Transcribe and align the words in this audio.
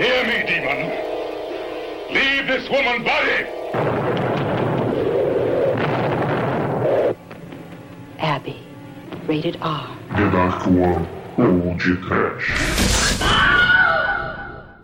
Hear 0.00 0.24
me, 0.24 0.46
demon. 0.46 0.80
Leave 2.10 2.46
this 2.46 2.70
woman 2.70 3.04
body! 3.04 3.44
Abby, 8.18 8.62
rated 9.26 9.58
R. 9.60 9.94
The 10.16 10.30
Dark 10.30 10.66
One 10.68 11.06
ou 11.36 11.76
de 11.76 11.96
trash. 11.96 12.50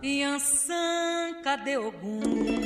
Yansan, 0.03 1.41
cadê 1.43 1.77
Ogum? 1.77 2.56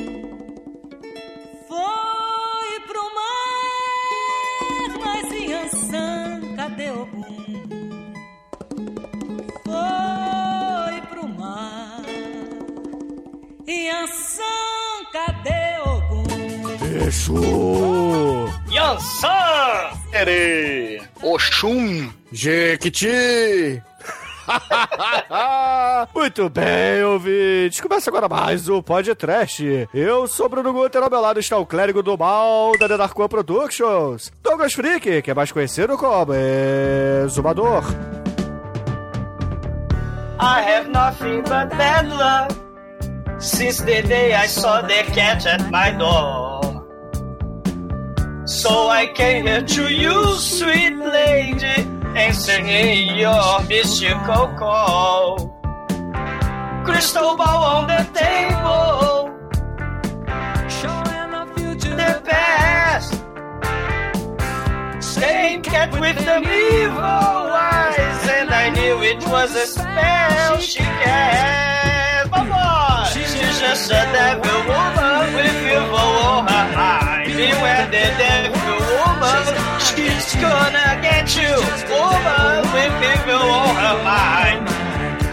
Exu! 17.11 18.47
Yansan! 18.69 19.99
Ere! 20.13 21.01
Oxum! 21.21 22.09
Jequiti! 22.31 23.83
Muito 26.15 26.49
bem, 26.49 27.03
ouvintes. 27.03 27.81
Começa 27.81 28.09
agora 28.09 28.29
mais 28.29 28.69
o 28.69 28.81
podcast. 28.81 29.89
Eu 29.93 30.25
sou 30.25 30.47
Bruno 30.47 30.71
Guter, 30.71 31.03
ao 31.03 31.09
meu 31.09 31.19
lado 31.19 31.41
está 31.41 31.57
o 31.57 31.65
clérigo 31.65 32.01
do 32.01 32.17
mal 32.17 32.71
da 32.79 32.87
The 32.87 32.95
Dark 32.95 33.19
One 33.19 33.27
Productions, 33.27 34.31
Douglas 34.41 34.71
Freak, 34.71 35.21
que 35.21 35.31
é 35.31 35.33
mais 35.33 35.51
conhecido 35.51 35.97
como 35.97 36.31
Exumador. 37.25 37.83
I 40.39 40.61
have 40.61 40.89
nothing 40.89 41.41
but 41.41 41.75
bad 41.77 42.07
luck 42.07 42.55
since 43.37 43.83
the 43.83 44.01
day 44.01 44.33
I 44.33 44.47
saw 44.47 44.81
the 44.81 45.03
cat 45.13 45.45
at 45.45 45.69
my 45.69 45.91
door. 45.97 46.50
So 48.51 48.89
I 48.89 49.07
came 49.07 49.47
here 49.47 49.61
to 49.61 49.83
you, 49.93 50.35
sweet 50.35 50.93
lady, 50.97 51.87
answering 52.19 53.15
your 53.15 53.63
mystical 53.63 54.47
call. 54.59 55.55
Crystal 56.83 57.37
ball 57.37 57.63
on 57.75 57.87
the 57.87 58.03
table, 58.13 59.31
Showing 60.67 61.31
the 61.31 61.43
future. 61.55 61.95
the 61.95 62.21
past. 62.29 63.13
Same 65.01 65.61
cat 65.61 65.97
with 65.97 66.17
the 66.17 66.39
evil 66.39 66.99
eyes, 66.99 68.29
and 68.37 68.49
I 68.51 68.69
knew 68.69 69.01
it 69.01 69.25
was 69.29 69.55
a 69.55 69.65
spell 69.65 70.57
she 70.57 70.79
cast. 70.79 72.29
She's 73.13 73.33
just 73.61 73.89
a 73.91 74.03
devil 74.11 74.59
woman 74.67 75.10
The 78.01 78.09
devil 78.17 78.81
woman, 78.97 79.45
she's 79.77 80.33
gonna 80.41 80.89
get 81.05 81.29
you. 81.37 81.53
Woman 81.85 82.65
with 82.73 82.95
evil 83.13 83.45
on 83.61 83.75
her 83.77 83.97
mind. 84.03 84.65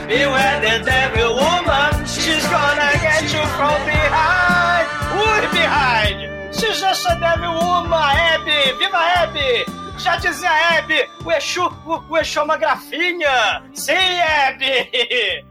Beware 0.06 0.60
the 0.60 0.84
devil 0.84 1.34
woman, 1.36 2.04
she's 2.04 2.44
gonna 2.48 2.92
get 3.00 3.22
you 3.32 3.44
from 3.56 3.78
behind. 3.88 4.86
Ui, 5.16 5.40
behind! 5.58 6.54
She's 6.54 6.78
just 6.78 7.06
a 7.06 7.16
devil 7.18 7.54
woman, 7.54 7.92
Abby! 7.92 8.76
Viva 8.78 9.00
Abby! 9.22 9.64
Já 9.98 10.16
dizia 10.16 10.50
Abby, 10.76 11.08
o 11.24 11.32
Exu, 11.32 11.72
o, 11.86 12.02
o 12.06 12.18
Exu 12.18 12.40
é 12.40 12.42
uma 12.42 12.58
grafinha! 12.58 13.62
Sim, 13.72 14.20
Abby! 14.46 15.44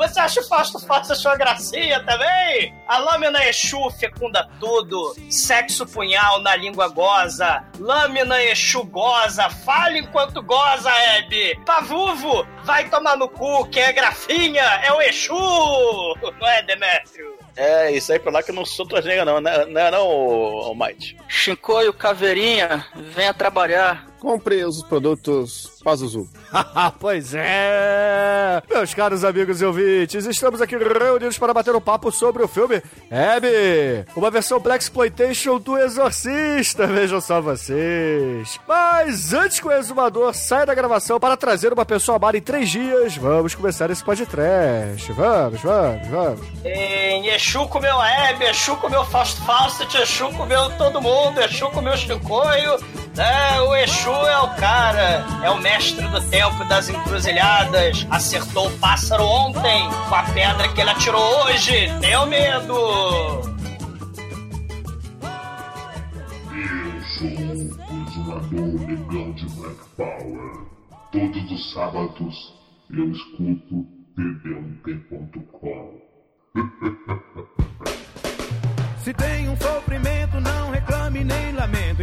Você 0.00 0.18
acha 0.18 0.40
o 0.40 0.48
Fausto 0.48 0.78
Fausto 0.78 1.14
sua 1.14 1.36
gracinha 1.36 2.02
também? 2.06 2.74
A 2.88 2.96
lâmina 2.96 3.44
Exu 3.46 3.90
fecunda 3.90 4.48
tudo. 4.58 5.14
Sexo 5.28 5.84
punhal 5.86 6.40
na 6.40 6.56
língua 6.56 6.88
goza. 6.88 7.62
Lâmina 7.78 8.42
Exu 8.42 8.82
goza. 8.84 9.50
Fale 9.50 9.98
enquanto 9.98 10.42
goza, 10.42 10.90
Hebe. 10.90 11.60
Pavuvo, 11.66 12.46
vai 12.64 12.88
tomar 12.88 13.18
no 13.18 13.28
cu, 13.28 13.66
que 13.66 13.78
é 13.78 13.92
grafinha. 13.92 14.62
É 14.62 14.90
o 14.90 15.02
Exu. 15.02 15.34
Não 15.34 16.48
é, 16.48 16.62
Demétrio? 16.62 17.38
É, 17.54 17.92
isso 17.92 18.10
aí 18.10 18.18
pra 18.18 18.32
lá 18.32 18.42
que 18.42 18.52
eu 18.52 18.54
não 18.54 18.64
sou 18.64 18.86
tua 18.86 19.02
nega, 19.02 19.22
não, 19.22 19.38
né? 19.38 19.66
Não 19.66 19.80
é 19.82 19.90
não, 19.90 20.06
ô, 20.06 20.70
ô 20.70 20.74
Might. 20.74 21.14
Shinkoio 21.28 21.92
Caveirinha, 21.92 22.86
venha 22.96 23.34
trabalhar. 23.34 24.06
Compre 24.18 24.64
os 24.64 24.82
produtos 24.82 25.78
Pazuzu. 25.84 26.26
pois 26.98 27.34
é! 27.34 28.62
Meus 28.68 28.94
caros 28.94 29.24
amigos 29.24 29.60
e 29.60 29.64
ouvintes, 29.64 30.26
estamos 30.26 30.60
aqui 30.60 30.76
reunidos 30.76 31.38
para 31.38 31.54
bater 31.54 31.74
um 31.74 31.80
papo 31.80 32.10
sobre 32.10 32.42
o 32.42 32.48
filme 32.48 32.82
Abby, 33.10 34.06
uma 34.16 34.30
versão 34.30 34.58
Black 34.58 34.82
Exploitation 34.82 35.58
do 35.58 35.78
Exorcista, 35.78 36.86
vejam 36.86 37.20
só 37.20 37.40
vocês. 37.40 38.58
Mas 38.66 39.32
antes 39.32 39.60
que 39.60 39.68
o 39.68 39.72
exumador 39.72 40.34
saia 40.34 40.66
da 40.66 40.74
gravação 40.74 41.20
para 41.20 41.36
trazer 41.36 41.72
uma 41.72 41.84
pessoa 41.84 42.16
amada 42.16 42.36
em 42.36 42.42
três 42.42 42.68
dias, 42.68 43.16
vamos 43.16 43.54
começar 43.54 43.90
esse 43.90 44.04
podcast. 44.04 45.12
Vamos, 45.12 45.60
vamos, 45.60 46.08
vamos. 46.08 46.40
Em 46.64 47.28
Exu 47.28 47.66
comeu 47.68 47.98
a 48.00 48.10
Hebe, 48.10 48.44
Exu 48.46 48.76
comeu 48.76 49.04
Fausto 49.04 49.42
Fawcett, 49.44 49.96
Exu 49.96 50.28
comeu 50.32 50.70
todo 50.76 51.00
mundo, 51.00 51.40
Exu 51.40 51.68
comeu 51.70 51.96
Shinkoio. 51.96 52.76
É, 53.16 53.60
o 53.60 53.74
Exu 53.74 54.10
é 54.10 54.38
o 54.38 54.48
cara, 54.54 55.26
é 55.42 55.50
o 55.50 55.58
mestre 55.58 56.06
do 56.06 56.20
tempo 56.28 56.39
das 56.68 56.88
encruzilhadas. 56.88 58.06
Acertou 58.10 58.68
o 58.68 58.78
pássaro 58.78 59.24
ontem 59.24 59.88
com 60.08 60.14
a 60.14 60.22
pedra 60.22 60.68
que 60.68 60.80
ele 60.80 60.90
atirou 60.90 61.44
hoje. 61.44 61.72
Tenham 62.00 62.26
medo! 62.26 62.74
Eu 66.52 67.02
sou 67.18 67.28
o 67.28 67.32
exumador 68.06 68.88
legal 68.88 69.32
de 69.34 69.46
Black 69.50 69.80
Power. 69.96 70.66
Todos 71.12 71.52
os 71.52 71.72
sábados 71.72 72.54
eu 72.90 73.10
escuto 73.10 73.86
td1p.com. 74.16 76.00
Se 79.04 79.12
tem 79.14 79.48
um 79.48 79.56
sofrimento, 79.56 80.40
não 80.40 80.70
reclame 80.70 81.24
nem 81.24 81.52
lamento, 81.52 82.02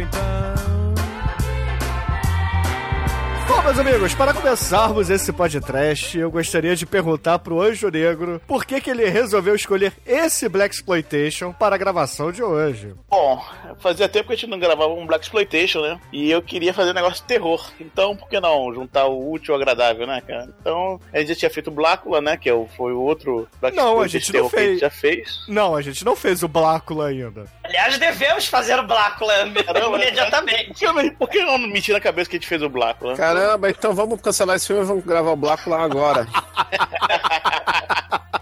meus 3.68 3.78
amigos, 3.80 4.14
para 4.14 4.32
começarmos 4.32 5.10
esse 5.10 5.30
podcast, 5.30 6.18
eu 6.18 6.30
gostaria 6.30 6.74
de 6.74 6.86
perguntar 6.86 7.38
pro 7.38 7.60
Anjo 7.60 7.90
Negro 7.90 8.40
por 8.46 8.64
que, 8.64 8.80
que 8.80 8.88
ele 8.90 9.06
resolveu 9.10 9.54
escolher 9.54 9.92
esse 10.06 10.48
Black 10.48 10.74
Exploitation 10.74 11.52
para 11.52 11.74
a 11.74 11.78
gravação 11.78 12.32
de 12.32 12.42
hoje. 12.42 12.94
Bom, 13.10 13.44
fazia 13.78 14.08
tempo 14.08 14.28
que 14.28 14.32
a 14.32 14.36
gente 14.36 14.48
não 14.48 14.58
gravava 14.58 14.92
um 14.94 15.06
Black 15.06 15.24
Exploitation, 15.26 15.82
né? 15.82 16.00
E 16.10 16.30
eu 16.30 16.40
queria 16.40 16.72
fazer 16.72 16.92
um 16.92 16.94
negócio 16.94 17.16
de 17.20 17.24
terror. 17.28 17.70
Então, 17.78 18.16
por 18.16 18.26
que 18.30 18.40
não 18.40 18.72
juntar 18.72 19.04
o 19.06 19.30
útil 19.32 19.52
ao 19.54 19.60
agradável, 19.60 20.06
né, 20.06 20.22
cara? 20.26 20.48
Então, 20.60 20.98
a 21.12 21.18
gente 21.18 21.28
já 21.28 21.34
tinha 21.34 21.50
feito 21.50 21.68
o 21.68 21.72
Blácula, 21.74 22.22
né? 22.22 22.38
Que 22.38 22.48
é 22.48 22.66
foi 22.74 22.92
o 22.94 23.00
outro 23.02 23.46
Black 23.60 23.76
Não, 23.76 24.00
a 24.00 24.06
Exploitation 24.06 24.18
gente 24.32 24.32
não 24.42 24.48
que 24.48 24.56
a 24.56 24.60
gente 24.60 24.68
fez. 24.68 24.80
já 24.80 24.90
fez. 24.90 25.38
Não, 25.46 25.76
a 25.76 25.82
gente 25.82 26.04
não 26.06 26.16
fez 26.16 26.42
o 26.42 26.48
Blácula 26.48 27.08
ainda. 27.08 27.44
Aliás, 27.64 27.98
devemos 27.98 28.46
fazer 28.46 28.78
o 28.78 28.86
Blácula 28.86 29.34
imediatamente. 29.46 30.68
Por 30.68 30.74
que, 30.78 30.86
não- 31.02 31.10
por 31.16 31.28
que 31.28 31.44
não 31.44 31.58
mentir 31.58 31.92
na 31.92 32.00
cabeça 32.00 32.30
que 32.30 32.36
a 32.36 32.38
gente 32.38 32.48
fez 32.48 32.62
o 32.62 32.68
Blácula? 32.70 33.14
Caramba, 33.14 33.57
então 33.66 33.94
vamos 33.94 34.20
cancelar 34.20 34.56
esse 34.56 34.66
filme 34.66 34.82
e 34.82 34.86
vamos 34.86 35.04
gravar 35.04 35.32
o 35.32 35.36
Black 35.36 35.68
lá 35.68 35.82
agora. 35.82 36.26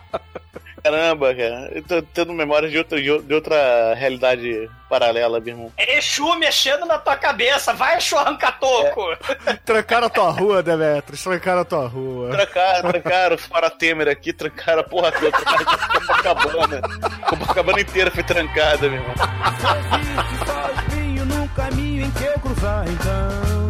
Caramba, 0.87 1.35
cara. 1.35 1.69
Eu 1.73 1.83
tô 1.83 2.01
tendo 2.01 2.33
memórias 2.33 2.71
de 2.71 2.79
outra, 2.79 3.03
de 3.03 3.35
outra 3.35 3.93
realidade 3.95 4.71
paralela, 4.89 5.41
meu 5.41 5.55
irmão. 5.55 5.73
É 5.77 5.99
Exu 5.99 6.33
mexendo 6.37 6.87
na 6.87 6.97
tua 6.97 7.17
cabeça. 7.17 7.73
Vai, 7.73 7.97
Exu 7.97 8.17
arranca-toco. 8.17 9.03
Trancaram 9.67 10.07
a 10.07 10.11
tua 10.11 10.31
rua, 10.31 10.63
Demetrius, 10.63 11.25
trancaram 11.25 11.63
a 11.63 11.65
tua 11.65 11.89
rua. 11.89 12.31
Trancaram, 12.31 12.91
trancaram 12.91 13.39
fora 13.39 13.69
Temer 13.69 14.09
aqui, 14.09 14.33
trancaram 14.33 14.83
a 14.83 14.85
porra 14.85 15.11
toda, 15.11 15.33
trancaram 15.33 15.65
Copacabana. 15.65 16.81
Copacabana 17.29 17.81
inteira 17.81 18.11
foi 18.13 18.23
trancada, 18.23 18.89
meu 18.89 19.01
irmão. 19.01 19.15
Existe 19.93 20.47
sozinho 20.47 21.27
no 21.27 21.49
caminho 21.49 22.07
em 22.07 22.11
que 22.13 22.25
eu 22.25 22.39
cruzar, 22.39 22.85
então. 22.89 23.66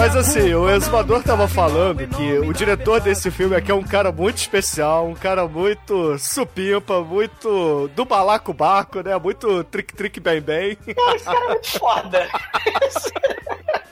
Mas 0.00 0.16
assim, 0.16 0.54
o 0.54 0.66
exumador 0.66 1.22
tava 1.22 1.46
falando 1.46 2.08
que 2.08 2.38
o 2.38 2.54
diretor 2.54 3.02
desse 3.02 3.30
filme 3.30 3.54
aqui 3.54 3.70
é 3.70 3.74
um 3.74 3.82
cara 3.82 4.10
muito 4.10 4.38
especial, 4.38 5.06
um 5.06 5.14
cara 5.14 5.46
muito 5.46 6.18
supimpa, 6.18 7.02
muito 7.02 7.86
do 7.94 8.06
balacobaco, 8.06 9.02
né? 9.02 9.14
Muito 9.18 9.62
trick-trick 9.64 10.18
bem-bem. 10.18 10.78
Esse 10.86 11.24
cara 11.26 11.44
é 11.44 11.48
muito 11.48 11.78
foda. 11.78 12.26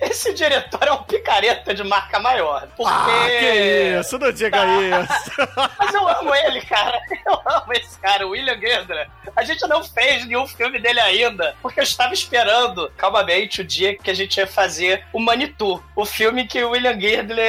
esse 0.00 0.32
diretor 0.32 0.86
é 0.86 0.92
um 0.92 1.02
picareta 1.02 1.74
de 1.74 1.82
marca 1.82 2.18
maior. 2.18 2.68
Porque... 2.76 2.92
Ah, 2.92 3.26
que 3.26 4.00
isso, 4.00 4.18
não 4.18 4.32
diga 4.32 4.58
isso. 4.64 5.48
Mas 5.78 5.94
eu 5.94 6.08
amo 6.08 6.34
ele, 6.34 6.60
cara. 6.62 7.00
Eu 7.26 7.34
amo 7.44 7.72
esse 7.72 7.98
cara, 7.98 8.26
o 8.26 8.30
William 8.30 8.58
Girdler. 8.58 9.08
A 9.34 9.44
gente 9.44 9.66
não 9.66 9.82
fez 9.82 10.24
nenhum 10.26 10.46
filme 10.46 10.78
dele 10.78 11.00
ainda, 11.00 11.56
porque 11.60 11.80
eu 11.80 11.84
estava 11.84 12.14
esperando, 12.14 12.90
calmamente, 12.96 13.60
o 13.60 13.64
dia 13.64 13.96
que 13.96 14.10
a 14.10 14.14
gente 14.14 14.36
ia 14.36 14.46
fazer 14.46 15.04
o 15.12 15.20
Manitou, 15.20 15.82
o 15.96 16.04
filme 16.04 16.46
que 16.46 16.62
o 16.62 16.70
William 16.70 16.98
Girdler, 16.98 17.46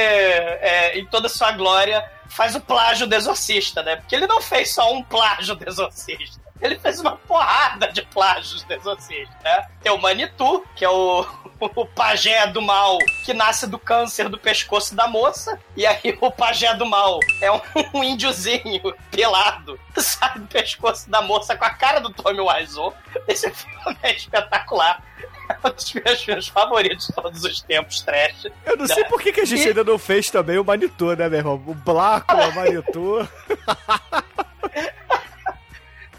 é, 0.60 0.98
em 0.98 1.06
toda 1.06 1.28
sua 1.28 1.52
glória, 1.52 2.04
faz 2.28 2.54
o 2.54 2.60
plágio 2.60 3.06
do 3.06 3.14
Exorcista, 3.14 3.82
né? 3.82 3.96
Porque 3.96 4.14
ele 4.14 4.26
não 4.26 4.40
fez 4.40 4.74
só 4.74 4.92
um 4.92 5.02
plágio 5.02 5.54
do 5.54 5.68
Exorcista. 5.68 6.49
Ele 6.62 6.78
fez 6.78 7.00
uma 7.00 7.16
porrada 7.16 7.88
de 7.92 8.02
plágios 8.02 8.62
do 8.64 8.72
Exorcista, 8.74 9.34
né? 9.42 9.66
Tem 9.82 9.90
o 9.92 9.98
Manitou, 9.98 10.64
que 10.76 10.84
é 10.84 10.88
o, 10.90 11.24
o 11.60 11.86
pajé 11.86 12.46
do 12.48 12.60
mal, 12.60 12.98
que 13.24 13.32
nasce 13.32 13.66
do 13.66 13.78
câncer 13.78 14.28
do 14.28 14.38
pescoço 14.38 14.94
da 14.94 15.06
moça. 15.08 15.58
E 15.76 15.86
aí 15.86 16.18
o 16.20 16.30
pajé 16.30 16.74
do 16.74 16.84
mal 16.86 17.18
é 17.40 17.50
um, 17.50 17.60
um 17.94 18.04
índiozinho 18.04 18.94
pelado, 19.10 19.78
sai 19.96 20.38
do 20.38 20.46
pescoço 20.46 21.08
da 21.10 21.22
moça 21.22 21.56
com 21.56 21.64
a 21.64 21.70
cara 21.70 22.00
do 22.00 22.10
Tommy 22.10 22.40
Wiseau. 22.40 22.94
Esse 23.26 23.50
filme 23.50 23.96
é 24.02 24.14
espetacular. 24.14 25.02
É 25.48 25.68
um 25.68 25.72
dos 25.72 25.92
meus 25.94 26.22
filmes 26.22 26.46
favoritos 26.46 27.08
de 27.08 27.12
todos 27.12 27.42
os 27.42 27.60
tempos, 27.62 28.02
trash. 28.02 28.46
Eu 28.64 28.76
não 28.76 28.86
sei 28.86 29.04
por 29.06 29.20
que, 29.20 29.32
que 29.32 29.40
a 29.40 29.44
gente 29.44 29.64
E- 29.64 29.68
ainda 29.68 29.82
não 29.82 29.98
fez 29.98 30.30
também 30.30 30.56
o 30.58 30.64
Manitou, 30.64 31.16
né, 31.16 31.28
meu 31.28 31.38
irmão? 31.40 31.54
O 31.66 31.74
Blaco, 31.74 32.32
o 32.36 32.54
Manitou. 32.54 33.26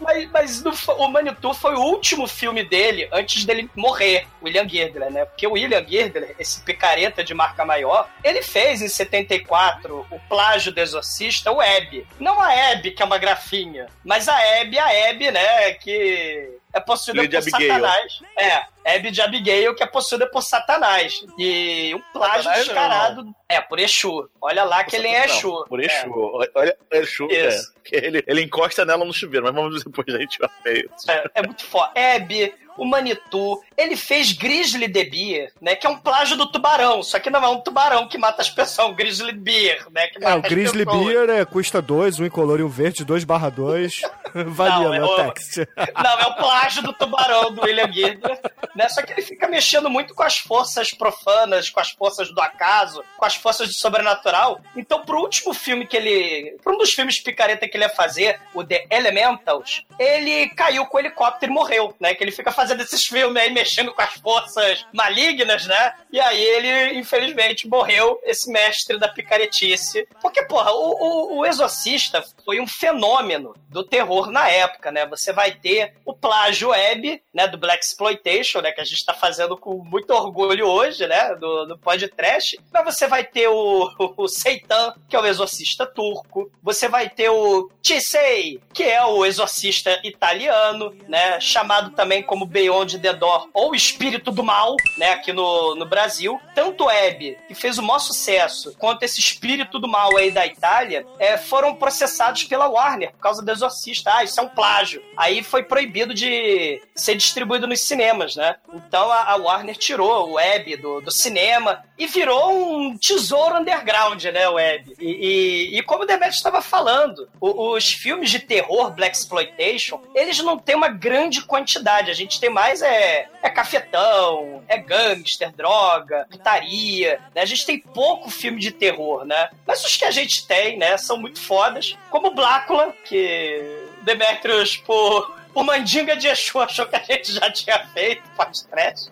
Mas, 0.02 0.30
mas 0.30 0.62
no- 0.62 0.72
o 0.98 1.08
Manitou 1.08 1.54
foi 1.54 1.74
o 1.74 1.80
último 1.80 2.26
filme 2.26 2.64
dele 2.64 3.08
antes 3.12 3.44
dele 3.44 3.70
morrer, 3.76 4.26
William 4.42 4.68
Girdler, 4.68 5.10
né? 5.10 5.24
Porque 5.24 5.46
o 5.46 5.52
William 5.52 5.84
Girdler, 5.86 6.34
esse 6.38 6.60
picareta 6.62 7.22
de 7.24 7.32
marca 7.34 7.64
maior, 7.64 8.08
ele 8.24 8.42
fez 8.42 8.82
em 8.82 8.88
74 8.88 10.06
o 10.10 10.18
plágio 10.28 10.72
do 10.72 10.80
Exorcista, 10.80 11.50
o 11.52 11.62
Hebe. 11.62 12.06
Não 12.18 12.40
a 12.40 12.54
Hebe, 12.54 12.90
que 12.90 13.02
é 13.02 13.06
uma 13.06 13.18
grafinha, 13.18 13.86
mas 14.04 14.28
a 14.28 14.40
Hebe, 14.44 14.78
a 14.78 14.92
Hebe, 14.92 15.30
né? 15.30 15.72
Que 15.74 16.58
é 16.72 16.80
possuída 16.80 17.26
de 17.26 17.36
por 17.50 17.54
Abigail. 17.54 17.74
Satanás. 17.74 18.20
É, 18.38 18.62
Hebe 18.84 19.10
de 19.10 19.20
Abigail, 19.20 19.74
que 19.74 19.82
é 19.82 19.86
possuída 19.86 20.26
por 20.26 20.42
Satanás. 20.42 21.24
E 21.38 21.94
um 21.94 22.00
plágio 22.12 22.42
Satanás, 22.44 22.64
descarado. 22.64 23.34
É, 23.48 23.60
por 23.60 23.78
Exu. 23.78 24.28
Olha 24.40 24.64
lá 24.64 24.82
que 24.84 24.96
ele 24.96 25.08
é 25.08 25.26
Não, 25.26 25.34
Exu. 25.34 25.64
Por 25.68 25.80
É. 25.80 25.86
Exu. 25.86 26.40
Olha, 26.54 26.76
Exu, 26.92 27.28
é. 27.30 27.48
Isso. 27.48 27.72
Que 27.84 27.96
Ele, 27.96 28.24
ele 28.26 28.42
encosta 28.42 28.84
nela 28.84 29.04
no 29.04 29.12
chuveiro, 29.12 29.44
mas 29.46 29.54
vamos 29.54 29.84
depois 29.84 30.08
a 30.08 30.18
gente 30.18 30.38
vai 30.38 30.48
ver 30.64 30.88
isso. 30.96 31.10
É, 31.10 31.24
é 31.34 31.42
muito 31.42 31.64
foda. 31.64 31.90
Hebe, 31.94 32.54
o 32.76 32.84
Manitou, 32.84 33.62
ele 33.76 33.96
fez 33.96 34.32
Grizzly 34.32 34.88
the 34.88 35.04
Bear, 35.04 35.50
né? 35.60 35.74
Que 35.76 35.86
é 35.86 35.90
um 35.90 35.98
plágio 35.98 36.36
do 36.36 36.50
tubarão, 36.50 37.02
só 37.02 37.18
que 37.18 37.28
não 37.28 37.42
é 37.44 37.48
um 37.48 37.60
tubarão 37.60 38.08
que 38.08 38.16
mata 38.16 38.40
as 38.40 38.48
pessoas, 38.50 38.78
é 38.86 38.90
um 38.90 38.94
Grizzly 38.94 39.32
Bear, 39.32 39.86
né? 39.90 40.06
Que 40.08 40.24
É, 40.24 40.34
o 40.34 40.42
Grizzly 40.42 40.84
pessoas. 40.86 41.06
Beer 41.06 41.30
é, 41.30 41.44
custa 41.44 41.82
dois, 41.82 42.18
um 42.18 42.24
incolor 42.24 42.60
e 42.60 42.62
um 42.62 42.68
verde, 42.68 43.04
2 43.04 43.24
barra 43.24 43.50
2. 43.50 44.00
Valia, 44.46 44.88
Não, 44.88 44.94
é 44.94 45.04
o. 45.04 45.06
Não, 46.02 46.20
é 46.20 46.26
o 46.26 46.34
plágio 46.34 46.82
do 46.82 46.92
tubarão 46.92 47.52
do 47.52 47.62
William 47.62 47.92
Girdler, 47.92 48.40
né? 48.74 48.88
Só 48.88 49.02
que 49.02 49.12
ele 49.12 49.22
fica 49.22 49.48
mexendo 49.48 49.90
muito 49.90 50.14
com 50.14 50.22
as 50.22 50.38
forças 50.38 50.92
profanas, 50.92 51.70
com 51.70 51.80
as 51.80 51.90
forças 51.90 52.32
do 52.32 52.40
acaso, 52.40 53.04
com 53.16 53.24
as 53.24 53.34
forças 53.34 53.68
do 53.68 53.74
sobrenatural. 53.74 54.60
Então, 54.76 55.04
pro 55.04 55.20
último 55.20 55.52
filme 55.52 55.86
que 55.86 55.96
ele. 55.96 56.56
Pra 56.62 56.72
um 56.72 56.78
dos 56.78 56.92
filmes 56.92 57.20
picareta 57.20 57.68
que 57.68 57.76
ele 57.76 57.84
ia 57.84 57.90
fazer, 57.90 58.40
o 58.54 58.64
The 58.64 58.86
Elementals, 58.90 59.84
ele 59.98 60.48
caiu 60.50 60.86
com 60.86 60.96
o 60.96 61.00
helicóptero 61.00 61.52
e 61.52 61.54
morreu, 61.54 61.94
né? 62.00 62.14
Que 62.14 62.24
ele 62.24 62.32
fica 62.32 62.50
fazendo 62.50 62.82
esses 62.82 63.04
filmes 63.04 63.42
aí 63.42 63.50
mexendo 63.50 63.92
com 63.92 64.02
as 64.02 64.14
forças 64.14 64.86
malignas, 64.92 65.66
né? 65.66 65.94
E 66.10 66.20
aí 66.20 66.42
ele, 66.42 66.98
infelizmente, 66.98 67.68
morreu, 67.68 68.20
esse 68.24 68.50
mestre 68.50 68.98
da 68.98 69.08
picaretice. 69.08 70.06
Porque, 70.20 70.42
porra, 70.44 70.72
o, 70.72 70.90
o, 70.90 71.38
o 71.38 71.46
Exorcista 71.46 72.24
foi 72.44 72.60
um 72.60 72.66
fenômeno 72.66 73.54
do 73.68 73.82
terror 73.84 74.21
na 74.30 74.48
época, 74.48 74.90
né? 74.90 75.06
Você 75.06 75.32
vai 75.32 75.52
ter 75.52 75.94
o 76.04 76.14
plágio 76.14 76.70
web, 76.70 77.22
né, 77.32 77.46
do 77.46 77.58
Black 77.58 77.84
Exploitation, 77.84 78.60
né, 78.60 78.72
que 78.72 78.80
a 78.80 78.84
gente 78.84 79.04
tá 79.04 79.14
fazendo 79.14 79.56
com 79.56 79.82
muito 79.84 80.10
orgulho 80.12 80.66
hoje, 80.66 81.06
né, 81.06 81.34
do, 81.34 81.66
do 81.66 81.78
podcast. 81.78 82.58
Mas 82.72 82.84
você 82.84 83.06
vai 83.06 83.24
ter 83.24 83.48
o, 83.48 83.90
o, 84.16 84.28
Seitan, 84.28 84.94
que 85.08 85.16
é 85.16 85.20
o 85.20 85.26
exorcista 85.26 85.86
turco. 85.86 86.50
Você 86.62 86.88
vai 86.88 87.08
ter 87.08 87.28
o 87.30 87.70
Chisei, 87.82 88.60
que 88.72 88.84
é 88.84 89.04
o 89.04 89.24
exorcista 89.24 90.00
italiano, 90.04 90.94
né, 91.08 91.40
chamado 91.40 91.90
também 91.90 92.22
como 92.22 92.46
Beyond 92.46 92.98
the 92.98 93.12
Door, 93.12 93.48
ou 93.52 93.74
Espírito 93.74 94.30
do 94.30 94.42
Mal, 94.42 94.76
né, 94.96 95.12
aqui 95.12 95.32
no, 95.32 95.74
no 95.74 95.86
Brasil. 95.86 96.40
Tanto 96.54 96.84
Web, 96.84 97.38
que 97.48 97.54
fez 97.54 97.78
o 97.78 97.82
maior 97.82 97.98
sucesso, 97.98 98.76
quanto 98.78 99.02
esse 99.02 99.20
Espírito 99.20 99.78
do 99.78 99.88
Mal 99.88 100.16
aí 100.16 100.30
da 100.30 100.46
Itália, 100.46 101.06
é, 101.18 101.36
foram 101.36 101.74
processados 101.74 102.44
pela 102.44 102.68
Warner 102.68 103.12
por 103.12 103.20
causa 103.20 103.42
do 103.42 103.50
Exorcista. 103.50 104.11
Ah, 104.14 104.24
isso 104.24 104.38
é 104.40 104.42
um 104.42 104.48
plágio. 104.48 105.02
Aí 105.16 105.42
foi 105.42 105.62
proibido 105.62 106.12
de 106.14 106.80
ser 106.94 107.14
distribuído 107.14 107.66
nos 107.66 107.80
cinemas, 107.80 108.36
né? 108.36 108.56
Então 108.74 109.10
a, 109.10 109.36
Warner 109.36 109.76
tirou 109.76 110.28
o 110.28 110.32
Web 110.34 110.76
do, 110.76 111.00
do 111.00 111.10
cinema 111.10 111.82
e 111.98 112.06
virou 112.06 112.52
um 112.52 112.96
tesouro 112.98 113.56
underground, 113.58 114.22
né, 114.24 114.48
o 114.48 114.54
Web. 114.54 114.94
E, 115.00 115.70
e, 115.74 115.78
e 115.78 115.82
como 115.82 116.02
o 116.02 116.06
Demet 116.06 116.34
estava 116.34 116.60
falando, 116.60 117.28
o- 117.40 117.72
os 117.74 117.92
filmes 117.92 118.30
de 118.30 118.38
terror, 118.40 118.90
Black 118.92 119.16
Exploitation, 119.16 120.00
eles 120.14 120.38
não 120.40 120.58
têm 120.58 120.74
uma 120.76 120.88
grande 120.88 121.42
quantidade. 121.42 122.10
A 122.10 122.14
gente 122.14 122.40
tem 122.40 122.50
mais 122.50 122.82
é, 122.82 123.28
é 123.42 123.48
cafetão, 123.50 124.62
é 124.68 124.76
gangster, 124.78 125.52
droga, 125.52 126.26
putaria, 126.30 127.20
né? 127.34 127.42
A 127.42 127.46
gente 127.46 127.64
tem 127.66 127.78
pouco 127.78 128.30
filme 128.30 128.58
de 128.60 128.70
terror, 128.72 129.24
né? 129.24 129.50
Mas 129.66 129.84
os 129.84 129.96
que 129.96 130.04
a 130.04 130.10
gente 130.10 130.46
tem, 130.46 130.76
né, 130.76 130.96
são 130.96 131.16
muito 131.16 131.40
fodas, 131.40 131.96
como 132.10 132.30
Blácula, 132.34 132.92
que 133.04 133.81
Demetrius, 134.04 134.76
por, 134.76 135.30
por 135.52 135.64
mandinga 135.64 136.16
de 136.16 136.28
Exu, 136.28 136.58
achou 136.60 136.86
que 136.86 136.96
a 136.96 137.02
gente 137.02 137.32
já 137.32 137.50
tinha 137.50 137.86
feito 137.88 138.22
podcast, 138.36 139.10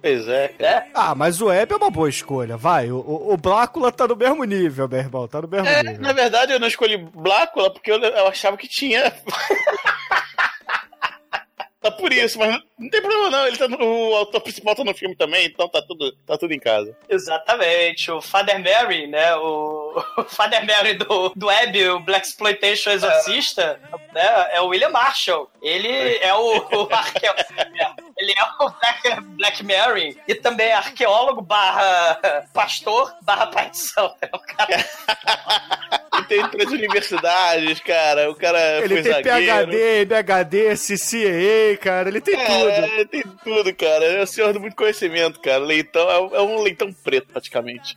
Pois 0.00 0.26
é, 0.28 0.48
cara. 0.48 0.80
né? 0.80 0.90
Ah, 0.94 1.14
mas 1.14 1.40
o 1.40 1.46
Web 1.46 1.72
é 1.72 1.76
uma 1.76 1.90
boa 1.90 2.08
escolha, 2.08 2.56
vai. 2.56 2.90
O, 2.90 2.96
o, 2.98 3.32
o 3.34 3.36
Blácula 3.36 3.92
tá 3.92 4.06
no 4.08 4.16
mesmo 4.16 4.42
nível, 4.44 4.88
meu 4.88 4.98
irmão, 4.98 5.28
tá 5.28 5.40
no 5.40 5.46
mesmo 5.48 5.66
É, 5.68 5.82
nível. 5.82 6.00
na 6.00 6.12
verdade, 6.12 6.52
eu 6.52 6.58
não 6.60 6.66
escolhi 6.66 6.96
Blácula 6.96 7.70
porque 7.72 7.90
eu, 7.92 8.00
eu 8.02 8.26
achava 8.26 8.56
que 8.56 8.66
tinha. 8.66 9.12
tá 11.80 11.90
por 11.90 12.12
isso, 12.12 12.38
mas 12.38 12.60
não 12.78 12.88
tem 12.90 13.00
problema 13.00 13.30
não. 13.30 13.46
Ele 13.46 13.56
tá 13.56 13.66
no, 13.68 13.78
o 14.10 14.14
autor 14.16 14.40
principal 14.40 14.74
tá 14.74 14.84
no 14.84 14.94
filme 14.94 15.14
também, 15.16 15.46
então 15.46 15.68
tá 15.68 15.82
tudo, 15.82 16.12
tá 16.26 16.36
tudo 16.38 16.52
em 16.52 16.58
casa. 16.60 16.96
Exatamente, 17.08 18.10
o 18.10 18.20
Father 18.20 18.58
Mary, 18.62 19.06
né? 19.06 19.34
O 19.36 19.81
Father 20.28 20.64
Mary 20.66 20.94
do, 20.94 21.30
do 21.34 21.46
Web, 21.46 21.88
o 21.90 22.00
Black 22.00 22.26
Exploitation 22.26 22.90
Exorcista, 22.90 23.80
né? 24.12 24.46
É 24.52 24.60
o 24.60 24.66
William 24.68 24.90
Marshall. 24.90 25.50
Ele 25.62 26.16
é 26.18 26.32
o, 26.34 26.58
o 26.58 26.88
arqueo... 26.92 27.32
Ele 28.18 28.32
é 28.36 28.44
o 28.64 28.70
Black, 28.70 29.20
Black 29.36 29.64
Mary 29.64 30.18
e 30.28 30.34
também 30.34 30.68
é 30.68 30.74
arqueólogo 30.74 31.42
barra 31.42 32.46
pastor 32.54 33.12
barra 33.22 33.46
pai 33.48 33.70
de 33.70 33.78
santo. 33.78 34.16
É 34.22 34.30
um 34.34 34.38
cara 34.56 34.84
Ele 36.14 36.24
tem 36.26 36.48
três 36.50 36.70
universidades, 36.70 37.80
cara. 37.80 38.30
O 38.30 38.34
cara 38.34 38.60
Ele 38.84 39.02
foi 39.02 39.02
tem 39.02 39.12
zagueiro. 39.12 39.70
PHD, 39.70 40.02
MHD, 40.02 40.76
CCAA, 40.76 41.76
cara, 41.80 42.08
ele 42.10 42.20
tem 42.20 42.36
tudo. 42.36 42.68
É, 42.68 42.94
ele 42.96 43.06
tem 43.06 43.22
tudo, 43.42 43.74
cara. 43.74 44.04
É 44.04 44.22
o 44.22 44.26
senhor 44.26 44.52
de 44.52 44.58
muito 44.58 44.76
conhecimento, 44.76 45.40
cara. 45.40 45.58
Leitão 45.58 46.10
é, 46.10 46.20
um- 46.20 46.36
é 46.36 46.40
um 46.42 46.62
leitão 46.62 46.92
preto, 46.92 47.28
praticamente. 47.32 47.96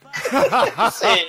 Sim, 0.94 1.28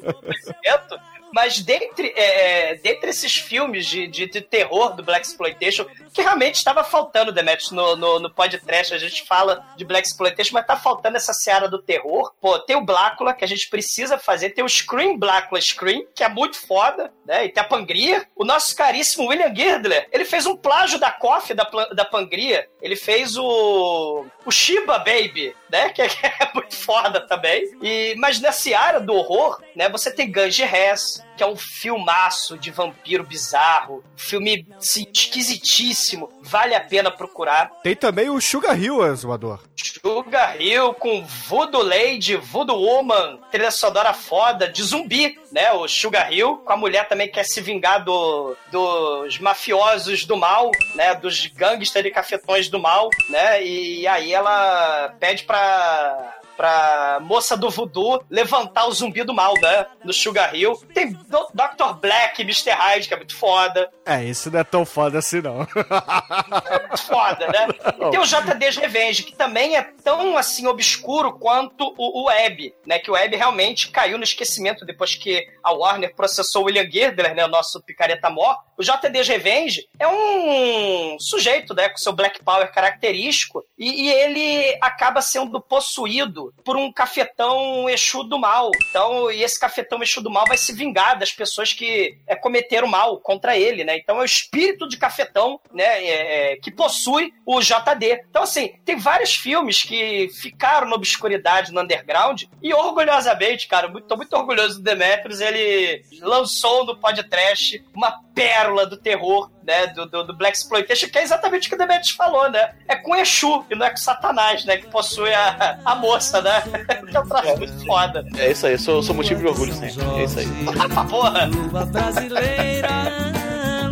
conhecimento, 0.00 0.98
mas 1.32 1.60
dentre, 1.60 2.12
é, 2.14 2.74
dentre 2.76 3.10
esses 3.10 3.34
filmes 3.34 3.86
de, 3.86 4.06
de, 4.06 4.26
de 4.26 4.40
terror 4.42 4.94
do 4.94 5.02
Black 5.02 5.26
Exploitation, 5.26 5.86
que 6.12 6.20
realmente 6.20 6.56
estava 6.56 6.84
faltando, 6.84 7.32
Demetrius, 7.32 7.70
no, 7.70 7.96
no, 7.96 8.20
no 8.20 8.30
podcast, 8.30 8.92
a 8.92 8.98
gente 8.98 9.24
fala 9.24 9.64
de 9.74 9.84
Black 9.84 10.06
Exploitation, 10.06 10.52
mas 10.52 10.66
tá 10.66 10.76
faltando 10.76 11.16
essa 11.16 11.32
seara 11.32 11.68
do 11.68 11.80
terror. 11.80 12.34
Pô, 12.38 12.58
tem 12.58 12.76
o 12.76 12.84
Blácula, 12.84 13.32
que 13.32 13.44
a 13.44 13.48
gente 13.48 13.70
precisa 13.70 14.18
fazer, 14.18 14.50
tem 14.50 14.62
o 14.62 14.68
Scream 14.68 15.16
Blácula 15.16 15.60
Scream, 15.60 16.04
que 16.14 16.22
é 16.22 16.28
muito 16.28 16.58
foda, 16.58 17.10
né? 17.24 17.46
E 17.46 17.48
tem 17.48 17.62
a 17.62 17.66
Pangria. 17.66 18.26
O 18.36 18.44
nosso 18.44 18.76
caríssimo 18.76 19.28
William 19.28 19.54
Girdler, 19.54 20.06
ele 20.12 20.26
fez 20.26 20.44
um 20.44 20.56
plágio 20.56 20.98
da 20.98 21.10
Coffee 21.10 21.56
da, 21.56 21.64
da 21.94 22.04
Pangria. 22.04 22.68
Ele 22.82 22.96
fez 22.96 23.38
o, 23.38 24.26
o 24.44 24.50
Shiba 24.50 24.98
Baby, 24.98 25.54
né? 25.72 25.88
Que 25.88 26.02
é, 26.02 26.08
que 26.12 26.26
é 26.26 26.50
muito 26.54 26.76
foda 26.76 27.20
também. 27.26 27.64
E, 27.80 28.14
mas 28.18 28.38
nessa 28.38 28.78
área 28.78 29.00
do 29.00 29.14
horror, 29.14 29.60
né? 29.74 29.88
Você 29.88 30.12
tem 30.12 30.30
Ganji 30.30 30.62
Hess, 30.62 31.24
que 31.36 31.42
é 31.42 31.46
um 31.46 31.56
filmaço 31.56 32.58
de 32.58 32.70
vampiro 32.70 33.24
bizarro. 33.24 34.04
Filme 34.14 34.66
assim, 34.76 35.06
esquisitíssimo. 35.12 36.30
Vale 36.42 36.74
a 36.74 36.80
pena 36.80 37.10
procurar. 37.10 37.70
Tem 37.82 37.96
também 37.96 38.28
o 38.28 38.40
Sugar 38.40 38.78
Hill, 38.78 39.04
Exumador. 39.06 39.60
Sugar 39.76 40.60
Hill 40.60 40.92
com 40.94 41.24
Voodoo 41.24 41.82
Lady, 41.82 42.36
Voodoo 42.36 42.78
Woman, 42.78 43.38
trilha 43.50 43.70
sonora 43.70 44.12
foda 44.12 44.68
de 44.68 44.82
zumbi, 44.82 45.38
né? 45.50 45.72
O 45.72 45.88
Sugar 45.88 46.32
Hill, 46.32 46.58
com 46.58 46.72
a 46.72 46.76
mulher 46.76 47.08
também 47.08 47.28
que 47.28 47.34
quer 47.34 47.44
se 47.44 47.60
vingar 47.60 48.04
do, 48.04 48.54
dos 48.70 49.38
mafiosos 49.38 50.26
do 50.26 50.36
mal, 50.36 50.70
né? 50.94 51.14
Dos 51.14 51.46
gangsters 51.46 52.06
e 52.06 52.10
cafetões 52.10 52.68
do 52.68 52.78
mal, 52.78 53.08
né? 53.30 53.64
E 53.64 54.06
aí 54.06 54.34
ela 54.34 55.14
pede 55.18 55.44
pra 55.44 55.61
Tchau! 55.62 56.41
Pra 56.62 57.18
moça 57.20 57.56
do 57.56 57.68
voodoo 57.68 58.22
levantar 58.30 58.86
o 58.86 58.92
zumbi 58.92 59.24
do 59.24 59.34
mal, 59.34 59.52
né? 59.60 59.84
No 60.04 60.12
Sugar 60.12 60.54
Hill. 60.54 60.76
Tem 60.94 61.10
Do- 61.12 61.48
Dr. 61.52 61.94
Black, 62.00 62.40
Mr. 62.42 62.70
Hyde, 62.70 63.08
que 63.08 63.14
é 63.14 63.16
muito 63.16 63.34
foda. 63.36 63.90
É, 64.06 64.22
isso 64.22 64.48
não 64.48 64.60
é 64.60 64.64
tão 64.64 64.86
foda 64.86 65.18
assim, 65.18 65.40
não. 65.40 65.56
Muito 65.56 67.02
foda, 67.04 67.48
né? 67.48 67.66
E 68.06 68.10
tem 68.12 68.20
o 68.20 68.24
JD's 68.24 68.76
Revenge, 68.76 69.24
que 69.24 69.34
também 69.34 69.76
é 69.76 69.82
tão, 70.04 70.36
assim, 70.38 70.68
obscuro 70.68 71.32
quanto 71.36 71.92
o, 71.98 72.20
o 72.22 72.24
Web, 72.26 72.72
né? 72.86 73.00
Que 73.00 73.10
o 73.10 73.14
Web 73.14 73.36
realmente 73.36 73.90
caiu 73.90 74.16
no 74.16 74.22
esquecimento 74.24 74.84
depois 74.84 75.16
que 75.16 75.44
a 75.64 75.72
Warner 75.72 76.14
processou 76.14 76.62
o 76.62 76.64
William 76.66 76.88
Girdler, 76.88 77.34
né? 77.34 77.44
O 77.44 77.48
nosso 77.48 77.82
picareta 77.82 78.30
mor. 78.30 78.56
O 78.78 78.82
JD's 78.84 79.26
Revenge 79.26 79.88
é 79.98 80.06
um 80.06 81.16
sujeito, 81.18 81.74
né? 81.74 81.88
Com 81.88 81.98
seu 81.98 82.12
Black 82.12 82.40
Power 82.44 82.70
característico 82.72 83.64
e, 83.76 84.04
e 84.06 84.10
ele 84.12 84.78
acaba 84.80 85.20
sendo 85.20 85.60
possuído 85.60 86.51
por 86.64 86.76
um 86.76 86.92
cafetão 86.92 87.88
Exu 87.88 88.22
do 88.24 88.38
mal. 88.38 88.70
Então, 88.88 89.30
e 89.30 89.42
esse 89.42 89.58
cafetão 89.58 90.02
Exu 90.02 90.20
do 90.20 90.30
mal 90.30 90.44
vai 90.46 90.56
se 90.56 90.72
vingar 90.72 91.18
das 91.18 91.32
pessoas 91.32 91.72
que 91.72 92.18
é, 92.26 92.34
cometeram 92.36 92.86
mal 92.86 93.18
contra 93.18 93.56
ele, 93.56 93.84
né? 93.84 93.96
Então 93.96 94.18
é 94.18 94.22
o 94.22 94.24
espírito 94.24 94.88
de 94.88 94.96
cafetão, 94.96 95.60
né? 95.72 96.02
é, 96.04 96.52
é, 96.52 96.56
que 96.56 96.70
possui 96.70 97.32
o 97.46 97.60
JD. 97.60 98.24
Então, 98.28 98.42
assim, 98.42 98.74
tem 98.84 98.96
vários 98.96 99.34
filmes 99.34 99.82
que 99.82 100.28
ficaram 100.40 100.88
na 100.88 100.96
obscuridade 100.96 101.72
no 101.72 101.80
underground 101.80 102.44
e 102.62 102.72
orgulhosamente, 102.72 103.68
cara, 103.68 103.88
muito, 103.88 104.06
tô 104.06 104.16
muito 104.16 104.34
orgulhoso 104.36 104.78
do 104.78 104.82
Demetrius, 104.82 105.40
ele 105.40 106.04
lançou 106.20 106.84
no 106.84 106.96
podcast 106.96 107.84
uma 107.94 108.22
pérola 108.34 108.86
do 108.86 108.96
terror, 108.96 109.50
né? 109.62 109.88
Do, 109.88 110.06
do, 110.06 110.24
do 110.24 110.36
Black 110.36 110.56
Exploitation, 110.56 111.08
que 111.08 111.18
é 111.18 111.22
exatamente 111.22 111.66
o 111.66 111.70
que 111.70 111.74
o 111.74 111.78
Demetrius 111.78 112.10
falou, 112.10 112.50
né? 112.50 112.74
É 112.88 112.96
com 112.96 113.14
Exu 113.14 113.64
e 113.70 113.74
não 113.74 113.86
é 113.86 113.90
com 113.90 113.96
Satanás, 113.96 114.64
né? 114.64 114.76
Que 114.76 114.88
possui 114.88 115.32
a, 115.32 115.78
a 115.84 115.94
moça, 115.94 116.31
né? 116.40 116.62
que 117.08 117.16
é 117.16 117.20
um 117.20 117.26
traço 117.26 117.56
muito 117.58 117.86
foda. 117.86 118.26
É 118.36 118.50
isso 118.50 118.66
aí, 118.66 118.72
eu 118.72 118.78
sou, 118.78 119.02
sou 119.02 119.14
motivo 119.14 119.40
de 119.40 119.46
orgulho 119.46 119.74
sempre. 119.74 120.02
É 120.16 120.24
isso 120.24 120.38
aí. 120.38 120.46
Porra! 121.10 121.46
Lua 121.46 121.84
brasileira, 121.86 122.88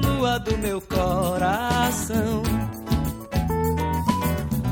lua 0.02 0.38
do 0.38 0.56
meu 0.58 0.80
coração. 0.80 2.42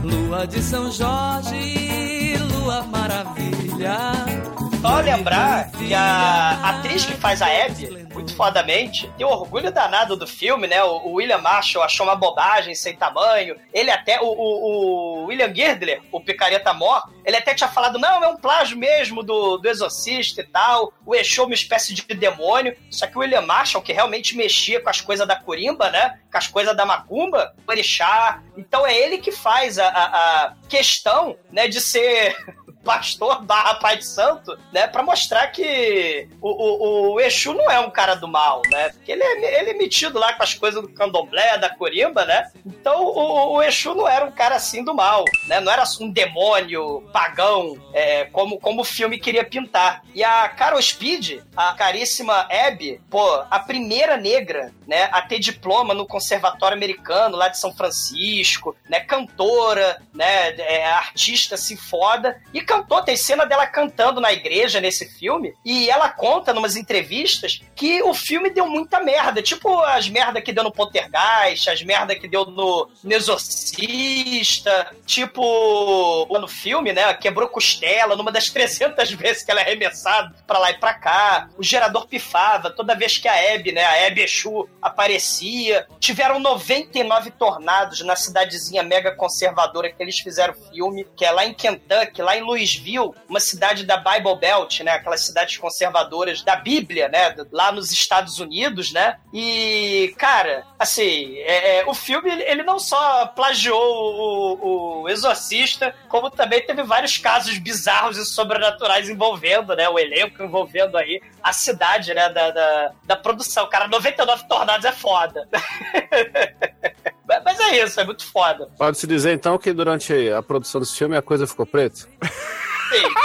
Lua 0.02 0.46
de 0.46 0.62
São 0.62 0.90
Jorge, 0.90 2.36
lua 2.54 2.82
maravilha. 2.84 4.57
Só 4.80 5.00
lembrar 5.00 5.70
que 5.72 5.92
a 5.92 6.70
atriz 6.70 7.04
que 7.04 7.12
faz 7.14 7.42
a 7.42 7.46
Abby, 7.46 8.06
muito 8.14 8.34
fodamente, 8.36 9.10
tem 9.18 9.26
orgulho 9.26 9.72
danado 9.72 10.16
do 10.16 10.24
filme, 10.26 10.68
né? 10.68 10.82
O, 10.84 11.08
o 11.08 11.12
William 11.14 11.38
Marshall 11.38 11.82
achou 11.84 12.06
uma 12.06 12.14
bobagem 12.14 12.74
sem 12.76 12.94
tamanho. 12.96 13.56
Ele 13.74 13.90
até, 13.90 14.20
o, 14.20 14.26
o- 14.26 15.22
o 15.22 15.24
William 15.26 15.52
Girdler, 15.52 16.00
o 16.12 16.20
picareta 16.20 16.72
mor, 16.72 17.02
ele 17.24 17.36
até 17.36 17.54
tinha 17.54 17.68
falado, 17.68 17.98
não, 17.98 18.22
é 18.22 18.28
um 18.28 18.36
plágio 18.36 18.78
mesmo 18.78 19.22
do, 19.24 19.56
do 19.58 19.68
Exorcista 19.68 20.42
e 20.42 20.44
tal. 20.44 20.92
O 21.04 21.12
Exu 21.14 21.42
é 21.42 21.46
uma 21.46 21.54
espécie 21.54 21.92
de 21.92 22.02
demônio. 22.14 22.76
Só 22.88 23.06
que 23.08 23.16
o 23.16 23.20
William 23.20 23.42
Marshall, 23.42 23.82
que 23.82 23.92
realmente 23.92 24.36
mexia 24.36 24.80
com 24.80 24.88
as 24.90 25.00
coisas 25.00 25.26
da 25.26 25.34
corimba, 25.34 25.90
né? 25.90 26.20
Com 26.30 26.38
as 26.38 26.46
coisas 26.46 26.76
da 26.76 26.86
macumba, 26.86 27.52
o 27.66 27.70
orixá. 27.70 28.40
Então 28.56 28.86
é 28.86 28.96
ele 28.96 29.18
que 29.18 29.32
faz 29.32 29.76
a, 29.78 29.88
a- 29.88 30.04
a 30.44 30.52
questão, 30.68 31.36
né, 31.50 31.66
de 31.66 31.80
ser 31.80 32.36
pastor 32.84 33.42
barra 33.42 33.74
pai 33.74 33.98
de 33.98 34.06
santo, 34.06 34.58
né? 34.72 34.86
Pra 34.86 35.02
mostrar 35.02 35.48
que 35.48 36.28
o, 36.40 36.48
o, 36.48 37.12
o 37.14 37.20
Exu 37.20 37.52
não 37.52 37.70
é 37.70 37.78
um 37.80 37.90
cara 37.90 38.14
do 38.14 38.28
mal, 38.28 38.62
né? 38.70 38.90
Porque 38.90 39.12
ele 39.12 39.22
é, 39.22 39.60
ele 39.60 39.70
é 39.70 39.74
metido 39.74 40.18
lá 40.18 40.32
com 40.32 40.42
as 40.42 40.54
coisas 40.54 40.80
do 40.80 40.88
candomblé, 40.88 41.58
da 41.58 41.74
corimba, 41.74 42.24
né? 42.24 42.50
Então 42.64 43.04
o, 43.04 43.56
o 43.56 43.62
Exu 43.62 43.94
não 43.94 44.08
era 44.08 44.24
um 44.24 44.32
cara 44.32 44.56
assim 44.56 44.82
do 44.82 44.94
mal, 44.94 45.24
né? 45.46 45.60
Não 45.60 45.72
era 45.72 45.84
um 46.00 46.10
demônio 46.10 47.02
pagão, 47.12 47.78
é, 47.92 48.24
como, 48.26 48.58
como 48.58 48.82
o 48.82 48.84
filme 48.84 49.18
queria 49.18 49.44
pintar. 49.44 50.02
E 50.14 50.22
a 50.22 50.48
Carol 50.48 50.80
Speed, 50.80 51.40
a 51.56 51.72
caríssima 51.74 52.46
Abby, 52.50 53.00
pô, 53.10 53.44
a 53.50 53.58
primeira 53.58 54.16
negra, 54.16 54.72
né? 54.86 55.08
A 55.12 55.22
ter 55.22 55.38
diploma 55.38 55.94
no 55.94 56.06
Conservatório 56.06 56.76
Americano 56.76 57.36
lá 57.36 57.48
de 57.48 57.58
São 57.58 57.74
Francisco, 57.74 58.76
né? 58.88 59.00
Cantora, 59.00 60.00
né? 60.12 60.56
É, 60.56 60.86
artista 60.86 61.54
assim 61.54 61.76
foda. 61.76 62.40
E 62.52 62.60
cantou, 62.78 63.02
tem 63.02 63.16
cena 63.16 63.44
dela 63.44 63.66
cantando 63.66 64.20
na 64.20 64.32
igreja 64.32 64.80
nesse 64.80 65.06
filme. 65.18 65.54
E 65.64 65.90
ela 65.90 66.08
conta 66.08 66.52
numas 66.52 66.76
entrevistas 66.76 67.60
que 67.74 68.02
o 68.02 68.14
filme 68.14 68.50
deu 68.50 68.66
muita 68.66 69.00
merda. 69.00 69.42
Tipo 69.42 69.80
as 69.80 70.08
merda 70.08 70.40
que 70.40 70.52
deu 70.52 70.64
no 70.64 70.72
Poltergeist, 70.72 71.68
as 71.68 71.82
merda 71.82 72.14
que 72.14 72.28
deu 72.28 72.44
no, 72.46 72.88
Exorcista. 73.04 74.94
Tipo, 75.04 76.26
no 76.38 76.48
filme, 76.48 76.92
né? 76.92 77.12
Quebrou 77.14 77.48
costela 77.48 78.16
numa 78.16 78.30
das 78.32 78.48
300 78.50 79.10
vezes 79.12 79.42
que 79.42 79.50
ela 79.50 79.60
é 79.60 79.64
arremessada 79.64 80.34
pra 80.46 80.58
lá 80.58 80.70
e 80.70 80.78
pra 80.78 80.94
cá. 80.94 81.48
O 81.56 81.62
gerador 81.62 82.06
pifava 82.06 82.70
toda 82.70 82.94
vez 82.94 83.18
que 83.18 83.28
a 83.28 83.54
Abby, 83.54 83.72
né? 83.72 83.84
A 83.84 84.06
Abby 84.06 84.22
Exu 84.22 84.68
aparecia. 84.80 85.86
Tiveram 85.98 86.38
99 86.38 87.30
tornados 87.32 88.00
na 88.02 88.16
cidadezinha 88.16 88.82
mega 88.82 89.14
conservadora 89.14 89.90
que 89.90 90.02
eles 90.02 90.18
fizeram 90.18 90.54
filme, 90.54 91.06
que 91.16 91.24
é 91.24 91.30
lá 91.30 91.44
em 91.44 91.54
Kentucky, 91.54 92.22
lá 92.22 92.36
em 92.36 92.42
Louisville, 92.58 93.12
uma 93.28 93.38
cidade 93.40 93.84
da 93.84 93.96
Bible 93.96 94.36
Belt, 94.36 94.80
né? 94.80 94.92
Aquelas 94.92 95.24
cidades 95.24 95.56
conservadoras 95.56 96.42
da 96.42 96.56
Bíblia, 96.56 97.08
né? 97.08 97.34
Lá 97.52 97.70
nos 97.70 97.92
Estados 97.92 98.40
Unidos, 98.40 98.92
né? 98.92 99.18
E, 99.32 100.14
cara, 100.18 100.64
assim, 100.78 101.36
é, 101.38 101.78
é, 101.78 101.86
o 101.86 101.94
filme 101.94 102.30
ele 102.42 102.62
não 102.64 102.78
só 102.78 103.26
plagiou 103.26 103.78
o, 103.80 105.02
o 105.02 105.08
Exorcista, 105.08 105.94
como 106.08 106.30
também 106.30 106.64
teve 106.66 106.82
vários 106.82 107.16
casos 107.16 107.56
bizarros 107.58 108.18
e 108.18 108.26
sobrenaturais 108.26 109.08
envolvendo, 109.08 109.74
né? 109.76 109.88
O 109.88 109.98
elenco 109.98 110.42
envolvendo 110.42 110.96
aí 110.98 111.22
a 111.42 111.52
cidade, 111.52 112.12
né? 112.12 112.28
Da, 112.30 112.50
da, 112.50 112.92
da 113.04 113.16
produção. 113.16 113.68
Cara, 113.68 113.86
99 113.86 114.48
tornados 114.48 114.84
é 114.84 114.92
foda. 114.92 115.48
Mas- 117.28 117.42
Mas 117.44 117.60
é 117.60 117.84
isso, 117.84 118.00
é 118.00 118.04
muito 118.04 118.24
foda. 118.26 118.68
Pode-se 118.78 119.06
dizer 119.06 119.32
então 119.34 119.58
que 119.58 119.72
durante 119.72 120.30
a 120.30 120.42
produção 120.42 120.80
desse 120.80 120.96
filme 120.96 121.16
a 121.16 121.22
coisa 121.22 121.46
ficou 121.46 121.66
preta? 121.66 122.06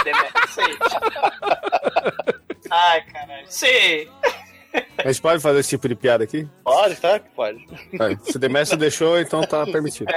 Demetrio, 0.04 0.48
sei. 0.48 0.64
Ai, 2.70 3.00
caralho. 3.02 3.46
Sei. 3.48 4.10
A 4.98 5.06
gente 5.10 5.22
pode 5.22 5.40
fazer 5.40 5.60
esse 5.60 5.68
tipo 5.70 5.88
de 5.88 5.94
piada 5.94 6.24
aqui? 6.24 6.48
Pode, 6.64 6.96
tá? 6.96 7.20
Pode. 7.36 7.64
Vai, 7.96 8.18
Se 8.24 8.36
o 8.36 8.40
Demetrio 8.40 8.76
deixou, 8.76 9.18
então 9.20 9.40
tá 9.42 9.64
permitido. 9.70 10.12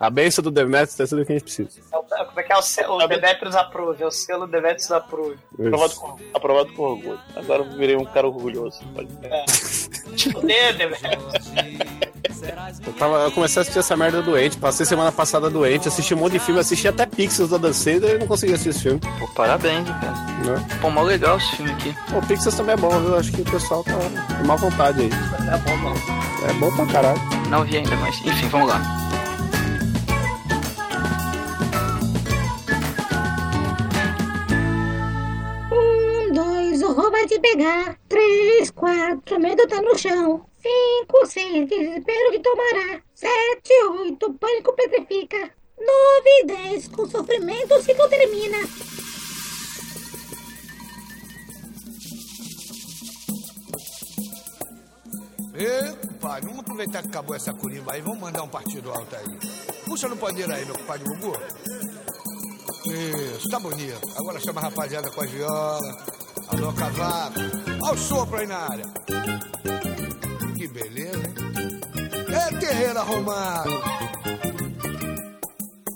A 0.00 0.10
benção 0.10 0.42
do 0.42 0.50
Demetrio 0.50 0.96
tem 0.96 1.06
tudo 1.06 1.22
o 1.22 1.26
que 1.26 1.32
a 1.32 1.34
gente 1.36 1.44
precisa. 1.44 1.80
É 1.92 1.96
o- 1.96 2.02
Como 2.02 2.40
é 2.40 2.42
que 2.42 2.52
é 2.52 2.56
o 2.56 2.62
selo? 2.62 2.94
O 2.96 3.06
Demetrius 3.06 3.54
Approve. 3.54 4.02
É 4.02 4.06
o 4.06 4.10
selo 4.10 4.46
Demetrius 4.48 4.90
Approve. 4.90 5.38
Aprovado 5.54 5.94
com, 5.94 6.18
aprovado 6.34 6.72
com 6.72 6.82
orgulho. 6.82 7.20
Agora 7.36 7.62
eu 7.62 7.70
virei 7.76 7.94
um 7.96 8.04
cara 8.04 8.26
orgulhoso. 8.26 8.80
Pode. 8.92 9.08
Te 10.16 10.30
fuder, 10.32 10.76
Demetrius. 10.76 11.32
Eu, 12.86 12.92
tava, 12.92 13.16
eu 13.24 13.32
comecei 13.32 13.60
a 13.60 13.62
assistir 13.62 13.80
essa 13.80 13.96
merda 13.96 14.22
doente, 14.22 14.56
passei 14.56 14.86
semana 14.86 15.10
passada 15.10 15.50
doente, 15.50 15.88
assisti 15.88 16.14
um 16.14 16.18
monte 16.18 16.34
de 16.34 16.38
filme, 16.38 16.60
assisti 16.60 16.86
até 16.86 17.04
Pixels 17.04 17.50
da 17.50 17.58
Dan 17.58 17.72
Sandler 17.72 18.14
e 18.14 18.18
não 18.18 18.26
consegui 18.26 18.52
assistir 18.52 18.70
esse 18.70 18.82
filme. 18.82 19.00
Pô, 19.18 19.26
parabéns, 19.34 19.88
cara. 19.88 20.12
Né? 20.44 20.68
Pô, 20.80 20.90
mó 20.90 21.02
legal 21.02 21.38
esse 21.38 21.56
filme 21.56 21.72
aqui. 21.72 21.94
O 22.14 22.26
Pixels 22.26 22.54
também 22.54 22.74
é 22.74 22.76
bom, 22.76 22.90
viu? 23.00 23.16
Acho 23.16 23.32
que 23.32 23.42
o 23.42 23.44
pessoal 23.44 23.82
tá 23.82 23.92
com 24.38 24.46
má 24.46 24.54
vontade 24.56 25.02
aí. 25.02 25.10
Não 25.10 25.52
é 25.52 25.58
bom, 25.58 25.76
não. 25.78 26.48
É 26.48 26.52
bom 26.54 26.76
pra 26.76 26.86
caralho. 26.86 27.20
Não 27.48 27.64
vi 27.64 27.78
ainda, 27.78 27.96
mas 27.96 28.16
enfim, 28.24 28.48
vamos 28.48 28.68
lá. 28.68 28.80
Um, 35.72 36.32
dois, 36.32 36.82
o 36.82 36.92
roubo 36.92 37.10
vai 37.10 37.26
te 37.26 37.38
pegar. 37.40 37.96
Três, 38.08 38.70
quatro, 38.70 39.40
medo 39.40 39.66
tá 39.66 39.80
no 39.82 39.98
chão. 39.98 40.51
Cinco, 40.62 41.26
seis, 41.26 41.68
desespero 41.68 42.30
te 42.30 42.38
tomará. 42.40 43.02
Sete, 43.14 43.72
oito, 43.90 44.32
pânico 44.34 44.72
petrifica. 44.74 45.50
Nove, 45.78 46.44
dez, 46.46 46.88
com 46.88 47.08
sofrimento 47.08 47.74
o 47.74 47.82
ciclo 47.82 48.08
termina. 48.08 48.58
Vamos 56.42 56.60
aproveitar 56.60 57.02
que 57.02 57.08
acabou 57.08 57.36
essa 57.36 57.52
corimba 57.52 57.92
aí, 57.92 58.00
vamos 58.00 58.18
mandar 58.18 58.42
um 58.42 58.48
partido 58.48 58.90
alto 58.90 59.14
aí. 59.14 59.38
Puxa 59.84 60.08
no 60.08 60.16
pandeiro 60.16 60.52
aí, 60.52 60.64
meu 60.64 60.76
compadre 60.78 61.04
Gugu. 61.04 61.36
Isso, 62.86 63.48
tá 63.50 63.60
bonito. 63.60 64.00
Agora 64.16 64.40
chama 64.40 64.60
a 64.60 64.64
rapaziada 64.64 65.10
com 65.10 65.20
a 65.20 65.26
viola. 65.26 66.04
Alô, 66.48 66.72
cavaco. 66.72 67.38
Olha 67.82 67.94
o 67.94 67.98
sopro 67.98 68.38
aí 68.38 68.46
na 68.46 68.58
área. 68.58 68.84
Beleza, 70.72 71.18
hein? 71.18 71.80
É 72.28 72.58
terreiro 72.58 72.98
arrumado. 72.98 73.70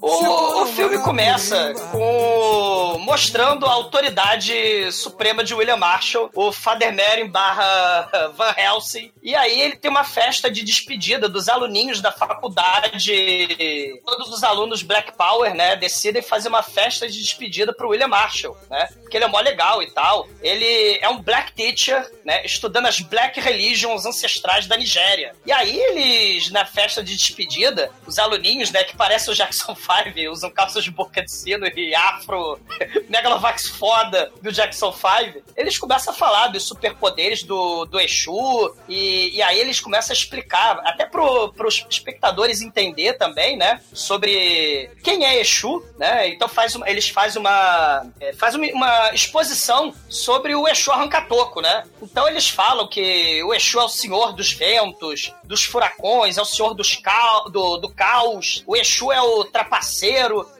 O, 0.09 0.63
o 0.63 0.67
filme 0.67 0.99
começa 1.01 1.75
com 1.91 2.97
mostrando 3.01 3.67
a 3.67 3.73
autoridade 3.73 4.93
suprema 4.93 5.43
de 5.43 5.55
William 5.55 5.77
Marshall, 5.77 6.31
o 6.35 6.53
Father 6.53 6.93
Merrin 6.93 7.29
barra 7.29 8.31
Van 8.37 8.55
Helsing. 8.57 9.13
E 9.23 9.35
aí 9.35 9.61
ele 9.61 9.77
tem 9.77 9.91
uma 9.91 10.05
festa 10.05 10.51
de 10.51 10.63
despedida 10.63 11.29
dos 11.29 11.49
aluninhos 11.49 12.01
da 12.01 12.13
faculdade. 12.13 13.99
Todos 14.05 14.33
os 14.33 14.45
alunos 14.45 14.83
Black 14.83 15.17
Power, 15.17 15.55
né, 15.55 15.75
decidem 15.75 16.23
fazer 16.23 16.49
uma 16.49 16.63
festa 16.63 17.09
de 17.09 17.21
despedida 17.21 17.73
pro 17.73 17.89
William 17.89 18.09
Marshall, 18.09 18.57
né? 18.71 18.89
Porque 19.03 19.17
ele 19.17 19.25
é 19.25 19.29
mó 19.29 19.41
legal 19.41 19.83
e 19.83 19.91
tal. 19.91 20.29
Ele 20.41 20.99
é 21.01 21.09
um 21.09 21.21
black 21.21 21.53
teacher, 21.53 22.09
né, 22.25 22.45
estudando 22.45 22.87
as 22.87 23.01
black 23.01 23.41
religions 23.41 24.07
ancestrais 24.07 24.67
da 24.67 24.77
Nigéria. 24.77 25.35
E 25.45 25.51
aí 25.51 25.77
eles, 25.77 26.51
na 26.51 26.65
festa 26.65 27.03
de 27.03 27.17
despedida, 27.17 27.91
os 28.07 28.19
aluninhos, 28.19 28.71
né, 28.71 28.85
que 28.85 28.97
parecem 28.97 29.33
o 29.33 29.37
Jackson 29.37 29.75
5, 29.75 29.96
usam 30.31 30.51
calças 30.51 30.85
de 30.85 30.91
boca 30.91 31.23
de 31.23 31.31
sino 31.31 31.67
e 31.67 31.95
afro, 31.95 32.59
Megalovax 33.09 33.69
foda 33.69 34.33
do 34.43 34.53
Jackson 34.53 34.93
5, 34.93 35.43
eles 35.57 35.79
começam 35.79 36.13
a 36.13 36.17
falar 36.17 36.49
dos 36.49 36.65
superpoderes 36.65 37.43
do, 37.43 37.85
do 37.85 38.01
Exu, 38.01 38.75
e, 38.89 39.37
e 39.37 39.43
aí 39.43 39.59
eles 39.59 39.81
começam 39.81 40.13
a 40.13 40.17
explicar, 40.17 40.81
até 40.85 41.07
pro, 41.07 41.53
pros 41.53 41.85
espectadores 41.89 42.61
entender 42.61 43.15
também, 43.15 43.57
né, 43.57 43.81
sobre 43.93 44.91
quem 45.03 45.25
é 45.25 45.41
Exu, 45.41 45.85
né, 45.99 46.29
então 46.29 46.49
faz 46.49 46.75
uma, 46.75 46.89
eles 46.89 47.09
fazem 47.09 47.41
uma, 47.41 48.07
é, 48.21 48.33
faz 48.33 48.55
uma, 48.55 48.67
uma 48.69 49.15
exposição 49.15 49.95
sobre 50.09 50.55
o 50.55 50.69
Exu 50.69 50.93
Arrancatoco, 50.93 51.61
né, 51.61 51.85
então 52.03 52.29
eles 52.29 52.49
falam 52.49 52.89
que 52.89 53.43
o 53.45 53.55
Exu 53.55 53.81
é 53.81 53.85
o 53.85 53.89
senhor 53.89 54.33
dos 54.33 54.53
ventos, 54.53 55.33
dos 55.45 55.65
furacões, 55.65 56.39
é 56.39 56.43
o 56.43 56.45
senhor 56.45 56.75
dos 56.75 56.97
cal, 56.97 57.51
do, 57.51 57.77
do 57.77 57.89
caos, 57.89 58.63
o 58.67 58.77
Exu 58.77 59.13
é 59.13 59.21
o 59.21 59.45
trapaceiro, 59.45 59.86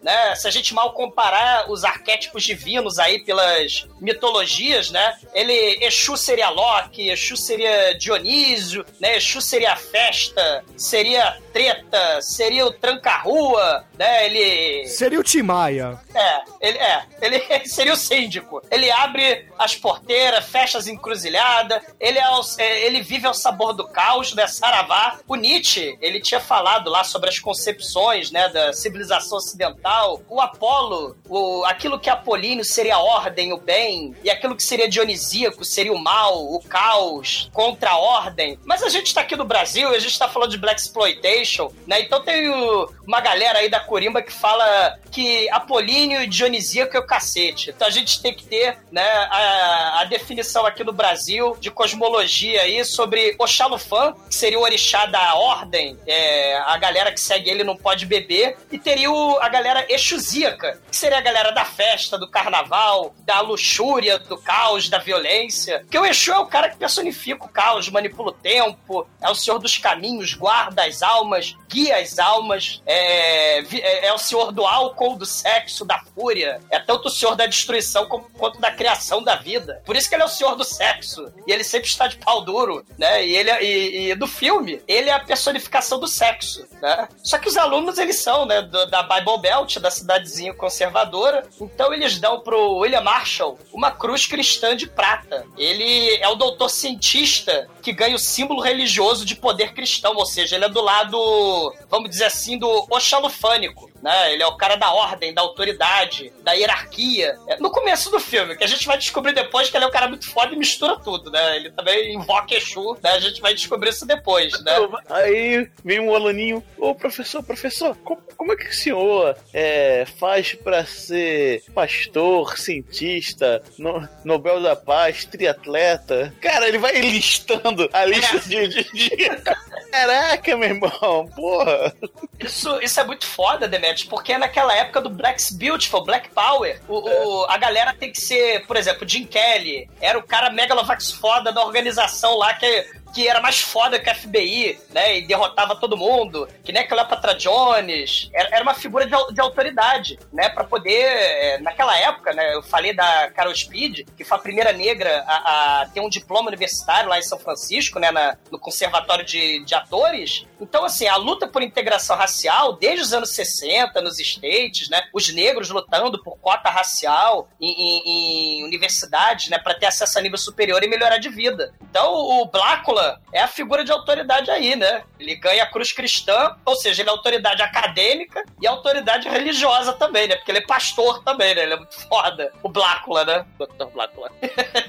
né? 0.03 0.35
Se 0.35 0.47
a 0.47 0.51
gente 0.51 0.75
mal 0.75 0.93
comparar 0.93 1.71
os 1.71 1.85
arquétipos 1.85 2.45
divinos 2.45 2.99
aí 2.99 3.25
pelas 3.25 3.87
mitologias, 4.01 4.91
né? 4.91 5.19
Ele, 5.35 5.79
Exu 5.85 6.17
seria 6.17 6.51
Loki, 6.51 7.11
Exu 7.11 7.37
seria 7.37 7.97
Dionísio, 7.99 8.85
né? 9.01 9.17
Exu 9.17 9.41
seria 9.41 9.73
a 9.73 9.77
festa, 9.77 10.65
seria 10.77 11.39
treta, 11.53 12.21
seria 12.21 12.67
o 12.67 12.73
tranca-rua, 12.73 13.85
né? 13.99 14.27
Ele... 14.27 14.87
Seria 14.87 15.19
o 15.19 15.23
Timaya. 15.23 15.99
É, 16.15 16.43
ele, 16.61 16.79
é, 16.79 17.05
ele 17.23 17.41
seria 17.67 17.93
o 17.93 17.97
síndico. 17.97 18.63
Ele 18.71 18.91
abre 18.91 19.47
as 19.59 19.75
porteiras, 19.75 20.45
fecha 20.45 20.79
as 20.79 20.87
encruzilhadas, 20.87 21.83
ele, 21.99 22.19
é 22.19 22.29
o, 22.29 22.41
é, 22.59 22.87
ele 22.87 23.01
vive 23.01 23.27
ao 23.27 23.35
sabor 23.35 23.73
do 23.73 23.87
caos, 23.89 24.35
né? 24.35 24.47
Saravá. 24.47 25.19
O 25.27 25.35
Nietzsche, 25.35 25.97
ele 26.01 26.21
tinha 26.21 26.41
falado 26.41 26.91
lá 26.91 27.05
sobre 27.05 27.29
as 27.29 27.39
concepções, 27.39 28.31
né, 28.31 28.49
da 28.49 28.73
civilização 28.73 29.06
ocidental. 29.11 30.21
O 30.29 30.41
Apolo, 30.41 31.17
o, 31.29 31.65
aquilo 31.65 31.99
que 31.99 32.11
Apolíneo 32.11 32.65
seria 32.65 32.97
a 32.97 33.01
ordem, 33.01 33.53
o 33.53 33.59
bem, 33.59 34.15
e 34.23 34.31
aquilo 34.31 34.57
que 34.57 34.63
seria 34.63 34.89
dionisíaco 34.89 35.65
seria 35.65 35.93
o 35.93 35.99
mal, 35.99 36.55
o 36.55 36.63
caos, 36.63 37.51
contra 37.53 37.91
a 37.91 37.99
ordem. 37.99 38.59
Mas 38.65 38.83
a 38.83 38.89
gente 38.89 39.13
tá 39.13 39.21
aqui 39.21 39.37
no 39.37 39.45
Brasil, 39.45 39.89
a 39.89 39.99
gente 39.99 40.19
tá 40.19 40.29
falando 40.29 40.51
de 40.51 40.59
Black 40.59 40.81
Exploitation, 40.81 41.73
né? 41.87 42.01
Então 42.01 42.23
tem 42.23 42.49
o, 42.49 42.91
uma 43.07 43.21
galera 43.21 43.59
aí 43.59 43.69
da 43.69 43.81
Corimba 43.81 44.23
que 44.23 44.33
fala 44.33 44.99
que 45.11 45.49
Apolíneo 45.51 46.23
e 46.23 46.27
Dionisíaco 46.27 46.97
é 46.97 47.01
o 47.01 47.07
cacete. 47.07 47.71
Então 47.71 47.87
a 47.89 47.91
gente 47.91 48.21
tem 48.21 48.35
que 48.35 48.45
ter, 48.45 48.79
né, 48.91 49.03
a, 49.03 50.01
a 50.01 50.05
definição 50.05 50.67
aqui 50.67 50.85
no 50.85 50.93
Brasil 50.93 51.57
de 51.61 51.71
cosmologia 51.71 52.63
aí 52.63 52.85
sobre 52.85 53.35
Oxalufã, 53.39 54.15
que 54.29 54.35
seria 54.35 54.59
o 54.59 54.63
orixá 54.63 55.07
da 55.07 55.35
ordem, 55.35 55.99
é, 56.07 56.57
a 56.59 56.77
galera 56.77 57.13
que 57.13 57.21
segue 57.21 57.51
ele 57.51 57.65
não 57.65 57.77
pode 57.77 58.07
beber, 58.07 58.57
e 58.71 58.79
teria 58.79 58.96
o, 59.07 59.39
a 59.41 59.49
galera 59.49 59.85
exusíaca, 59.89 60.81
que 60.89 60.97
seria 60.97 61.19
a 61.19 61.21
galera 61.21 61.51
da 61.51 61.65
festa, 61.65 62.17
do 62.17 62.29
carnaval, 62.29 63.13
da 63.25 63.41
luxúria, 63.41 64.19
do 64.19 64.39
caos, 64.39 64.89
da 64.89 64.99
violência. 64.99 65.81
Porque 65.81 65.99
o 65.99 66.07
Exu 66.07 66.33
é 66.33 66.39
o 66.39 66.47
cara 66.47 66.71
que 66.71 66.77
personifica 66.77 67.45
o 67.45 67.49
caos, 67.49 67.89
manipula 67.89 68.31
o 68.31 68.33
tempo, 68.33 69.07
é 69.21 69.29
o 69.29 69.35
senhor 69.35 69.59
dos 69.59 69.77
caminhos, 69.77 70.35
guarda 70.35 70.85
as 70.85 71.03
almas, 71.03 71.57
guia 71.69 71.99
as 71.99 72.19
almas, 72.19 72.81
é, 72.87 73.59
é, 73.59 74.07
é 74.07 74.13
o 74.13 74.19
senhor 74.19 74.53
do 74.53 74.65
álcool, 74.65 75.17
do 75.17 75.27
sexo, 75.27 75.85
da 75.85 75.99
fúria. 76.15 76.61
É 76.71 76.79
tanto 76.79 77.09
o 77.09 77.11
senhor 77.11 77.35
da 77.35 77.47
destruição 77.47 78.07
como, 78.07 78.31
quanto 78.31 78.61
da 78.61 78.71
criação 78.71 79.23
da 79.23 79.35
vida. 79.35 79.83
Por 79.85 79.97
isso 79.97 80.09
que 80.09 80.15
ele 80.15 80.23
é 80.23 80.27
o 80.27 80.31
senhor 80.31 80.55
do 80.55 80.65
sexo. 80.65 81.33
E 81.47 81.53
ele 81.53 81.65
sempre 81.65 81.89
está 81.89 82.07
de 82.07 82.17
pau 82.19 82.43
duro, 82.43 82.85
né? 82.97 83.27
E 83.27 83.35
ele 83.35 83.51
é, 83.51 83.65
e, 83.65 84.11
e 84.11 84.15
do 84.15 84.27
filme, 84.27 84.81
ele 84.87 85.11
é 85.11 85.13
a 85.13 85.21
personificação 85.21 85.99
do 85.99 86.07
sexo, 86.07 86.67
né? 86.81 87.09
Só 87.23 87.39
que 87.39 87.49
os 87.49 87.57
alunos, 87.57 87.99
eles 87.99 88.23
são, 88.23 88.47
né, 88.47 88.63
do, 88.63 88.86
da 88.91 89.03
Bible 89.03 89.39
Belt, 89.39 89.79
da 89.79 89.91
cidadezinha 89.91 90.55
conservadora. 90.55 91.47
Então 91.61 91.93
eles 91.93 92.19
dão 92.19 92.41
pro 92.41 92.79
William 92.79 93.01
Marshall 93.01 93.59
uma 93.73 93.91
cruz 93.91 94.27
cristã 94.27 94.77
de 94.77 94.87
prata. 94.87 95.47
Ele 95.57 96.17
é 96.17 96.29
o 96.29 96.35
doutor 96.35 96.69
cientista 96.69 97.69
que 97.83 97.93
ganha 97.93 98.17
o 98.17 98.19
símbolo 98.19 98.61
religioso 98.61 99.25
de 99.25 99.37
poder 99.37 99.73
cristão, 99.73 100.15
ou 100.17 100.27
seja, 100.27 100.57
ele 100.57 100.65
é 100.65 100.69
do 100.69 100.81
lado, 100.81 101.73
vamos 101.89 102.11
dizer 102.11 102.25
assim, 102.25 102.59
do 102.59 102.69
oxalufânico. 102.91 103.91
Né? 104.03 104.33
Ele 104.33 104.43
é 104.43 104.47
o 104.47 104.57
cara 104.57 104.77
da 104.77 104.93
ordem, 104.93 105.33
da 105.33 105.43
autoridade, 105.43 106.33
da 106.43 106.53
hierarquia. 106.53 107.37
É, 107.49 107.57
no 107.59 107.71
começo 107.71 108.11
do 108.11 108.21
filme, 108.21 108.57
que 108.57 108.65
a 108.65 108.69
gente 108.69 108.87
vai 108.87 108.99
descobrir 108.99 109.33
depois 109.33 109.71
que 109.71 109.77
ele 109.77 109.85
é 109.85 109.89
um 109.89 109.93
cara 109.93 110.09
muito 110.09 110.31
foda 110.31 110.55
e 110.55 110.59
mistura 110.59 110.99
tudo, 110.99 111.31
né? 111.31 111.57
Ele 111.57 111.71
também 111.71 112.15
invoca 112.15 112.55
Exu, 112.55 112.97
né? 113.03 113.11
A 113.11 113.21
gente 113.21 113.41
vai 113.41 113.55
descobrir 113.55 113.91
isso 113.91 114.07
depois, 114.07 114.61
né? 114.63 114.73
Aí 115.11 115.69
vem 115.85 116.01
um 116.01 116.15
aluninho, 116.15 116.63
ô 116.79 116.95
professor, 116.95 117.43
professor, 117.43 117.97
como, 118.05 118.21
como 118.37 118.53
é 118.53 118.57
que 118.57 118.69
o 118.69 118.75
senhor 118.75 119.37
é, 119.53 120.07
faz 120.19 120.55
pra 120.55 120.85
ser 120.85 121.63
pastor, 121.75 122.59
cientista, 122.59 123.63
no, 123.79 124.09
Nobel 124.25 124.63
da 124.63 124.77
Paz, 124.77 125.25
triatleta? 125.25 126.35
Cara, 126.41 126.69
ele 126.69 126.79
vai 126.79 127.01
listando 127.01 127.89
a 127.93 128.05
lista 128.05 128.39
de, 128.41 128.69
de, 128.69 128.93
de... 128.93 129.11
Caraca, 129.91 130.57
meu 130.57 130.69
irmão, 130.69 131.27
porra. 131.35 131.95
Isso, 132.39 132.81
isso 132.83 133.01
é 133.01 133.05
muito 133.05 133.27
foda, 133.27 133.67
Porque 134.09 134.37
naquela 134.37 134.75
época 134.75 135.01
do 135.01 135.11
Black's 135.11 135.51
Beautiful, 135.51 136.05
Black 136.05 136.31
Power, 136.31 136.81
o, 136.89 136.99
o, 136.99 137.45
a 137.49 137.57
galera 137.57 137.95
tem 137.95 138.11
que 138.11 138.21
ser, 138.21 138.67
por 138.67 138.77
exemplo, 138.77 139.09
Jim 139.09 139.25
Kelly, 139.25 139.89
era 140.01 140.19
o 140.19 140.23
cara 140.23 140.51
megalovax 140.51 141.13
foda 141.13 141.53
da 141.53 141.65
organização 141.65 142.37
lá 142.37 142.55
que 142.55 142.87
que 143.15 143.29
era 143.29 143.41
mais 143.41 143.61
foda 143.61 143.99
que 143.99 144.11
a 144.11 144.15
FBI, 144.15 144.79
né? 144.91 145.19
E 145.19 145.27
derrotava 145.27 145.77
todo 145.77 145.97
mundo, 145.97 146.49
que 146.65 146.73
nem 146.73 146.83
a 146.83 146.89
Cleopatra 146.89 147.35
Jones. 147.35 148.31
Era, 148.33 148.57
era 148.57 148.63
uma 148.63 148.75
figura 148.75 149.07
de, 149.07 149.35
de, 149.35 149.41
autoridade, 149.41 150.19
né? 150.33 150.49
Pra 150.49 150.65
poder, 150.65 151.05
é, 151.05 151.59
naquela 151.59 151.97
época, 151.99 152.33
né? 152.33 152.55
Eu 152.55 152.63
falei 152.63 152.95
da 152.95 153.31
Carol 153.31 153.55
Speed, 153.55 154.07
que 154.17 154.25
foi 154.25 154.37
a 154.37 154.41
primeira 154.41 154.73
negra 154.73 155.25
a, 155.27 155.83
a 155.83 155.87
ter 155.87 156.01
um 156.01 156.09
diploma 156.09 156.49
universitário 156.49 157.09
lá 157.09 157.19
em 157.19 157.23
São 157.23 157.39
Francisco, 157.39 157.99
né? 157.99 158.11
Na, 158.11 158.37
no 158.51 158.59
Conservatório 158.59 159.25
de, 159.25 159.65
de 159.65 159.75
Atores. 159.75 160.47
Então, 160.61 160.85
assim, 160.85 161.07
a 161.07 161.17
luta 161.17 161.47
por 161.47 161.63
integração 161.63 162.17
racial, 162.17 162.75
desde 162.75 163.03
os 163.03 163.13
anos 163.13 163.31
60, 163.31 164.01
nos 164.01 164.19
States, 164.19 164.89
né? 164.89 165.03
Os 165.13 165.33
negros 165.33 165.71
lutando 165.71 166.23
por 166.23 166.39
cota 166.39 166.69
racial 166.71 167.49
em, 167.61 167.71
em, 167.71 168.61
em 168.61 168.65
universidades, 168.65 169.49
né? 169.49 169.59
Pra 169.59 169.75
ter 169.75 169.87
acesso 169.87 170.19
a 170.19 170.23
nível 170.23 170.39
superior 170.39 170.83
e 170.83 170.89
melhorar 170.89 171.19
de 171.19 171.29
vida. 171.29 171.75
Então, 171.81 172.13
o 172.13 172.47
Blácula 172.47 173.06
é 173.33 173.41
a 173.41 173.49
figura 173.49 173.85
de 173.85 173.93
autoridade 173.93 174.51
aí, 174.51 174.77
né? 174.77 175.03
Ele 175.19 175.35
ganha 175.37 175.63
a 175.63 175.71
cruz 175.71 175.93
cristã, 175.93 176.57
ou 176.65 176.75
seja, 176.77 177.03
ele 177.03 177.09
é 177.09 177.13
autoridade 177.13 177.63
acadêmica 177.63 178.45
e 178.61 178.67
autoridade 178.67 179.29
religiosa 179.29 179.93
também, 179.93 180.29
né? 180.29 180.37
Porque 180.37 180.51
ele 180.51 180.59
é 180.59 180.67
pastor 180.67 181.23
também, 181.23 181.55
né? 181.55 181.63
Ele 181.63 181.75
é 181.75 181.77
muito 181.77 182.01
foda. 182.09 182.53
O 182.63 182.69
Blácula, 182.69 183.25
né? 183.25 183.47
Dr. 183.59 183.87
Blácula. 183.93 184.31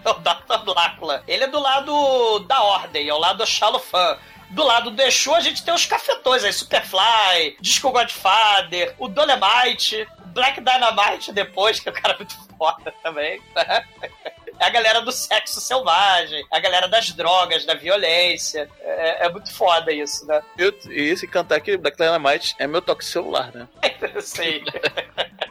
o 0.06 0.13
Dr. 0.13 0.63
Blácula. 0.65 1.23
Ele 1.27 1.43
é 1.43 1.47
do 1.47 1.60
lado 1.60 2.39
da 2.39 2.62
ordem, 2.62 3.08
é 3.08 3.13
o 3.13 3.17
lado 3.17 3.39
do 3.39 3.47
Xalofã. 3.47 4.17
Do 4.49 4.63
lado 4.63 4.91
do 4.91 5.01
Exu, 5.01 5.36
a 5.36 5.41
gente 5.41 5.63
tem 5.63 5.73
os 5.73 5.86
cafetões 5.86 6.43
aí, 6.43 6.53
Superfly, 6.53 7.58
Disco 7.60 7.91
Godfather, 7.91 8.95
o 8.97 9.10
Dolemite, 9.10 10.08
Black 10.27 10.62
Dynamite 10.62 11.34
depois, 11.34 11.82
que 11.82 11.89
é 11.89 11.91
o 11.91 11.95
cara 11.95 12.15
muito 12.15 12.36
foda 12.58 12.93
também. 13.03 13.41
É 14.60 14.65
a 14.65 14.70
galera 14.70 15.02
do 15.02 15.12
sexo 15.12 15.60
selvagem, 15.62 16.46
é 16.52 16.58
a 16.58 16.60
galera 16.60 16.88
das 16.88 17.12
drogas, 17.12 17.65
da 17.65 17.74
violência. 17.76 18.70
É, 18.82 19.26
é 19.26 19.30
muito 19.30 19.54
foda 19.54 19.91
isso, 19.91 20.26
né? 20.26 20.41
Eu, 20.58 20.74
e 20.89 21.02
esse 21.10 21.28
cantar 21.28 21.56
aqui, 21.58 21.78
Black 21.78 21.98
Dynamite, 21.98 22.56
é 22.60 22.65
meu 22.67 22.82
toque 22.82 23.06
celular, 23.06 23.52
né? 23.54 23.67
Sei. 24.22 24.63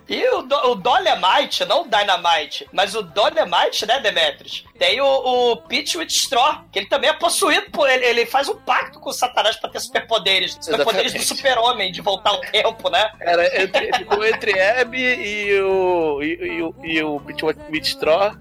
E 0.09 0.25
o, 0.29 0.43
Do- 0.43 0.71
o 0.71 0.75
Dolemite, 0.77 1.65
não 1.65 1.83
o 1.83 1.89
Dynamite, 1.89 2.69
mas 2.73 2.95
o 2.95 3.03
Dolemite, 3.03 3.85
né, 3.87 3.99
Demetrius? 4.01 4.65
Tem 4.79 5.01
o, 5.01 5.07
o 5.07 5.57
Pete 5.57 5.99
Straw, 6.09 6.65
que 6.71 6.79
ele 6.79 6.87
também 6.89 7.11
é 7.11 7.13
possuído 7.13 7.71
por 7.71 7.89
ele. 7.89 8.05
Ele 8.05 8.27
faz 8.27 8.49
um 8.49 8.57
pacto 8.57 9.01
com 9.01 9.11
o 9.11 9.13
Satanás 9.13 9.57
pra 9.57 9.71
ter 9.71 9.81
superpoderes. 9.81 10.57
Superpoderes 10.61 11.13
do 11.15 11.23
super-homem, 11.23 11.91
de 11.91 12.01
voltar 12.03 12.31
ao 12.31 12.41
tempo, 12.41 12.89
né? 12.91 13.11
Era 13.21 13.63
entre, 13.63 13.91
ficou 13.97 14.25
entre 14.25 14.61
Abby 14.61 14.99
e 15.01 15.61
o. 15.61 16.23
e, 16.23 16.27
e 16.27 16.63
o, 16.63 16.75
e 16.85 17.03
o 17.03 17.21
Pete 17.21 17.89
Straw 17.89 18.33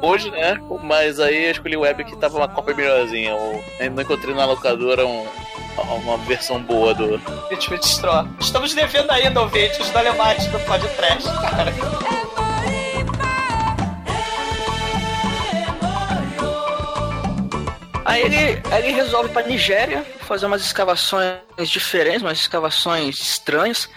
hoje, 0.00 0.30
né? 0.30 0.58
Mas 0.82 1.18
aí 1.20 1.46
eu 1.46 1.50
escolhi 1.52 1.76
o 1.76 1.84
Abby 1.84 2.04
que 2.04 2.16
tava 2.16 2.36
uma 2.36 2.48
cópia 2.48 2.74
melhorzinha. 2.74 3.30
Eu 3.30 3.64
ainda 3.80 3.94
não 3.96 4.02
encontrei 4.02 4.34
na 4.34 4.44
locadora 4.44 5.06
um- 5.06 5.26
uma 6.04 6.16
versão 6.18 6.60
boa 6.62 6.94
do. 6.94 7.18
Pete 7.48 7.70
Straw. 7.86 8.26
Estamos 8.40 8.74
devendo 8.74 9.10
ainda, 9.10 9.40
ouvintes, 9.40 9.78
os 9.80 9.90
Dolemites 9.90 10.46
do 10.46 10.58
podcast, 10.60 11.24
cara. 11.50 11.72
Aí 18.04 18.22
ele, 18.22 18.62
ele 18.76 18.92
resolve 18.92 19.30
pra 19.30 19.42
Nigéria 19.42 20.04
fazer 20.20 20.46
umas 20.46 20.62
escavações 20.62 21.38
diferentes, 21.66 22.22
umas 22.22 22.38
escavações 22.38 23.18
estranhas. 23.18 23.88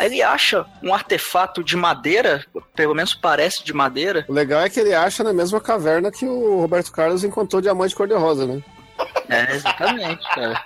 Aí 0.00 0.06
ele 0.06 0.22
acha 0.22 0.64
um 0.82 0.94
artefato 0.94 1.62
de 1.62 1.76
madeira, 1.76 2.42
pelo 2.74 2.94
menos 2.94 3.14
parece 3.14 3.62
de 3.62 3.74
madeira. 3.74 4.24
O 4.28 4.32
legal 4.32 4.62
é 4.62 4.70
que 4.70 4.80
ele 4.80 4.94
acha 4.94 5.22
na 5.22 5.30
mesma 5.30 5.60
caverna 5.60 6.10
que 6.10 6.24
o 6.24 6.58
Roberto 6.58 6.90
Carlos 6.90 7.22
encontrou 7.22 7.60
diamante 7.60 7.94
cor-de-rosa, 7.94 8.46
né? 8.46 8.62
É, 9.28 9.54
exatamente, 9.54 10.26
cara. 10.34 10.64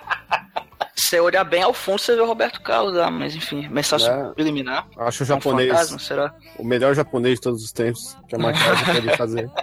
Se 0.95 1.07
você 1.07 1.19
olhar 1.19 1.43
bem 1.43 1.61
ao 1.63 1.73
fundo, 1.73 1.99
você 1.99 2.15
vê 2.15 2.21
o 2.21 2.25
Roberto 2.25 2.61
Carlos 2.61 2.93
lá, 2.93 3.11
mas 3.11 3.35
enfim, 3.35 3.67
mensagem 3.67 4.09
É. 4.09 4.23
subliminar. 4.29 4.87
Acho 4.97 5.23
o 5.23 5.23
É 5.23 5.25
um 5.25 5.27
japonês 5.27 5.69
fantasma, 5.69 5.99
será? 5.99 6.33
o 6.57 6.63
melhor 6.63 6.95
japonês 6.95 7.35
de 7.35 7.41
todos 7.41 7.61
os 7.61 7.73
tempos 7.73 8.15
que 8.29 8.35
a 8.35 8.39
maquiagem 8.39 8.85
pode 8.85 9.17
fazer. 9.17 9.49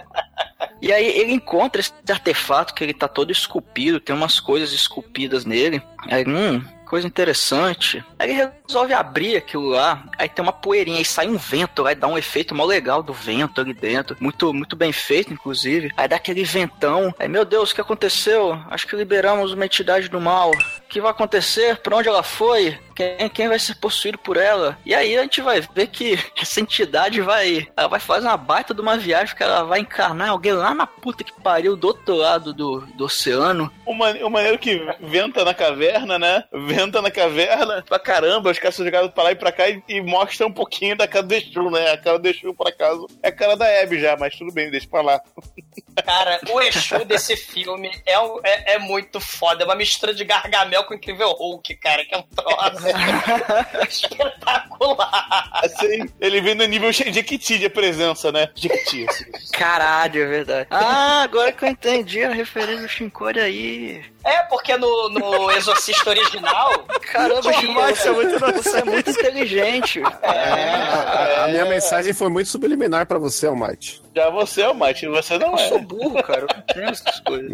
E 0.81 0.91
aí 0.91 1.05
ele 1.17 1.31
encontra 1.31 1.79
esse 1.79 1.93
artefato 2.09 2.73
que 2.73 2.83
ele 2.83 2.93
tá 2.93 3.07
todo 3.07 3.31
esculpido, 3.31 4.01
tem 4.01 4.13
umas 4.13 4.41
coisas 4.41 4.73
esculpidas 4.73 5.45
nele. 5.45 5.81
Aí, 6.09 6.25
hum, 6.27 6.61
coisa 6.93 7.07
interessante. 7.07 8.05
Aí 8.19 8.29
ele 8.29 8.51
resolve 8.67 8.93
abrir 8.93 9.35
aquilo 9.35 9.65
lá, 9.69 10.03
aí 10.15 10.29
tem 10.29 10.43
uma 10.43 10.53
poeirinha, 10.53 10.99
aí 10.99 11.05
sai 11.05 11.27
um 11.27 11.37
vento, 11.37 11.87
aí 11.87 11.95
dá 11.95 12.05
um 12.05 12.19
efeito 12.19 12.53
mó 12.53 12.65
legal 12.65 13.01
do 13.01 13.11
vento 13.11 13.59
ali 13.59 13.73
dentro. 13.73 14.15
Muito, 14.19 14.53
muito 14.53 14.75
bem 14.75 14.91
feito, 14.91 15.33
inclusive. 15.33 15.89
Aí 15.97 16.07
dá 16.07 16.17
aquele 16.17 16.43
ventão. 16.43 17.11
Aí, 17.17 17.27
meu 17.27 17.45
Deus, 17.45 17.71
o 17.71 17.75
que 17.75 17.81
aconteceu? 17.81 18.61
Acho 18.69 18.85
que 18.85 18.95
liberamos 18.95 19.53
uma 19.53 19.65
entidade 19.65 20.07
do 20.07 20.21
mal. 20.21 20.51
O 20.51 20.87
que 20.87 21.01
vai 21.01 21.09
acontecer? 21.09 21.77
Pra 21.77 21.95
onde 21.95 22.07
ela 22.07 22.21
foi? 22.21 22.77
Quem, 22.95 23.29
quem 23.29 23.47
vai 23.47 23.59
ser 23.59 23.75
possuído 23.75 24.17
por 24.17 24.37
ela? 24.37 24.77
E 24.85 24.93
aí 24.93 25.17
a 25.17 25.21
gente 25.23 25.41
vai 25.41 25.61
ver 25.61 25.87
que 25.87 26.17
essa 26.39 26.59
entidade 26.59 27.21
vai. 27.21 27.67
Ela 27.75 27.87
vai 27.87 27.99
fazer 27.99 28.27
uma 28.27 28.37
baita 28.37 28.73
de 28.73 28.81
uma 28.81 28.97
viagem 28.97 29.35
que 29.35 29.43
ela 29.43 29.63
vai 29.63 29.79
encarnar 29.79 30.29
alguém 30.29 30.53
lá 30.53 30.73
na 30.73 30.87
puta 30.87 31.23
que 31.23 31.33
pariu 31.41 31.75
do 31.75 31.87
outro 31.87 32.15
lado 32.15 32.53
do, 32.53 32.81
do 32.95 33.05
oceano. 33.05 33.71
O, 33.85 33.93
man, 33.93 34.13
o 34.23 34.29
maneiro 34.29 34.57
que 34.57 34.79
venta 35.01 35.43
na 35.43 35.53
caverna, 35.53 36.17
né? 36.17 36.43
Venta 36.51 37.01
na 37.01 37.11
caverna, 37.11 37.83
pra 37.87 37.99
caramba, 37.99 38.51
os 38.51 38.59
caras 38.59 38.75
são 38.75 38.85
jogados 38.85 39.11
pra 39.11 39.23
lá 39.23 39.31
e 39.31 39.35
pra 39.35 39.51
cá 39.51 39.69
e, 39.69 39.83
e 39.87 40.01
mostra 40.01 40.47
um 40.47 40.51
pouquinho 40.51 40.95
da 40.95 41.07
cara 41.07 41.25
do 41.25 41.33
Exu, 41.33 41.69
né? 41.69 41.91
A 41.91 41.97
cara 41.97 42.19
do 42.19 42.27
Exu, 42.27 42.53
por 42.53 42.67
acaso, 42.67 43.07
é 43.21 43.29
a 43.29 43.31
cara 43.31 43.55
da 43.55 43.65
Abby 43.81 43.99
já, 43.99 44.15
mas 44.17 44.35
tudo 44.35 44.51
bem, 44.51 44.69
deixa 44.69 44.87
pra 44.87 45.01
lá. 45.01 45.21
Cara, 46.03 46.39
o 46.49 46.59
Exu 46.59 47.05
desse 47.05 47.37
filme 47.37 47.89
é, 48.05 48.15
é, 48.43 48.73
é 48.73 48.79
muito 48.79 49.19
foda. 49.19 49.63
É 49.63 49.65
uma 49.65 49.75
mistura 49.75 50.13
de 50.13 50.25
Gargamel 50.25 50.83
com 50.85 50.95
Incrível 50.95 51.29
Hulk, 51.29 51.75
cara, 51.75 52.03
que 52.03 52.15
é 52.15 52.17
um 52.17 52.23
troço 52.23 52.82
espetacular. 53.87 55.49
Assim, 55.53 56.09
ele 56.19 56.41
vem 56.41 56.55
no 56.55 56.65
nível 56.65 56.91
Jequiti 56.91 57.57
de 57.57 57.69
presença, 57.69 58.31
né? 58.31 58.49
Jequiti, 58.55 59.05
assim. 59.09 59.25
Caralho, 59.53 60.23
é 60.23 60.27
verdade. 60.27 60.67
Ah, 60.69 61.23
agora 61.23 61.51
que 61.51 61.63
eu 61.63 61.69
entendi 61.69 62.23
a 62.23 62.31
referência 62.31 62.83
do 62.83 62.87
Shinkori 62.87 63.39
aí. 63.39 64.03
É, 64.23 64.43
porque 64.43 64.77
no, 64.77 65.09
no 65.09 65.51
Exorcista 65.51 66.09
original. 66.09 66.71
Caramba, 67.11 67.41
tinha- 67.41 67.53
Shinkori, 67.59 67.95
você 67.95 68.07
é 68.07 68.11
muito, 68.11 68.39
você 68.63 68.77
é 68.77 68.83
muito 68.85 69.09
inteligente. 69.09 70.01
A, 70.23 71.43
a 71.43 71.47
minha 71.49 71.65
mensagem 71.65 72.13
foi 72.13 72.29
muito 72.29 72.49
subliminar 72.49 73.05
pra 73.05 73.17
você, 73.19 73.47
Almighty. 73.47 74.01
Já 74.15 74.29
você 74.29 74.61
é 74.61 74.69
o 74.69 74.75
Mate, 74.75 75.07
você 75.07 75.37
não 75.39 75.49
Eu 75.49 75.55
é. 75.57 75.67
sou 75.69 75.79
burro, 75.81 76.21
cara. 76.23 76.45
Eu 76.75 76.81
não 76.83 76.89
essas 76.89 77.19
coisas. 77.21 77.51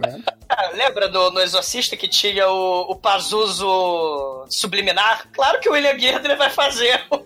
Ah, 0.50 0.70
lembra 0.74 1.08
do, 1.08 1.32
no 1.32 1.40
Exorcista 1.40 1.96
que 1.98 2.08
tinha 2.08 2.48
o, 2.50 2.82
o 2.92 2.96
Pazuzu 2.98 4.46
subliminar? 4.50 5.28
Claro 5.34 5.60
que 5.60 5.70
o 5.70 5.72
William 5.72 5.98
Gardner 5.98 6.38
vai 6.38 6.50
fazer 6.50 7.02
o, 7.10 7.26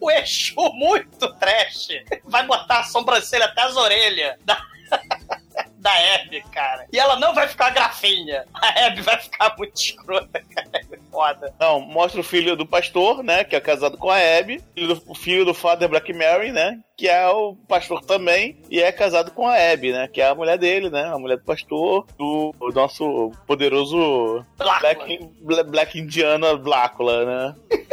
o 0.00 0.10
Exu 0.10 0.54
muito 0.72 1.32
trash. 1.34 1.88
Vai 2.24 2.46
botar 2.46 2.80
a 2.80 2.84
sobrancelha 2.84 3.44
até 3.44 3.62
as 3.62 3.76
orelhas 3.76 4.36
da, 5.84 6.14
Abby, 6.14 6.42
cara. 6.50 6.86
E 6.92 6.98
ela 6.98 7.16
não 7.20 7.34
vai 7.34 7.46
ficar 7.46 7.70
grafinha. 7.70 8.44
A 8.54 8.86
Abby 8.86 9.02
vai 9.02 9.18
ficar 9.20 9.54
muito 9.58 9.74
escrota, 9.80 10.42
cara. 10.54 10.68
É 10.74 10.98
foda. 11.10 11.54
Não, 11.60 11.78
mostra 11.80 12.20
o 12.20 12.24
filho 12.24 12.56
do 12.56 12.64
pastor, 12.66 13.22
né? 13.22 13.44
Que 13.44 13.54
é 13.54 13.60
casado 13.60 13.98
com 13.98 14.10
a 14.10 14.16
Abby. 14.16 14.62
filho 14.74 14.94
do- 14.94 15.02
O 15.06 15.14
filho 15.14 15.44
do 15.44 15.52
Father 15.54 15.88
Black 15.88 16.12
Mary, 16.12 16.50
né? 16.52 16.80
Que 16.96 17.08
é 17.08 17.28
o 17.28 17.54
pastor 17.68 18.00
também. 18.04 18.56
E 18.70 18.80
é 18.82 18.90
casado 18.90 19.30
com 19.32 19.46
a 19.46 19.54
Abby, 19.56 19.92
né? 19.92 20.08
Que 20.08 20.20
é 20.22 20.28
a 20.28 20.34
mulher 20.34 20.56
dele, 20.58 20.88
né? 20.90 21.04
A 21.04 21.18
mulher 21.18 21.36
do 21.36 21.44
pastor. 21.44 22.06
Do, 22.18 22.54
do 22.58 22.72
nosso 22.72 23.30
poderoso 23.46 24.44
Black, 24.56 25.18
Bla- 25.40 25.64
Black 25.64 25.98
Indiana 25.98 26.56
Blácula, 26.56 27.24
né? 27.24 27.54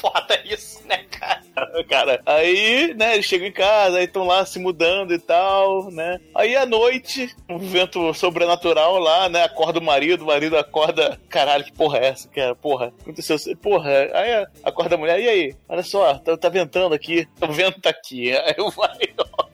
Foda 0.00 0.38
isso, 0.44 0.73
cara? 1.88 2.20
Aí, 2.26 2.94
né, 2.94 3.14
eles 3.14 3.26
chegam 3.26 3.46
em 3.46 3.52
casa, 3.52 3.98
aí 3.98 4.04
estão 4.04 4.24
lá 4.24 4.44
se 4.44 4.58
mudando 4.58 5.12
e 5.12 5.18
tal, 5.18 5.90
né? 5.90 6.20
Aí 6.34 6.56
à 6.56 6.66
noite, 6.66 7.34
um 7.48 7.58
vento 7.58 8.12
sobrenatural 8.14 8.98
lá, 8.98 9.28
né? 9.28 9.44
Acorda 9.44 9.78
o 9.78 9.82
marido, 9.82 10.22
o 10.22 10.26
marido 10.26 10.56
acorda. 10.56 11.18
Caralho, 11.28 11.64
que 11.64 11.72
porra 11.72 11.98
é 11.98 12.06
essa, 12.06 12.28
cara? 12.28 12.54
Porra, 12.54 12.92
aconteceu. 13.00 13.36
Porra, 13.60 13.90
aí 14.12 14.46
acorda 14.62 14.94
a 14.94 14.98
mulher, 14.98 15.20
e 15.20 15.28
aí? 15.28 15.56
Olha 15.68 15.82
só, 15.82 16.14
tá, 16.18 16.36
tá 16.36 16.48
ventando 16.48 16.94
aqui, 16.94 17.28
o 17.40 17.52
vento 17.52 17.80
tá 17.80 17.90
aqui. 17.90 18.32
Aí 18.44 18.54
vai, 18.76 18.98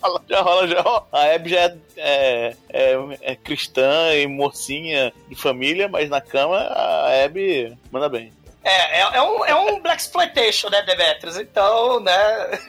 rola, 0.02 0.22
já 0.28 0.40
rola, 0.40 0.68
já 0.68 0.80
rola. 0.80 1.06
A 1.12 1.34
Abby 1.34 1.50
já 1.50 1.60
é, 1.60 1.76
é, 1.96 2.56
é, 2.68 3.18
é 3.20 3.36
cristã 3.36 4.14
e 4.14 4.26
mocinha 4.26 5.12
de 5.28 5.36
família, 5.36 5.88
mas 5.88 6.08
na 6.08 6.20
cama 6.20 6.58
a 6.58 7.24
Abby 7.24 7.76
manda 7.90 8.08
bem. 8.08 8.32
É, 8.70 9.00
é, 9.00 9.00
é 9.00 9.22
um, 9.22 9.44
é 9.44 9.54
um 9.54 9.80
Black 9.80 10.00
Exploitation, 10.00 10.68
né, 10.70 10.82
Demetrius? 10.82 11.36
Então, 11.36 11.98
né? 12.00 12.12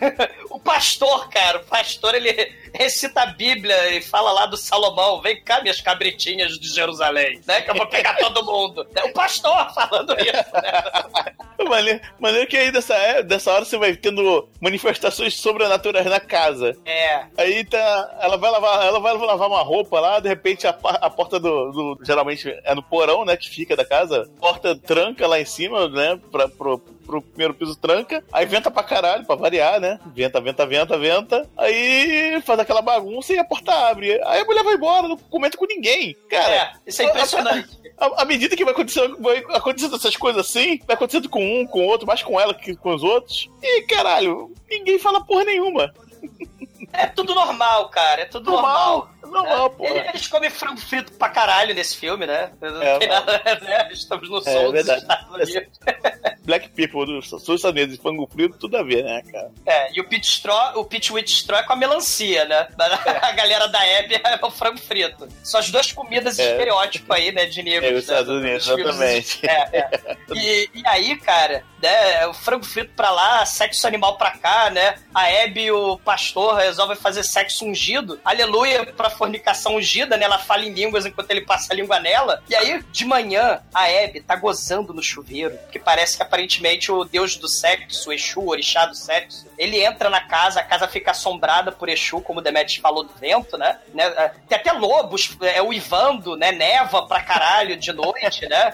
o 0.49 0.59
pastor, 0.59 1.29
cara, 1.29 1.59
o 1.59 1.65
pastor 1.65 2.15
ele 2.15 2.51
recita 2.73 3.21
a 3.21 3.25
Bíblia 3.27 3.89
e 3.95 4.01
fala 4.01 4.31
lá 4.31 4.45
do 4.45 4.57
Salomão: 4.57 5.21
vem 5.21 5.41
cá, 5.43 5.61
minhas 5.61 5.81
cabritinhas 5.81 6.59
de 6.59 6.67
Jerusalém, 6.69 7.41
né? 7.47 7.61
Que 7.61 7.71
eu 7.71 7.75
vou 7.75 7.87
pegar 7.87 8.15
todo 8.19 8.45
mundo. 8.45 8.85
É 8.95 9.03
o 9.03 9.13
pastor 9.13 9.73
falando 9.73 10.13
isso, 10.19 10.53
né? 10.53 11.33
Maneiro, 11.67 12.01
maneiro 12.19 12.47
que 12.47 12.57
aí 12.57 12.71
dessa, 12.71 12.95
é- 12.95 13.23
dessa 13.23 13.51
hora 13.51 13.63
você 13.65 13.77
vai 13.77 13.95
tendo 13.95 14.47
manifestações 14.59 15.35
sobrenaturais 15.39 16.05
na 16.07 16.19
casa. 16.19 16.75
É. 16.85 17.25
Aí 17.37 17.63
tá. 17.63 18.17
Ela 18.19 18.37
vai 18.37 18.49
lavar, 18.51 18.85
ela 18.85 18.99
vai 18.99 19.13
lavar 19.17 19.47
uma 19.47 19.61
roupa 19.61 19.99
lá, 19.99 20.19
de 20.19 20.27
repente 20.27 20.65
a, 20.65 20.71
a 20.83 21.09
porta 21.09 21.39
do, 21.39 21.71
do- 21.71 21.99
Geralmente 22.03 22.49
é 22.63 22.73
no 22.73 22.81
porão, 22.83 23.23
né? 23.25 23.37
Que 23.37 23.49
fica 23.49 23.75
da 23.75 23.85
casa. 23.85 24.27
Porta 24.39 24.75
tranca 24.75 25.27
lá 25.27 25.39
em 25.39 25.45
cima, 25.45 25.87
né? 25.87 26.19
Pra, 26.31 26.47
pro, 26.47 26.79
pro 27.11 27.21
primeiro 27.21 27.53
piso 27.53 27.75
tranca. 27.75 28.23
Aí 28.31 28.45
venta 28.45 28.71
pra 28.71 28.83
caralho, 28.83 29.25
pra 29.25 29.35
variar, 29.35 29.79
né? 29.79 29.99
Venta, 30.15 30.39
venta, 30.39 30.65
venta, 30.65 30.97
venta. 30.97 31.49
Aí 31.57 32.41
faz 32.45 32.59
aquela 32.59 32.81
bagunça 32.81 33.33
e 33.33 33.37
a 33.37 33.43
porta 33.43 33.73
abre. 33.89 34.13
Aí 34.25 34.41
a 34.41 34.45
mulher 34.45 34.63
vai 34.63 34.75
embora, 34.75 35.07
não 35.07 35.17
comenta 35.17 35.57
com 35.57 35.65
ninguém. 35.65 36.15
Cara, 36.29 36.53
É, 36.53 36.71
isso 36.87 37.01
é 37.01 37.05
impressionante. 37.05 37.69
à 38.17 38.25
medida 38.25 38.55
que 38.55 38.63
vai 38.63 38.73
acontecendo, 38.73 39.17
vai 39.19 39.37
acontecendo 39.49 39.95
essas 39.95 40.15
coisas 40.15 40.47
assim, 40.47 40.79
vai 40.87 40.95
acontecendo 40.95 41.29
com 41.29 41.43
um, 41.43 41.67
com 41.67 41.81
o 41.81 41.87
outro, 41.87 42.07
mais 42.07 42.23
com 42.23 42.39
ela 42.39 42.53
que 42.53 42.75
com 42.75 42.95
os 42.95 43.03
outros. 43.03 43.49
E 43.61 43.83
caralho, 43.83 44.51
ninguém 44.69 44.97
fala 44.97 45.23
porra 45.23 45.43
nenhuma. 45.43 45.93
É 46.93 47.07
tudo 47.07 47.33
normal, 47.35 47.89
cara. 47.89 48.21
É 48.21 48.25
tudo 48.25 48.51
Normal, 48.51 49.09
normal. 49.23 49.43
normal, 49.43 49.65
É, 49.65 49.69
pô. 49.69 49.85
ele- 49.85 50.07
Eles 50.09 50.27
comem 50.27 50.49
frango 50.49 50.79
frito 50.81 51.11
pra 51.13 51.29
caralho 51.29 51.73
nesse 51.73 51.95
filme, 51.97 52.25
né? 52.25 52.51
É, 52.61 53.07
nada, 53.07 53.41
né? 53.61 53.89
Estamos 53.91 54.29
no 54.29 54.37
É, 54.39 54.41
sul 54.41 54.63
dos 54.63 54.71
verdade. 54.73 55.01
Estados 55.01 55.29
Unidos. 55.49 55.79
Black 56.43 56.69
People 56.69 57.05
dos 57.05 57.25
Estados 57.25 57.63
Unidos, 57.63 57.97
fango 58.01 58.27
frito, 58.27 58.57
tudo 58.57 58.75
a 58.77 58.83
ver, 58.83 59.03
né, 59.03 59.21
cara? 59.31 59.51
É, 59.65 59.93
e 59.93 60.01
o 60.01 60.07
Pit 60.07 60.25
Straw, 60.27 60.79
o 60.79 60.85
Pit 60.85 61.13
Wheat 61.13 61.31
Straw 61.31 61.59
é 61.59 61.63
com 61.63 61.73
a 61.73 61.75
melancia, 61.75 62.45
né? 62.45 62.67
A 63.21 63.31
galera 63.31 63.67
da 63.67 63.79
Abby 63.79 64.19
é 64.23 64.39
o 64.45 64.49
frango 64.51 64.79
frito. 64.79 65.27
São 65.43 65.59
as 65.59 65.69
duas 65.69 65.91
comidas 65.91 66.39
É. 66.39 66.51
estereótipo 66.51 67.13
aí, 67.13 67.31
né, 67.31 67.45
de 67.45 67.61
negros. 67.61 67.83
É, 67.91 67.93
os 67.93 67.93
né, 67.93 67.99
Estados 67.99 68.27
dos 68.27 68.37
Unidos, 68.41 68.67
exatamente. 68.67 69.45
É, 69.47 69.69
é. 69.77 70.17
E, 70.33 70.69
e 70.73 70.87
aí, 70.87 71.15
cara, 71.17 71.63
né, 71.81 72.25
o 72.27 72.33
frango 72.33 72.65
frito 72.65 72.91
pra 72.95 73.11
lá, 73.11 73.45
sexo 73.45 73.85
animal 73.85 74.17
pra 74.17 74.31
cá, 74.31 74.69
né? 74.71 74.95
A 75.13 75.25
Abby 75.43 75.65
e 75.65 75.71
o 75.71 75.97
pastor 75.99 76.55
resolvem 76.55 76.80
fazer 76.95 77.23
sexo 77.23 77.65
ungido. 77.65 78.19
Aleluia 78.23 78.85
pra 78.85 79.09
fornicação 79.09 79.75
ungida, 79.75 80.17
né? 80.17 80.25
Ela 80.25 80.39
fala 80.39 80.65
em 80.65 80.73
línguas 80.73 81.05
enquanto 81.05 81.31
ele 81.31 81.41
passa 81.41 81.73
a 81.73 81.75
língua 81.75 81.99
nela. 81.99 82.43
E 82.49 82.55
aí, 82.55 82.83
de 82.91 83.05
manhã, 83.05 83.61
a 83.73 83.85
Abby 83.85 84.21
tá 84.21 84.35
gozando 84.35 84.93
no 84.93 85.01
chuveiro, 85.01 85.57
que 85.71 85.79
parece 85.79 86.17
que 86.17 86.23
aparentemente 86.23 86.91
o 86.91 87.03
deus 87.03 87.35
do 87.35 87.47
sexo, 87.47 88.09
o 88.09 88.13
Exu, 88.13 88.39
o 88.39 88.49
orixá 88.49 88.85
do 88.85 88.95
sexo, 88.95 89.47
ele 89.57 89.83
entra 89.83 90.09
na 90.09 90.21
casa, 90.21 90.59
a 90.59 90.63
casa 90.63 90.87
fica 90.87 91.11
assombrada 91.11 91.71
por 91.71 91.89
Exu, 91.89 92.21
como 92.21 92.39
o 92.39 92.43
Demetrius 92.43 92.81
falou 92.81 93.03
do 93.03 93.13
vento, 93.13 93.57
né? 93.57 93.77
né? 93.93 94.09
Tem 94.47 94.57
até 94.57 94.71
lobos, 94.71 95.35
é, 95.41 95.61
uivando, 95.61 96.35
né? 96.35 96.51
Neva 96.51 97.05
pra 97.07 97.21
caralho 97.21 97.77
de 97.77 97.91
noite, 97.93 98.47
né? 98.47 98.73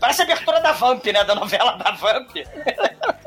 Parece 0.00 0.22
a 0.22 0.24
abertura 0.24 0.60
da 0.60 0.72
Vamp, 0.72 1.04
né? 1.06 1.24
Da 1.24 1.34
novela 1.34 1.72
da 1.72 1.90
Vamp. 1.92 2.30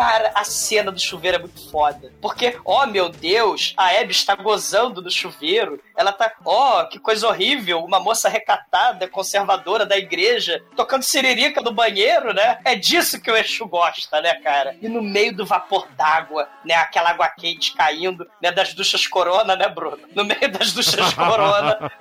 Cara, 0.00 0.32
a 0.34 0.44
cena 0.44 0.90
do 0.90 0.98
chuveiro 0.98 1.36
é 1.36 1.40
muito 1.40 1.70
foda. 1.70 2.10
Porque, 2.22 2.58
ó 2.64 2.86
meu 2.86 3.10
Deus, 3.10 3.74
a 3.76 3.88
Abby 3.88 4.12
está 4.12 4.34
gozando 4.34 5.02
do 5.02 5.10
chuveiro. 5.10 5.78
Ela 5.94 6.10
tá, 6.10 6.32
ó, 6.42 6.84
que 6.86 6.98
coisa 6.98 7.28
horrível. 7.28 7.84
Uma 7.84 8.00
moça 8.00 8.26
recatada, 8.26 9.06
conservadora 9.06 9.84
da 9.84 9.98
igreja, 9.98 10.64
tocando 10.74 11.02
siririca 11.02 11.60
no 11.60 11.70
banheiro, 11.70 12.32
né? 12.32 12.60
É 12.64 12.74
disso 12.74 13.20
que 13.20 13.30
o 13.30 13.36
Exu 13.36 13.66
gosta, 13.66 14.22
né, 14.22 14.36
cara? 14.36 14.74
E 14.80 14.88
no 14.88 15.02
meio 15.02 15.36
do 15.36 15.44
vapor 15.44 15.86
d'água, 15.92 16.48
né? 16.64 16.76
Aquela 16.76 17.10
água 17.10 17.28
quente 17.28 17.74
caindo, 17.74 18.26
né? 18.40 18.50
Das 18.50 18.72
duchas 18.72 19.06
corona, 19.06 19.54
né, 19.54 19.68
Bruno? 19.68 20.00
No 20.14 20.24
meio 20.24 20.50
das 20.50 20.72
duchas 20.72 21.12
corona. 21.12 21.92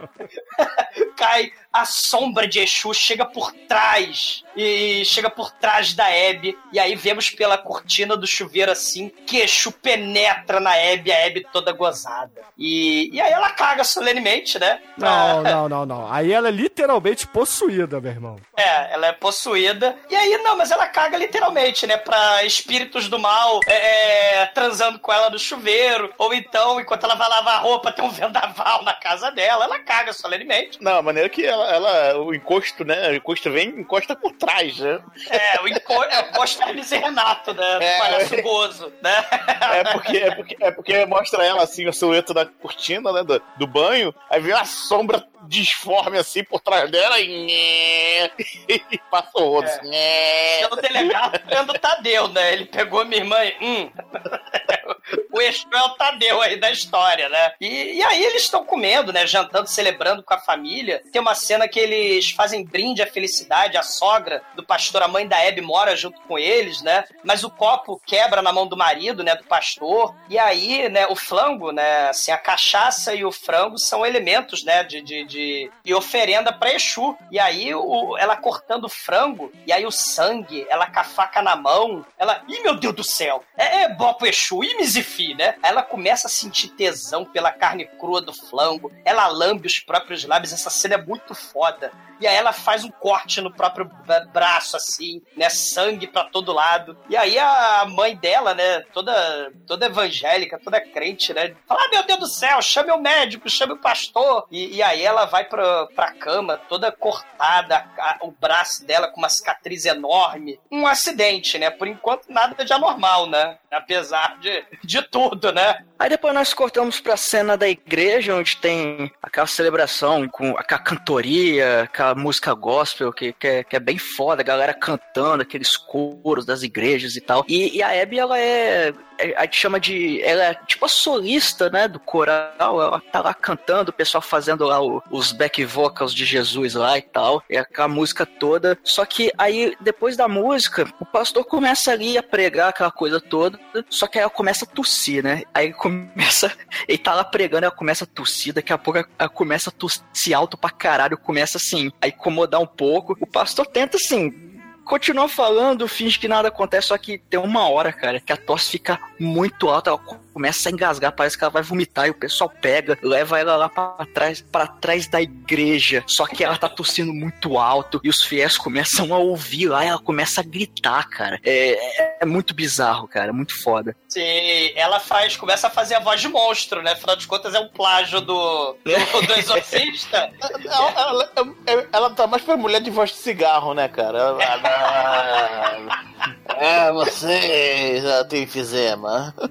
cai 1.17 1.51
a 1.71 1.85
sombra 1.85 2.47
de 2.47 2.59
Exu, 2.59 2.93
chega 2.93 3.25
por 3.25 3.51
trás. 3.67 4.45
E 4.55 5.03
chega 5.03 5.29
por 5.29 5.51
trás 5.51 5.93
da 5.93 6.05
Abby. 6.05 6.57
E 6.71 6.79
aí 6.79 6.95
vemos 6.95 7.29
pela 7.29 7.57
cortina 7.57 7.88
do 8.17 8.27
chuveiro 8.27 8.71
assim, 8.71 9.09
que 9.25 9.37
Exu 9.39 9.71
penetra 9.71 10.59
na 10.59 10.71
Abby, 10.73 11.11
a 11.11 11.25
Abby 11.25 11.45
toda 11.51 11.71
gozada. 11.71 12.41
E, 12.57 13.09
e 13.13 13.19
aí 13.19 13.31
ela 13.31 13.49
caga 13.51 13.83
solenemente, 13.83 14.59
né? 14.59 14.79
Não, 14.97 15.41
não, 15.43 15.69
não, 15.69 15.85
não. 15.85 16.11
Aí 16.13 16.31
ela 16.31 16.49
é 16.49 16.51
literalmente 16.51 17.25
possuída, 17.27 17.99
meu 17.99 18.11
irmão. 18.11 18.35
É, 18.55 18.93
ela 18.93 19.07
é 19.07 19.11
possuída. 19.13 19.95
E 20.09 20.15
aí, 20.15 20.37
não, 20.43 20.55
mas 20.57 20.69
ela 20.71 20.85
caga 20.87 21.17
literalmente, 21.17 21.87
né? 21.87 21.97
Pra 21.97 22.43
espíritos 22.43 23.07
do 23.09 23.17
mal 23.17 23.59
é, 23.65 24.41
é, 24.41 24.45
transando 24.47 24.99
com 24.99 25.11
ela 25.11 25.29
no 25.29 25.39
chuveiro. 25.39 26.13
Ou 26.17 26.33
então, 26.33 26.79
enquanto 26.79 27.03
ela 27.05 27.15
vai 27.15 27.27
lavar 27.29 27.55
a 27.55 27.59
roupa, 27.59 27.91
tem 27.91 28.03
um 28.05 28.09
vendaval 28.11 28.83
na 28.83 28.93
casa 28.93 29.31
dela. 29.31 29.65
Ela 29.65 29.79
caga 29.79 30.13
solenemente. 30.13 30.77
Não, 30.81 30.97
a 30.97 31.01
maneira 31.01 31.29
que 31.29 31.45
ela, 31.45 31.71
ela- 31.71 32.17
o 32.19 32.33
encosto, 32.33 32.83
né? 32.85 33.09
O 33.09 33.15
encosto 33.15 33.49
vem 33.51 33.69
e 33.69 33.79
encosta 33.81 34.15
por 34.15 34.33
trás, 34.33 34.77
né? 34.79 34.99
É, 35.29 35.61
o 35.61 35.67
enco- 35.67 36.03
é, 36.03 36.23
o 36.23 36.29
encosto 36.29 36.61
Hermes 36.61 36.91
e 36.91 36.97
Renato, 36.97 37.53
né? 37.53 37.78
É. 37.81 37.97
Parece 37.97 38.35
o 38.35 38.43
gozo, 38.43 38.93
né? 39.01 39.25
É 39.69 39.83
porque, 39.83 40.17
é 40.17 40.35
porque, 40.35 40.57
é 40.59 40.71
porque 40.71 41.05
mostra 41.05 41.45
ela 41.45 41.63
assim, 41.63 41.87
a 41.87 41.91
silhueta 41.91 42.33
da 42.33 42.45
cortina, 42.45 43.11
né? 43.11 43.23
Do, 43.23 43.41
do 43.57 43.67
banho, 43.67 44.13
aí 44.29 44.39
vem 44.39 44.53
uma 44.53 44.65
sombra 44.65 45.25
disforme 45.43 46.17
assim 46.17 46.43
por 46.43 46.59
trás 46.59 46.89
dela 46.89 47.19
e, 47.19 48.31
e 48.69 48.97
passa 49.11 49.31
o 49.35 49.43
outro. 49.43 49.69
assim, 49.69 49.89
nhé. 49.89 50.61
É 50.61 50.67
o 50.71 50.75
delegado 50.75 51.39
vendo 51.47 51.71
o 51.71 51.79
Tadeu, 51.79 52.27
né? 52.29 52.53
Ele 52.53 52.65
pegou 52.65 53.05
minha 53.05 53.21
irmã 53.21 53.37
e. 53.43 53.55
Hum. 53.61 53.91
o 55.31 55.41
Exu 55.41 55.67
é 55.73 55.81
o 55.83 55.89
Tadeu 55.89 56.41
aí 56.41 56.57
da 56.57 56.71
história, 56.71 57.29
né? 57.29 57.53
E, 57.59 57.97
e 57.97 58.03
aí 58.03 58.23
eles 58.23 58.43
estão 58.43 58.65
comendo, 58.65 59.13
né? 59.13 59.25
Jantando, 59.25 59.67
celebrando 59.67 60.23
com 60.23 60.33
a 60.33 60.39
família. 60.39 61.01
Tem 61.11 61.21
uma 61.21 61.35
cena 61.35 61.67
que 61.67 61.79
eles 61.79 62.31
fazem 62.31 62.63
brinde 62.63 63.01
à 63.01 63.07
felicidade. 63.07 63.77
A 63.77 63.83
sogra 63.83 64.41
do 64.55 64.63
pastor, 64.63 65.03
a 65.03 65.07
mãe 65.07 65.27
da 65.27 65.37
Hebe, 65.43 65.61
mora 65.61 65.95
junto 65.95 66.19
com 66.21 66.37
eles, 66.37 66.81
né? 66.81 67.03
Mas 67.23 67.43
o 67.43 67.49
copo 67.49 68.01
quebra 68.05 68.41
na 68.41 68.51
mão 68.51 68.67
do 68.67 68.77
marido, 68.77 69.23
né? 69.23 69.35
Do 69.35 69.43
pastor. 69.43 70.15
E 70.29 70.37
aí, 70.37 70.89
né? 70.89 71.07
O 71.07 71.15
flango, 71.15 71.71
né? 71.71 72.09
Assim, 72.09 72.31
a 72.31 72.37
cachaça 72.37 73.13
e 73.13 73.23
o 73.25 73.31
frango 73.31 73.77
são 73.77 74.05
elementos, 74.05 74.63
né? 74.63 74.83
De, 74.83 75.01
de, 75.01 75.25
de, 75.25 75.71
de 75.83 75.93
oferenda 75.93 76.51
pra 76.51 76.73
Exu. 76.73 77.17
E 77.31 77.39
aí, 77.39 77.73
o, 77.73 78.17
ela 78.17 78.35
cortando 78.35 78.85
o 78.85 78.89
frango, 78.89 79.51
e 79.65 79.71
aí 79.71 79.85
o 79.85 79.91
sangue, 79.91 80.65
ela 80.69 80.87
com 80.87 80.99
a 80.99 81.03
faca 81.03 81.41
na 81.41 81.55
mão, 81.55 82.05
ela. 82.17 82.43
Ih, 82.47 82.61
meu 82.61 82.75
Deus 82.75 82.95
do 82.95 83.03
céu! 83.03 83.43
É, 83.57 83.83
é 83.83 83.89
bom 83.89 84.15
Exu, 84.21 84.63
e 84.63 84.75
Mizifi, 84.99 85.33
né? 85.33 85.55
Ela 85.63 85.81
começa 85.81 86.27
a 86.27 86.29
sentir 86.29 86.69
tesão 86.69 87.25
pela 87.25 87.51
carne 87.51 87.85
crua 87.85 88.21
do 88.21 88.33
flango, 88.33 88.91
ela 89.05 89.27
lambe 89.27 89.67
os 89.67 89.79
próprios 89.79 90.23
lábios, 90.25 90.53
essa 90.53 90.69
cena 90.69 90.95
é 90.95 91.01
muito 91.01 91.33
foda. 91.33 91.91
E 92.21 92.27
aí 92.27 92.35
ela 92.35 92.51
faz 92.51 92.83
um 92.83 92.91
corte 92.91 93.39
no 93.39 93.49
próprio 93.53 93.85
bra- 94.05 94.25
braço, 94.25 94.75
assim, 94.75 95.21
né? 95.37 95.47
Sangue 95.49 96.05
pra 96.05 96.25
todo 96.25 96.51
lado. 96.51 96.97
E 97.09 97.15
aí 97.15 97.39
a 97.39 97.85
mãe 97.87 98.13
dela, 98.13 98.53
né? 98.53 98.81
Toda, 98.93 99.53
toda 99.65 99.85
evangélica, 99.85 100.59
toda 100.61 100.81
crente, 100.81 101.33
né? 101.33 101.55
Fala, 101.65 101.79
ah, 101.81 101.89
meu 101.89 102.03
Deus 102.05 102.19
do 102.19 102.27
céu, 102.27 102.61
chame 102.61 102.91
o 102.91 102.99
médico, 102.99 103.49
chame 103.49 103.71
o 103.71 103.77
pastor. 103.81 104.45
E, 104.51 104.75
e 104.75 104.83
aí 104.83 105.01
ela 105.01 105.25
vai 105.25 105.45
pra, 105.45 105.87
pra 105.95 106.11
cama, 106.11 106.57
toda 106.57 106.91
cortada, 106.91 107.77
a- 107.97 108.17
o 108.21 108.31
braço 108.31 108.85
dela 108.85 109.07
com 109.07 109.17
uma 109.19 109.29
cicatriz 109.29 109.85
enorme. 109.85 110.59
Um 110.69 110.85
acidente, 110.85 111.57
né? 111.57 111.69
Por 111.69 111.87
enquanto, 111.87 112.25
nada 112.29 112.65
de 112.65 112.73
anormal, 112.73 113.27
né? 113.27 113.57
Apesar 113.71 114.39
de, 114.39 114.63
de 114.83 115.01
tudo, 115.03 115.51
né? 115.51 115.85
Aí 115.97 116.09
depois 116.09 116.33
nós 116.33 116.53
cortamos 116.53 116.99
pra 116.99 117.15
cena 117.15 117.55
da 117.55 117.69
igreja, 117.69 118.35
onde 118.35 118.57
tem 118.57 119.11
aquela 119.21 119.45
celebração 119.47 120.27
com 120.27 120.57
aquela 120.57 120.81
cantoria, 120.81 121.83
aquela 121.83 122.15
música 122.15 122.53
gospel, 122.53 123.13
que, 123.13 123.33
que, 123.33 123.47
é, 123.47 123.63
que 123.63 123.75
é 123.75 123.79
bem 123.79 123.97
foda, 123.97 124.41
a 124.41 124.45
galera 124.45 124.73
cantando, 124.73 125.43
aqueles 125.43 125.77
coros 125.77 126.45
das 126.45 126.63
igrejas 126.63 127.15
e 127.15 127.21
tal. 127.21 127.45
E, 127.47 127.77
e 127.77 127.83
a 127.83 128.01
Abby, 128.01 128.17
ela 128.19 128.39
é, 128.39 128.89
é- 128.89 128.93
A 129.37 129.43
gente 129.43 129.57
chama 129.57 129.79
de. 129.79 130.21
Ela 130.21 130.43
é 130.45 130.53
tipo 130.53 130.85
a 130.85 130.89
solista, 130.89 131.69
né? 131.69 131.87
Do 131.87 131.99
coral. 131.99 132.81
Ela 132.81 133.01
tá 133.11 133.21
lá 133.21 133.33
cantando, 133.33 133.89
o 133.91 133.93
pessoal 133.93 134.21
fazendo 134.21 134.65
lá 134.65 134.81
o- 134.81 135.01
os 135.11 135.31
back 135.31 135.63
vocals 135.65 136.13
de 136.13 136.25
Jesus 136.25 136.73
lá 136.75 136.97
e 136.97 137.01
tal. 137.01 137.43
E 137.49 137.57
aquela 137.57 137.87
música 137.87 138.25
toda. 138.25 138.77
Só 138.83 139.05
que 139.05 139.31
aí, 139.37 139.75
depois 139.81 140.15
da 140.15 140.27
música, 140.27 140.87
o 140.99 141.05
pastor 141.05 141.43
começa 141.45 141.91
ali 141.91 142.17
a 142.17 142.23
pregar 142.23 142.69
aquela 142.69 142.91
coisa 142.91 143.19
toda. 143.19 143.59
Só 143.89 144.07
que 144.07 144.17
aí 144.17 144.21
ela 144.23 144.29
começa 144.31 144.65
a 144.65 144.67
tossir, 144.67 145.23
né? 145.23 145.43
Aí 145.53 145.73
começa. 145.73 146.51
Ele 146.87 146.97
tá 146.97 147.13
lá 147.13 147.23
pregando, 147.23 147.65
ela 147.65 147.75
começa 147.75 148.03
a 148.03 148.07
tossir. 148.07 148.53
Daqui 148.53 148.71
a 148.73 148.77
pouco 148.77 148.99
ela 149.17 149.29
começa 149.29 149.69
a 149.69 149.73
tossir 149.73 150.33
alto 150.35 150.57
pra 150.57 150.69
caralho. 150.69 151.17
Começa 151.17 151.57
assim, 151.57 151.91
a 152.01 152.07
incomodar 152.07 152.61
um 152.61 152.67
pouco. 152.67 153.17
O 153.19 153.27
pastor 153.27 153.65
tenta 153.65 153.97
assim 153.97 154.48
continua 154.89 155.29
falando, 155.29 155.87
finge 155.87 156.17
que 156.17 156.27
nada 156.27 156.47
acontece, 156.47 156.87
só 156.87 156.97
que 156.97 157.19
tem 157.19 157.39
uma 157.39 157.69
hora, 157.69 157.93
cara, 157.93 158.19
que 158.19 158.33
a 158.33 158.37
tosse 158.37 158.71
fica 158.71 158.99
muito 159.19 159.69
alta, 159.69 159.91
ela 159.91 159.99
começa 160.33 160.67
a 160.67 160.71
engasgar, 160.71 161.11
parece 161.11 161.37
que 161.37 161.43
ela 161.43 161.51
vai 161.51 161.61
vomitar, 161.61 162.07
e 162.07 162.09
o 162.09 162.13
pessoal 162.15 162.49
pega, 162.49 162.97
leva 163.03 163.37
ela 163.39 163.55
lá 163.55 163.69
pra 163.69 164.05
trás, 164.13 164.41
para 164.41 164.65
trás 164.65 165.07
da 165.07 165.21
igreja, 165.21 166.03
só 166.07 166.25
que 166.25 166.43
ela 166.43 166.57
tá 166.57 166.67
tossindo 166.67 167.13
muito 167.13 167.57
alto, 167.59 168.01
e 168.03 168.09
os 168.09 168.23
fiéis 168.23 168.57
começam 168.57 169.13
a 169.13 169.17
ouvir 169.19 169.67
lá, 169.67 169.85
e 169.85 169.89
ela 169.89 169.99
começa 169.99 170.41
a 170.41 170.43
gritar, 170.43 171.07
cara. 171.09 171.39
É, 171.43 171.73
é- 172.01 172.17
é 172.21 172.25
muito 172.25 172.53
bizarro, 172.53 173.07
cara, 173.07 173.31
muito 173.31 173.61
foda. 173.61 173.95
Sim, 174.09 174.71
ela 174.75 174.99
faz, 174.99 175.37
começa 175.37 175.67
a 175.67 175.69
fazer 175.69 175.95
a 175.95 175.99
voz 175.99 176.19
de 176.19 176.27
monstro, 176.27 176.81
né? 176.81 176.93
Afinal 176.93 177.15
de 177.15 177.27
contas, 177.27 177.53
é 177.53 177.59
um 177.59 177.67
plágio 177.69 178.19
do, 178.21 178.75
do, 178.83 179.21
do 179.27 179.33
exorcista. 179.33 180.31
Ela, 180.65 180.91
ela- 181.01 181.31
ela- 181.65 181.87
ela 181.91 182.09
tá 182.11 182.25
mais 182.27 182.41
pra 182.43 182.57
mulher 182.57 182.81
de 182.81 182.89
voz 182.89 183.11
de 183.11 183.17
cigarro, 183.17 183.73
né, 183.73 183.87
cara? 183.87 184.17
Ela- 184.17 184.43
time. 184.79 186.38
É, 186.59 186.91
você 186.91 188.01
já 188.01 188.23
tem 188.25 188.43
enfisema. 188.43 189.33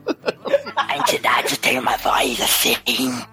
A 0.77 0.97
entidade 0.97 1.59
tem 1.59 1.79
uma 1.79 1.97
voz 1.99 2.41
assim. 2.41 2.77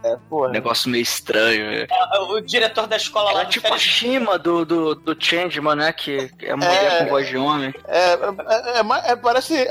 É, 0.03 0.17
porra. 0.29 0.49
Negócio 0.49 0.89
meio 0.89 1.01
estranho. 1.03 1.65
é. 1.71 1.87
É, 1.89 2.19
O 2.19 2.39
diretor 2.41 2.87
da 2.87 2.97
escola 2.97 3.25
lá 3.25 3.31
Ela 3.31 3.41
é 3.43 3.45
do 3.45 3.51
tipo 3.51 3.73
a 3.73 3.77
Shima 3.77 4.37
do, 4.37 4.65
do, 4.65 4.95
do 4.95 5.15
Changeman, 5.17 5.75
né? 5.75 5.93
Que 5.93 6.29
é 6.41 6.55
mulher 6.55 6.91
É. 6.93 7.03
com 7.03 7.09
voz 7.11 7.27
de 7.27 7.37
homem. 7.37 7.73
É, 7.87 8.13
é, 8.13 8.15
é, 8.77 9.11
é, 9.11 9.15
parece. 9.15 9.67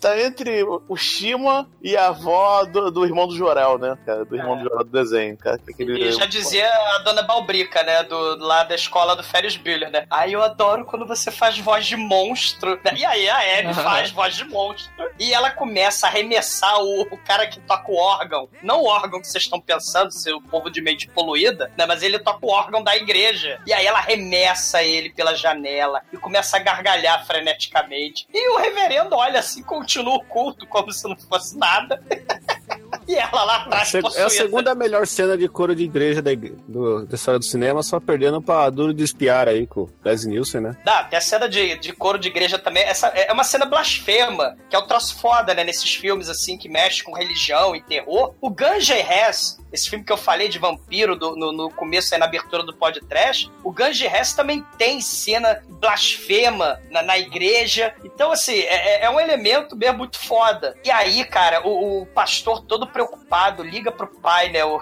tá 0.00 0.18
entre 0.20 0.64
o 0.64 0.96
Shima 0.96 1.68
e 1.82 1.96
a 1.96 2.08
avó 2.08 2.64
do, 2.64 2.90
do 2.90 3.04
irmão 3.04 3.28
do 3.28 3.36
Jorel, 3.36 3.78
né, 3.78 3.96
cara? 4.04 4.24
Do 4.24 4.34
irmão 4.34 4.56
do 4.56 4.64
Jorel 4.64 4.84
do 4.84 4.90
desenho, 4.90 5.36
cara. 5.36 5.58
que 5.58 5.72
Aquele, 5.72 6.08
E 6.08 6.12
já 6.12 6.26
dizia 6.26 6.66
a 6.68 6.98
dona 7.04 7.22
Balbrica, 7.22 7.82
né? 7.82 8.02
Do, 8.04 8.36
lá 8.38 8.64
da 8.64 8.74
escola 8.74 9.14
do 9.14 9.22
Férias 9.22 9.56
Bueller, 9.56 9.90
né? 9.90 10.06
Aí 10.10 10.32
eu 10.32 10.42
adoro 10.42 10.84
quando 10.84 11.06
você 11.06 11.30
faz 11.30 11.58
voz 11.58 11.86
de 11.86 11.96
monstro. 11.96 12.80
né? 12.84 12.92
E 12.96 13.04
aí 13.04 13.28
a 13.28 13.47
Abby 13.58 13.74
faz 13.74 14.10
voz 14.10 14.34
de 14.34 14.44
monstro. 14.44 14.92
E 15.18 15.32
ela 15.32 15.50
começa 15.50 16.06
a 16.06 16.10
arremessar 16.10 16.80
o, 16.80 17.02
o 17.02 17.18
cara 17.18 17.46
que 17.46 17.60
toca 17.60 17.90
o 17.90 17.96
órgão. 17.96 18.48
Não 18.62 18.82
o 18.82 18.86
órgão 18.86 19.20
que 19.20 19.26
vocês 19.26 19.44
estão 19.44 19.60
pensando, 19.60 20.10
seu 20.12 20.40
povo 20.40 20.70
de 20.70 20.80
mente 20.80 21.08
poluída, 21.08 21.70
né? 21.76 21.86
Mas 21.86 22.02
ele 22.02 22.18
toca 22.18 22.44
o 22.44 22.50
órgão 22.50 22.82
da 22.82 22.96
igreja. 22.96 23.60
E 23.66 23.72
aí 23.72 23.86
ela 23.86 23.98
arremessa 23.98 24.82
ele 24.82 25.10
pela 25.10 25.34
janela 25.34 26.02
e 26.12 26.16
começa 26.16 26.56
a 26.56 26.60
gargalhar 26.60 27.26
freneticamente. 27.26 28.26
E 28.32 28.50
o 28.50 28.58
reverendo 28.58 29.16
olha 29.16 29.40
assim, 29.40 29.62
continua 29.62 30.16
o 30.16 30.24
culto 30.24 30.66
como 30.66 30.92
se 30.92 31.08
não 31.08 31.16
fosse 31.16 31.56
nada. 31.56 32.02
e 33.08 33.14
ela 33.14 33.44
lá 33.44 33.54
É 33.54 33.60
atrás 33.66 33.94
É 33.94 33.98
a 33.98 34.02
possuída. 34.02 34.30
segunda 34.30 34.74
melhor 34.74 35.06
cena 35.06 35.36
de 35.36 35.48
coro 35.48 35.74
de 35.74 35.84
igreja 35.84 36.20
da, 36.22 36.30
do- 36.34 37.06
da 37.06 37.14
história 37.14 37.38
do 37.38 37.44
cinema, 37.44 37.82
só 37.82 37.98
perdendo 38.00 38.40
pra 38.42 38.68
Duro 38.70 38.92
de 38.94 39.04
Espiar 39.04 39.48
aí 39.48 39.66
com 39.66 39.82
o 39.82 39.90
Leslie 40.04 40.32
Nielsen, 40.34 40.60
né? 40.60 40.76
Dá, 40.84 41.04
tem 41.04 41.18
a 41.18 41.22
cena 41.22 41.48
de, 41.48 41.76
de 41.78 41.92
coro 41.92 42.18
de 42.18 42.28
igreja 42.28 42.58
também. 42.58 42.82
Essa 42.84 43.08
é 43.08 43.32
uma 43.32 43.44
cena 43.44 43.66
blasfema, 43.66 44.56
que 44.70 44.76
é 44.76 44.78
o 44.78 44.86
troço 44.86 45.18
foda, 45.18 45.54
né? 45.54 45.64
Nesses 45.64 45.94
filmes, 45.94 46.28
assim, 46.28 46.56
que 46.56 46.68
mexe 46.68 47.02
com 47.02 47.12
religião 47.12 47.74
e 47.74 47.82
terror. 47.82 48.34
O 48.40 48.50
Ganja 48.50 48.96
e 48.96 49.00
Hess 49.00 49.58
esse 49.70 49.90
filme 49.90 50.02
que 50.02 50.10
eu 50.10 50.16
falei 50.16 50.48
de 50.48 50.58
vampiro 50.58 51.14
do, 51.14 51.36
no, 51.36 51.52
no 51.52 51.70
começo 51.70 52.14
aí 52.14 52.18
na 52.18 52.24
abertura 52.24 52.62
do 52.62 52.72
podcast, 52.74 53.50
o 53.62 53.70
Ganji 53.70 54.06
Hess 54.06 54.32
também 54.32 54.64
tem 54.78 54.98
cena 54.98 55.62
blasfema 55.68 56.80
na, 56.90 57.02
na 57.02 57.18
igreja. 57.18 57.92
Então, 58.04 58.32
assim, 58.32 58.58
é, 58.60 59.00
é- 59.00 59.04
é 59.04 59.10
um 59.10 59.20
elemento 59.20 59.76
mesmo 59.76 59.98
muito 59.98 60.18
foda. 60.18 60.74
E 60.84 60.90
aí, 60.90 61.24
cara, 61.24 61.66
o, 61.66 62.02
o 62.02 62.06
pastor 62.06 62.62
todo 62.62 62.77
preocupado 62.86 63.62
liga 63.62 63.90
pro 63.90 64.06
pai, 64.06 64.50
né? 64.50 64.64
O, 64.64 64.80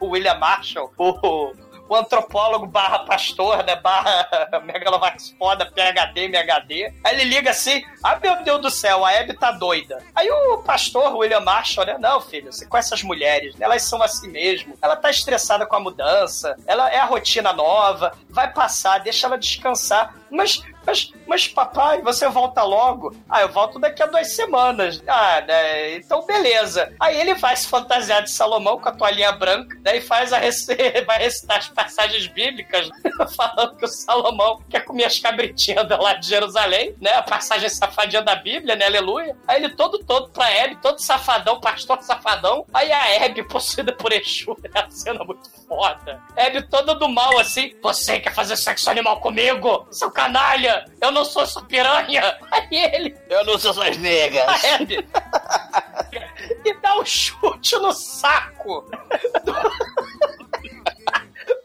o 0.00 0.06
William 0.06 0.38
Marshall, 0.38 0.92
o, 0.96 1.52
o 1.90 1.96
antropólogo 1.96 2.66
barra 2.66 3.00
pastor, 3.00 3.64
né? 3.64 3.74
Barra 3.74 4.28
Megalovax 4.64 5.34
foda, 5.36 5.66
PHD, 5.66 6.26
MHD. 6.26 6.94
Aí 7.02 7.14
ele 7.16 7.24
liga 7.24 7.50
assim: 7.50 7.84
ah, 8.02 8.16
meu 8.22 8.44
Deus 8.44 8.62
do 8.62 8.70
céu, 8.70 9.04
a 9.04 9.10
Abby 9.10 9.34
tá 9.34 9.50
doida. 9.50 10.00
Aí 10.14 10.30
o 10.30 10.58
pastor, 10.58 11.16
William 11.16 11.40
Marshall, 11.40 11.84
né? 11.84 11.98
Não, 11.98 12.20
filho, 12.20 12.52
você 12.52 12.64
com 12.64 12.76
essas 12.76 13.02
mulheres, 13.02 13.56
né, 13.56 13.66
elas 13.66 13.82
são 13.82 14.00
assim 14.00 14.28
mesmo. 14.28 14.78
Ela 14.80 14.94
tá 14.94 15.10
estressada 15.10 15.66
com 15.66 15.74
a 15.74 15.80
mudança, 15.80 16.56
ela 16.64 16.88
é 16.90 16.98
a 16.98 17.04
rotina 17.04 17.52
nova, 17.52 18.12
vai 18.28 18.52
passar, 18.52 18.98
deixa 19.00 19.26
ela 19.26 19.36
descansar. 19.36 20.14
Mas, 20.30 20.62
mas, 20.86 21.12
mas 21.26 21.48
papai, 21.48 22.00
você 22.02 22.28
volta 22.28 22.62
logo? 22.62 23.14
Ah, 23.28 23.42
eu 23.42 23.48
volto 23.48 23.78
daqui 23.78 24.02
a 24.02 24.06
duas 24.06 24.34
semanas. 24.34 25.02
Ah, 25.06 25.40
né? 25.46 25.96
Então 25.96 26.24
beleza. 26.24 26.92
Aí 27.00 27.20
ele 27.20 27.34
vai 27.34 27.56
se 27.56 27.66
fantasiar 27.66 28.22
de 28.22 28.30
Salomão 28.30 28.78
com 28.78 28.88
a 28.88 28.92
toalhinha 28.92 29.32
branca, 29.32 29.76
daí 29.80 30.00
faz 30.00 30.32
a 30.32 30.38
rece... 30.38 30.76
vai 31.06 31.18
recitar 31.18 31.58
as 31.58 31.68
passagens 31.68 32.26
bíblicas, 32.28 32.88
falando 33.36 33.76
que 33.76 33.84
o 33.84 33.88
Salomão 33.88 34.62
quer 34.68 34.84
comer 34.84 35.04
as 35.04 35.18
cabritinhas 35.18 35.88
lá 35.88 36.14
de 36.14 36.28
Jerusalém, 36.28 36.94
né? 37.00 37.12
A 37.14 37.22
passagem 37.22 37.68
safadinha 37.68 38.22
da 38.22 38.36
Bíblia, 38.36 38.76
né? 38.76 38.86
Aleluia. 38.86 39.36
Aí 39.46 39.62
ele 39.62 39.74
todo 39.74 39.98
todo 39.98 40.30
pra 40.30 40.50
Hebe, 40.50 40.76
todo 40.76 40.98
safadão, 40.98 41.60
pastor 41.60 42.00
safadão. 42.02 42.64
Aí 42.72 42.90
a 42.92 43.14
Hebe, 43.14 43.42
possuída 43.48 43.92
por 43.92 44.12
Exu, 44.12 44.56
é 44.74 44.78
a 44.78 44.90
cena 44.90 45.24
muito 45.24 45.50
foda. 45.66 46.20
Hebe 46.36 46.62
toda 46.62 46.94
do 46.94 47.08
mal, 47.08 47.38
assim. 47.38 47.74
Você 47.82 48.20
quer 48.20 48.34
fazer 48.34 48.56
sexo 48.56 48.90
animal 48.90 49.20
comigo? 49.20 49.86
Seu 49.90 50.10
canalha! 50.20 50.84
Eu 51.00 51.10
não 51.10 51.24
sou 51.24 51.46
sua 51.46 51.64
piranha! 51.64 52.36
Aí 52.52 52.68
ele... 52.70 53.16
Eu 53.28 53.44
não 53.44 53.58
sou 53.58 53.72
suas 53.72 53.96
negas. 53.96 54.46
A 54.46 54.66
Hebe... 54.66 55.08
e 56.64 56.74
dá 56.80 56.98
um 56.98 57.04
chute 57.04 57.76
no 57.76 57.92
saco 57.92 58.90
do, 59.44 59.54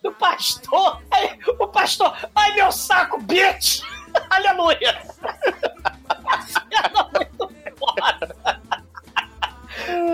do 0.10 0.12
pastor. 0.14 1.02
Aí 1.12 1.38
o 1.60 1.68
pastor... 1.68 2.16
Ai, 2.36 2.54
meu 2.54 2.72
saco, 2.72 3.22
bitch! 3.22 3.82
Aleluia! 4.30 5.02
Muito 7.14 7.54
foda. 7.78 8.36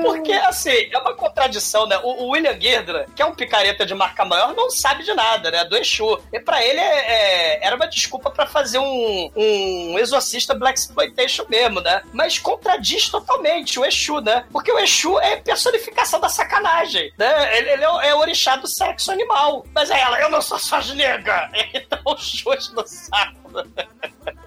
Porque, 0.01 0.33
assim, 0.33 0.89
é 0.91 0.97
uma 0.97 1.13
contradição, 1.41 1.87
né? 1.87 1.97
O, 2.03 2.25
o 2.25 2.29
William 2.29 2.59
Girdler, 2.59 3.07
que 3.15 3.21
é 3.21 3.25
um 3.25 3.33
picareta 3.33 3.85
de 3.85 3.93
marca 3.95 4.23
maior, 4.23 4.53
não 4.53 4.69
sabe 4.69 5.03
de 5.03 5.13
nada, 5.13 5.49
né? 5.49 5.65
Do 5.65 5.75
Exu. 5.75 6.19
E 6.31 6.39
pra 6.39 6.63
ele 6.63 6.79
é, 6.79 6.83
é- 6.83 7.65
era 7.65 7.75
uma 7.75 7.87
desculpa 7.87 8.29
pra 8.29 8.45
fazer 8.45 8.77
um, 8.79 9.31
um 9.35 9.97
exorcista 9.99 10.53
Black 10.53 10.79
Exploitation 10.79 11.45
mesmo, 11.49 11.81
né? 11.81 12.01
Mas 12.13 12.37
contradiz 12.37 13.09
totalmente 13.09 13.79
o 13.79 13.85
Exu, 13.85 14.21
né? 14.21 14.45
Porque 14.51 14.71
o 14.71 14.77
Exu 14.79 15.19
é 15.19 15.37
personificação 15.37 16.19
da 16.19 16.29
sacanagem, 16.29 17.11
né? 17.17 17.57
Ele, 17.57 17.69
ele 17.71 17.83
é, 17.83 18.09
é 18.09 18.15
o 18.15 18.19
orixá 18.19 18.55
do 18.55 18.67
sexo 18.67 19.11
animal. 19.11 19.65
Mas 19.73 19.89
é 19.89 19.99
ela, 19.99 20.19
eu 20.19 20.29
não 20.29 20.41
sou 20.41 20.59
sua 20.59 20.81
nega! 20.93 21.49
Então, 21.73 22.17
chute 22.17 22.73
no 22.73 22.85
saco. 22.85 23.63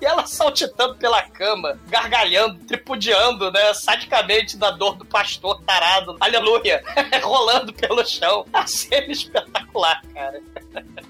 E 0.05 0.07
ela 0.07 0.27
saltitando 0.27 0.97
pela 0.97 1.23
cama, 1.23 1.81
gargalhando, 1.88 2.59
tripudiando, 2.67 3.51
né? 3.51 3.73
Sadicamente 3.73 4.55
da 4.55 4.71
dor 4.71 4.97
do 4.97 5.05
pastor 5.07 5.62
tarado. 5.62 6.19
Aleluia! 6.21 6.85
Rolando 7.25 7.73
pelo 7.73 8.07
chão. 8.07 8.45
A 8.53 8.67
cena 8.67 9.11
espetacular, 9.11 10.03
cara. 10.12 10.43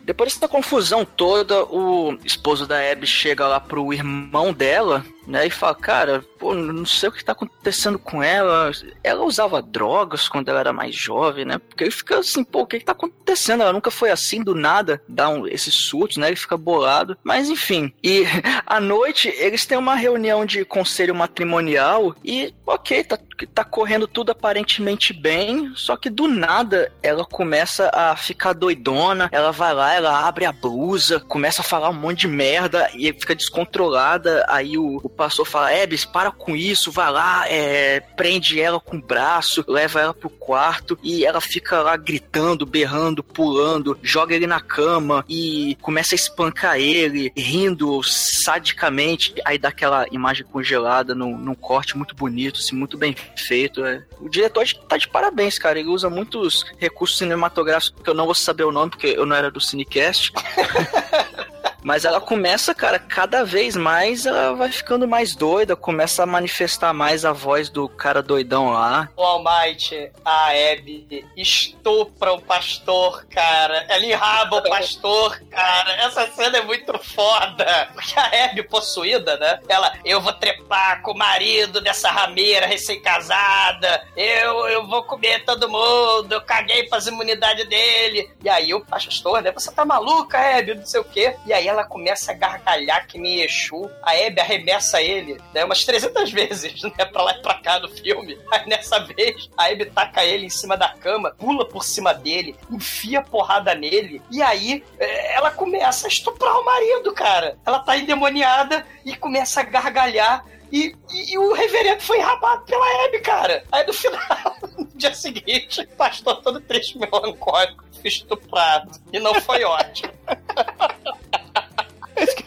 Depois 0.04 0.34
dessa 0.34 0.46
confusão 0.46 1.04
toda, 1.04 1.64
o 1.64 2.16
esposo 2.24 2.68
da 2.68 2.78
Abby 2.88 3.04
chega 3.04 3.48
lá 3.48 3.58
pro 3.58 3.92
irmão 3.92 4.52
dela, 4.52 5.04
né, 5.26 5.46
e 5.46 5.50
fala, 5.50 5.74
cara, 5.74 6.24
pô, 6.38 6.54
não 6.54 6.84
sei 6.84 7.08
o 7.08 7.12
que 7.12 7.24
tá 7.24 7.32
acontecendo 7.32 7.98
com 7.98 8.22
ela. 8.22 8.70
Ela 9.02 9.24
usava 9.24 9.62
drogas 9.62 10.28
quando 10.28 10.48
ela 10.48 10.60
era 10.60 10.72
mais 10.72 10.94
jovem, 10.94 11.44
né? 11.44 11.58
Porque 11.58 11.84
ele 11.84 11.90
fica 11.90 12.18
assim, 12.18 12.44
pô, 12.44 12.60
o 12.60 12.66
que 12.66 12.78
que 12.78 12.84
tá 12.84 12.92
acontecendo? 12.92 13.62
Ela 13.62 13.72
nunca 13.72 13.90
foi 13.90 14.10
assim 14.10 14.42
do 14.42 14.54
nada, 14.54 15.02
dá 15.08 15.28
um, 15.28 15.46
esses 15.46 15.74
surtos, 15.74 16.16
né? 16.16 16.28
Ele 16.28 16.36
fica 16.36 16.56
bolado. 16.56 17.16
Mas 17.22 17.48
enfim, 17.48 17.92
e 18.02 18.24
à 18.66 18.80
noite 18.80 19.28
eles 19.38 19.64
têm 19.66 19.78
uma 19.78 19.94
reunião 19.94 20.44
de 20.44 20.64
conselho 20.64 21.14
matrimonial 21.14 22.14
e, 22.24 22.54
ok, 22.66 23.04
tá, 23.04 23.18
tá 23.54 23.64
correndo 23.64 24.06
tudo 24.06 24.32
aparentemente 24.32 25.12
bem, 25.12 25.72
só 25.74 25.96
que 25.96 26.10
do 26.10 26.28
nada 26.28 26.92
ela 27.02 27.24
começa 27.24 27.90
a 27.92 28.16
ficar 28.16 28.52
doidona, 28.52 29.28
ela 29.32 29.50
vai 29.50 29.74
lá, 29.74 29.94
ela 29.94 30.26
abre 30.26 30.44
a 30.44 30.52
blusa, 30.52 31.20
começa 31.20 31.62
a 31.62 31.64
falar 31.64 31.90
um 31.90 31.94
monte 31.94 32.20
de 32.20 32.28
merda 32.28 32.90
e 32.94 33.12
fica 33.12 33.34
descontrolada. 33.34 34.44
Aí 34.48 34.76
o, 34.78 35.00
o 35.02 35.08
pastor 35.14 35.46
fala: 35.46 35.74
Ebis, 35.74 36.04
para 36.04 36.30
com 36.30 36.56
isso, 36.56 36.90
vai 36.90 37.10
lá, 37.10 37.48
é, 37.48 38.00
prende 38.00 38.60
ela 38.60 38.80
com 38.80 38.96
o 38.96 39.02
braço, 39.02 39.64
leva 39.66 40.00
ela 40.00 40.14
pro 40.14 40.28
quarto 40.28 40.98
e 41.02 41.24
ela 41.24 41.40
fica 41.40 41.82
lá 41.82 41.96
gritando, 41.96 42.66
berrando, 42.66 43.22
pulando, 43.22 43.98
joga 44.02 44.34
ele 44.34 44.46
na 44.46 44.60
cama 44.60 45.24
e 45.28 45.76
começa 45.80 46.14
a 46.14 46.16
espancar 46.16 46.78
ele, 46.78 47.32
rindo 47.36 48.02
sadicamente. 48.02 49.34
Aí 49.44 49.58
dá 49.58 49.68
aquela 49.68 50.06
imagem 50.10 50.44
congelada 50.44 51.14
num, 51.14 51.36
num 51.36 51.54
corte 51.54 51.96
muito 51.96 52.14
bonito, 52.14 52.60
assim, 52.60 52.74
muito 52.74 52.96
bem 52.96 53.14
feito. 53.36 53.84
é. 53.84 54.02
O 54.20 54.28
diretor 54.28 54.64
tá 54.88 54.96
de 54.96 55.08
parabéns, 55.08 55.58
cara. 55.58 55.78
Ele 55.78 55.88
usa 55.88 56.08
muitos 56.10 56.64
recursos 56.78 57.18
cinematográficos 57.18 58.02
que 58.02 58.10
eu 58.10 58.14
não 58.14 58.24
vou 58.26 58.34
saber 58.34 58.64
o 58.64 58.72
nome, 58.72 58.90
porque 58.90 59.08
eu 59.08 59.26
não 59.26 59.36
era 59.36 59.50
do 59.50 59.60
Cinecast. 59.60 60.32
Mas 61.84 62.06
ela 62.06 62.18
começa, 62.18 62.74
cara, 62.74 62.98
cada 62.98 63.44
vez 63.44 63.76
mais 63.76 64.24
ela 64.24 64.54
vai 64.54 64.72
ficando 64.72 65.06
mais 65.06 65.36
doida, 65.36 65.76
começa 65.76 66.22
a 66.22 66.26
manifestar 66.26 66.94
mais 66.94 67.26
a 67.26 67.32
voz 67.32 67.68
do 67.68 67.86
cara 67.90 68.22
doidão 68.22 68.70
lá. 68.70 69.10
O 69.14 69.22
Almighty, 69.22 70.10
a 70.24 70.48
Abby, 70.48 71.26
estupra 71.36 72.32
o 72.32 72.40
pastor, 72.40 73.26
cara. 73.26 73.84
Ela 73.90 74.06
enraba 74.06 74.56
o 74.56 74.62
pastor, 74.70 75.38
cara. 75.50 75.92
Essa 76.06 76.26
cena 76.28 76.56
é 76.56 76.62
muito 76.62 76.98
foda. 77.00 77.90
Porque 77.92 78.18
a 78.18 78.46
Abby, 78.46 78.62
possuída, 78.62 79.36
né? 79.36 79.60
Ela, 79.68 79.92
eu 80.06 80.22
vou 80.22 80.32
trepar 80.32 81.02
com 81.02 81.10
o 81.10 81.18
marido 81.18 81.82
dessa 81.82 82.10
rameira 82.10 82.66
recém-casada. 82.66 84.06
Eu, 84.16 84.66
eu 84.68 84.86
vou 84.86 85.02
comer 85.02 85.44
todo 85.44 85.68
mundo. 85.68 86.32
Eu 86.32 86.40
caguei 86.40 86.84
pras 86.88 87.06
imunidades 87.06 87.68
dele. 87.68 88.30
E 88.42 88.48
aí 88.48 88.72
o 88.72 88.82
pastor, 88.82 89.42
né? 89.42 89.52
Você 89.52 89.70
tá 89.70 89.84
maluca, 89.84 90.38
Abby? 90.38 90.76
Não 90.76 90.86
sei 90.86 91.00
o 91.00 91.04
quê. 91.04 91.36
E 91.44 91.52
aí 91.52 91.73
ela 91.74 91.84
começa 91.84 92.32
a 92.32 92.34
gargalhar 92.34 93.06
que 93.06 93.18
nem 93.18 93.40
Exu. 93.42 93.90
A 94.02 94.12
Abby 94.12 94.40
arremessa 94.40 95.00
ele, 95.02 95.40
né? 95.52 95.64
Umas 95.64 95.84
300 95.84 96.30
vezes, 96.32 96.82
né? 96.82 97.04
Pra 97.04 97.22
lá 97.22 97.32
e 97.36 97.42
pra 97.42 97.54
cá 97.60 97.78
no 97.78 97.88
filme. 97.88 98.38
Aí 98.50 98.66
nessa 98.68 98.98
vez, 99.00 99.48
a 99.56 99.66
Abby 99.66 99.86
taca 99.86 100.24
ele 100.24 100.46
em 100.46 100.50
cima 100.50 100.76
da 100.76 100.88
cama, 100.90 101.32
pula 101.38 101.66
por 101.68 101.84
cima 101.84 102.14
dele, 102.14 102.56
enfia 102.70 103.20
porrada 103.22 103.74
nele. 103.74 104.22
E 104.30 104.42
aí, 104.42 104.82
é, 104.98 105.34
ela 105.36 105.50
começa 105.50 106.06
a 106.06 106.08
estuprar 106.08 106.58
o 106.58 106.64
marido, 106.64 107.12
cara. 107.12 107.58
Ela 107.66 107.80
tá 107.80 107.96
endemoniada 107.96 108.86
e 109.04 109.14
começa 109.16 109.60
a 109.60 109.64
gargalhar. 109.64 110.44
E, 110.72 110.94
e- 111.12 111.32
e 111.34 111.38
o 111.38 111.52
reverendo 111.52 112.00
foi 112.02 112.18
enrabado 112.18 112.64
pela 112.64 113.04
Abby, 113.04 113.20
cara. 113.20 113.62
Aí 113.70 113.86
no 113.86 113.92
final, 113.92 114.20
no 114.76 114.86
dia 114.94 115.14
seguinte, 115.14 115.82
o 115.82 115.88
pastor 115.96 116.42
todo 116.42 116.60
triste, 116.60 116.98
melancólico, 116.98 117.84
estuprado. 118.02 118.90
E 119.12 119.20
não 119.20 119.34
foi 119.40 119.62
ótimo. 119.64 120.12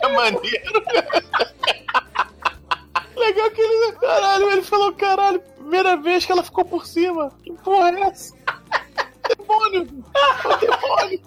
Maneiro. 0.13 0.84
Legal 3.15 3.52
que 3.52 3.62
ele. 3.62 3.91
Caralho, 3.93 4.52
ele 4.52 4.62
falou, 4.62 4.93
caralho, 4.93 5.39
primeira 5.39 5.98
vez 5.98 6.26
que 6.26 6.32
ela 6.32 6.43
ficou 6.43 6.63
por 6.65 6.86
cima. 6.86 7.32
Que 7.43 7.52
porra 7.54 7.89
é 7.91 8.02
essa? 8.04 8.36
Demônio! 9.38 9.86
Demônio! 10.62 11.22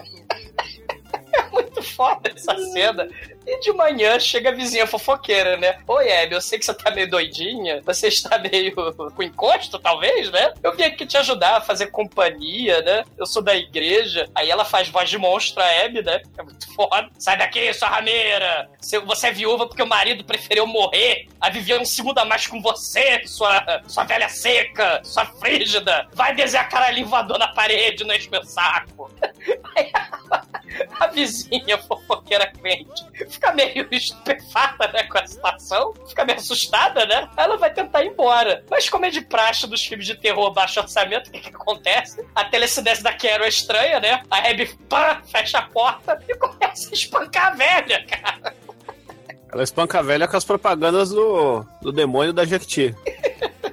É 1.40 1.42
muito 1.50 1.82
foda 1.82 2.30
essa 2.34 2.56
cena. 2.72 3.08
E 3.46 3.60
de 3.60 3.72
manhã 3.72 4.18
chega 4.20 4.50
a 4.50 4.52
vizinha 4.54 4.86
fofoqueira, 4.86 5.56
né? 5.56 5.78
Oi, 5.86 6.12
Abby, 6.12 6.34
eu 6.34 6.40
sei 6.40 6.58
que 6.58 6.64
você 6.64 6.74
tá 6.74 6.90
meio 6.90 7.08
doidinha. 7.10 7.80
Você 7.82 8.08
está 8.08 8.38
meio 8.38 8.74
com 9.14 9.22
encosto, 9.22 9.78
talvez, 9.78 10.30
né? 10.30 10.52
Eu 10.62 10.74
vim 10.76 10.84
aqui 10.84 11.06
te 11.06 11.16
ajudar 11.16 11.56
a 11.56 11.60
fazer 11.60 11.86
companhia, 11.88 12.80
né? 12.82 13.04
Eu 13.18 13.26
sou 13.26 13.42
da 13.42 13.54
igreja. 13.56 14.28
Aí 14.34 14.50
ela 14.50 14.64
faz 14.64 14.88
voz 14.88 15.08
de 15.08 15.18
monstro, 15.18 15.62
a 15.62 15.84
Abby, 15.84 16.02
né? 16.02 16.22
É 16.38 16.42
muito 16.42 16.72
foda. 16.74 17.08
Sai 17.18 17.36
daqui, 17.38 17.72
sua 17.72 17.88
rameira! 17.88 18.68
Você- 18.80 19.00
é 19.26 19.32
viúva 19.32 19.66
porque 19.66 19.82
o 19.82 19.86
marido 19.86 20.24
preferiu 20.24 20.66
morrer 20.66 21.26
a 21.40 21.50
viver 21.50 21.78
um 21.80 21.84
segundo 21.84 22.18
a 22.18 22.24
mais 22.24 22.46
com 22.46 22.60
você, 22.60 23.22
sua, 23.26 23.82
sua 23.86 24.04
velha 24.04 24.28
seca, 24.28 25.00
sua 25.04 25.24
frígida. 25.26 26.08
Vai 26.14 26.34
desenhar 26.34 26.68
caralhinho 26.68 27.06
voador 27.06 27.38
na 27.38 27.48
parede, 27.48 28.04
não 28.04 28.14
enche 28.14 28.30
meu 28.30 28.42
saco. 28.44 29.10
a 30.30 30.38
vizinha 31.12 31.78
fofoqueira 31.78 32.46
quente 32.46 33.04
fica 33.28 33.52
meio 33.52 33.86
estupefata, 33.90 34.88
né, 34.88 35.04
com 35.04 35.18
a 35.18 35.26
situação, 35.26 35.94
fica 36.08 36.24
meio 36.24 36.38
assustada, 36.38 37.06
né? 37.06 37.28
Ela 37.36 37.56
vai 37.56 37.72
tentar 37.72 38.02
ir 38.02 38.08
embora. 38.08 38.64
Mas 38.70 38.88
como 38.88 39.06
é 39.06 39.10
de 39.10 39.20
praxe 39.20 39.66
dos 39.66 39.84
filmes 39.84 40.06
de 40.06 40.14
terror 40.14 40.52
baixo 40.52 40.80
orçamento, 40.80 41.28
o 41.28 41.32
que, 41.32 41.40
que 41.40 41.48
acontece? 41.48 42.24
A 42.34 42.44
telecinese 42.44 43.02
da 43.02 43.12
Carol 43.12 43.44
é 43.44 43.48
estranha, 43.48 44.00
né? 44.00 44.22
A 44.30 44.48
Abby 44.48 44.66
pá, 44.88 45.22
fecha 45.26 45.58
a 45.58 45.62
porta 45.62 46.22
e 46.28 46.34
começa 46.36 46.90
a 46.90 46.92
espancar 46.92 47.48
a 47.48 47.50
velha, 47.50 48.04
cara. 48.06 48.54
Ela 49.52 49.64
espanca 49.64 49.98
a 49.98 50.02
velha 50.02 50.28
com 50.28 50.36
as 50.36 50.44
propagandas 50.44 51.10
do, 51.10 51.64
do 51.82 51.90
demônio 51.90 52.32
da 52.32 52.44
Jequiti. 52.44 52.94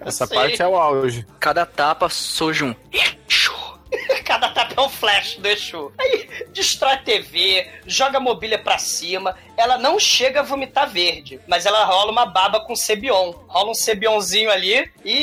Essa 0.02 0.26
Sim. 0.28 0.34
parte 0.34 0.62
é 0.62 0.68
o 0.68 0.76
auge. 0.76 1.26
Cada 1.40 1.66
tapa 1.66 2.10
surge 2.10 2.64
um. 2.64 2.76
Cada 4.24 4.50
tapa 4.50 4.74
é 4.78 4.82
um 4.82 4.90
flash 4.90 5.36
do 5.38 5.48
Exu. 5.48 5.92
Aí 5.98 6.30
destrói 6.52 6.94
a 6.94 6.98
TV, 6.98 7.68
joga 7.86 8.18
a 8.18 8.22
mobília 8.22 8.58
pra 8.58 8.78
cima. 8.78 9.38
Ela 9.56 9.78
não 9.78 10.00
chega 10.00 10.42
a 10.42 10.44
vomitar 10.44 10.90
verde, 10.90 11.40
mas 11.48 11.66
ela 11.66 11.84
rola 11.86 12.12
uma 12.12 12.26
baba 12.26 12.60
com 12.60 12.76
Cebion. 12.76 13.34
Rola 13.48 13.72
um 13.72 13.76
Cebionzinho 13.76 14.52
ali 14.52 14.90
e, 15.04 15.16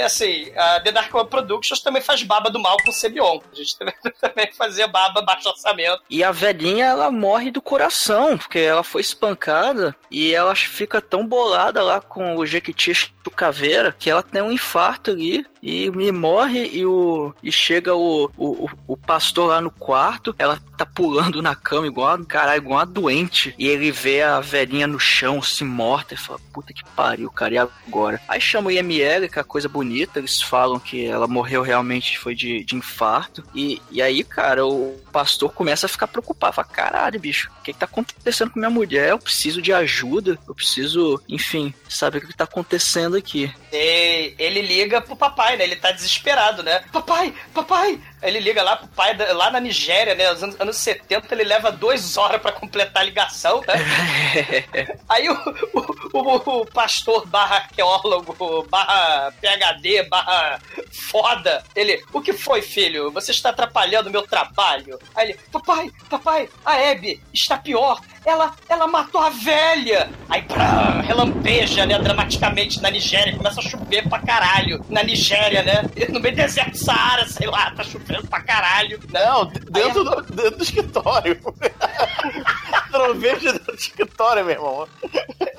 assim, 0.00 0.50
a 0.56 0.80
The 0.80 0.92
Dark 0.92 1.14
One 1.14 1.28
Productions 1.28 1.80
também 1.80 2.02
faz 2.02 2.22
baba 2.22 2.50
do 2.50 2.58
mal 2.58 2.76
com 2.84 2.92
Cebion. 2.92 3.40
A 3.52 3.56
gente 3.56 3.76
também, 4.20 4.52
fazia 4.56 4.86
baba 4.86 5.22
baixo 5.22 5.48
orçamento. 5.48 6.02
E 6.10 6.22
a 6.24 6.32
velhinha, 6.32 6.86
ela 6.86 7.10
morre 7.10 7.50
do 7.50 7.60
coração, 7.62 8.36
porque 8.38 8.58
ela 8.58 8.82
foi 8.82 9.00
espancada 9.00 9.94
e 10.10 10.32
ela 10.34 10.54
fica 10.54 11.00
tão 11.00 11.26
bolada 11.26 11.82
lá 11.82 12.00
com 12.00 12.36
o 12.36 12.46
Jequiti 12.46 13.12
do 13.24 13.30
Caveira 13.30 13.94
que 13.98 14.08
ela 14.08 14.22
tem 14.22 14.40
um 14.40 14.52
infarto 14.52 15.10
ali 15.10 15.44
e 15.60 15.90
me 15.90 16.12
morre 16.12 16.68
e 16.72 16.86
o 16.86 17.34
e 17.42 17.50
chega 17.50 17.92
o, 17.94 18.30
o, 18.36 18.66
o- 18.66 18.70
o 18.86 18.96
pastor 18.96 19.48
lá 19.48 19.60
no 19.60 19.70
quarto, 19.70 20.32
ela 20.38 20.60
tá 20.78 20.86
pulando 20.86 21.42
na 21.42 21.56
cama 21.56 21.86
igual, 21.88 22.16
caralho, 22.24 22.58
igual 22.58 22.78
uma 22.78 22.86
doente. 22.86 23.52
E 23.58 23.66
ele 23.66 23.90
vê 23.90 24.22
a 24.22 24.38
velhinha 24.40 24.86
no 24.86 25.00
chão, 25.00 25.42
se 25.42 25.64
morta, 25.64 26.14
e 26.14 26.16
fala, 26.16 26.38
puta 26.52 26.72
que 26.72 26.84
pariu, 26.94 27.28
cara, 27.30 27.54
e 27.54 27.58
agora? 27.58 28.20
Aí 28.28 28.40
chama 28.40 28.68
o 28.68 28.70
IML, 28.70 29.28
que 29.28 29.38
é 29.38 29.42
a 29.42 29.44
coisa 29.44 29.68
bonita, 29.68 29.85
eles 30.18 30.42
falam 30.42 30.78
que 30.78 31.06
ela 31.06 31.26
morreu 31.26 31.62
realmente, 31.62 32.18
foi 32.18 32.34
de, 32.34 32.64
de 32.64 32.76
infarto. 32.76 33.44
E, 33.54 33.80
e 33.90 34.02
aí, 34.02 34.22
cara, 34.24 34.66
o 34.66 34.98
pastor 35.12 35.52
começa 35.52 35.86
a 35.86 35.88
ficar 35.88 36.06
preocupado, 36.06 36.54
fala, 36.54 36.68
caralho, 36.68 37.20
bicho, 37.20 37.50
o 37.58 37.62
que, 37.62 37.72
que 37.72 37.78
tá 37.78 37.86
acontecendo 37.86 38.50
com 38.50 38.58
minha 38.58 38.70
mulher? 38.70 39.10
Eu 39.10 39.18
preciso 39.18 39.62
de 39.62 39.72
ajuda, 39.72 40.38
eu 40.46 40.54
preciso, 40.54 41.20
enfim, 41.28 41.72
saber 41.88 42.18
o 42.18 42.26
que 42.26 42.36
tá 42.36 42.44
acontecendo 42.44 43.16
aqui. 43.16 43.52
E 43.72 44.34
ele 44.38 44.62
liga 44.62 45.00
pro 45.00 45.16
papai, 45.16 45.56
né? 45.56 45.64
Ele 45.64 45.76
tá 45.76 45.92
desesperado, 45.92 46.62
né? 46.62 46.84
Papai, 46.92 47.32
papai! 47.52 48.00
Ele 48.22 48.40
liga 48.40 48.62
lá 48.62 48.76
pro 48.76 48.88
pai, 48.88 49.14
da- 49.14 49.32
lá 49.34 49.50
na 49.50 49.60
Nigéria, 49.60 50.14
né? 50.14 50.30
Nos 50.32 50.42
anos, 50.42 50.60
anos 50.60 50.76
70, 50.76 51.34
ele 51.34 51.44
leva 51.44 51.70
duas 51.70 52.16
horas 52.16 52.40
pra 52.40 52.50
completar 52.52 53.02
a 53.02 53.06
ligação, 53.06 53.60
né? 53.66 53.74
Aí 55.08 55.28
o, 55.28 55.34
o, 55.74 56.20
o- 56.20 56.60
o 56.62 56.66
pastor 56.66 57.26
barra 57.26 57.56
arqueólogo, 57.56 58.66
barra 58.70 59.32
PHD, 59.40 60.04
barra 60.04 60.58
foda, 61.10 61.62
ele, 61.74 62.02
o 62.12 62.20
que 62.20 62.32
foi, 62.32 62.62
filho? 62.62 63.10
Você 63.12 63.30
está 63.32 63.50
atrapalhando 63.50 64.08
o 64.08 64.12
meu 64.12 64.22
trabalho. 64.22 64.98
Aí 65.14 65.30
ele, 65.30 65.38
papai, 65.52 65.90
papai, 66.08 66.48
a 66.64 66.72
Abby 66.90 67.22
está 67.32 67.58
pior. 67.58 68.00
Ela, 68.26 68.54
ela 68.68 68.86
matou 68.88 69.20
a 69.20 69.30
velha. 69.30 70.10
Aí, 70.28 70.42
brá, 70.42 71.00
relampeja, 71.00 71.86
né, 71.86 71.96
dramaticamente 71.98 72.82
na 72.82 72.90
Nigéria. 72.90 73.36
Começa 73.36 73.60
a 73.60 73.62
chover 73.62 74.08
pra 74.08 74.18
caralho. 74.18 74.84
Na 74.90 75.02
Nigéria, 75.02 75.62
né? 75.62 75.82
No 76.10 76.20
meio 76.20 76.34
do 76.34 76.38
deserto 76.42 76.76
Saara, 76.76 77.26
sei 77.28 77.46
lá, 77.46 77.70
tá 77.72 77.82
chovendo 77.84 78.26
pra 78.26 78.40
caralho. 78.40 78.98
Não, 79.12 79.46
dentro, 79.70 80.02
do, 80.04 80.22
dentro 80.22 80.56
do 80.58 80.62
escritório. 80.62 81.38
Trovete 82.90 83.44
dentro 83.44 83.64
do 83.64 83.74
escritório, 83.74 84.44
meu 84.44 84.54
irmão. 84.54 84.88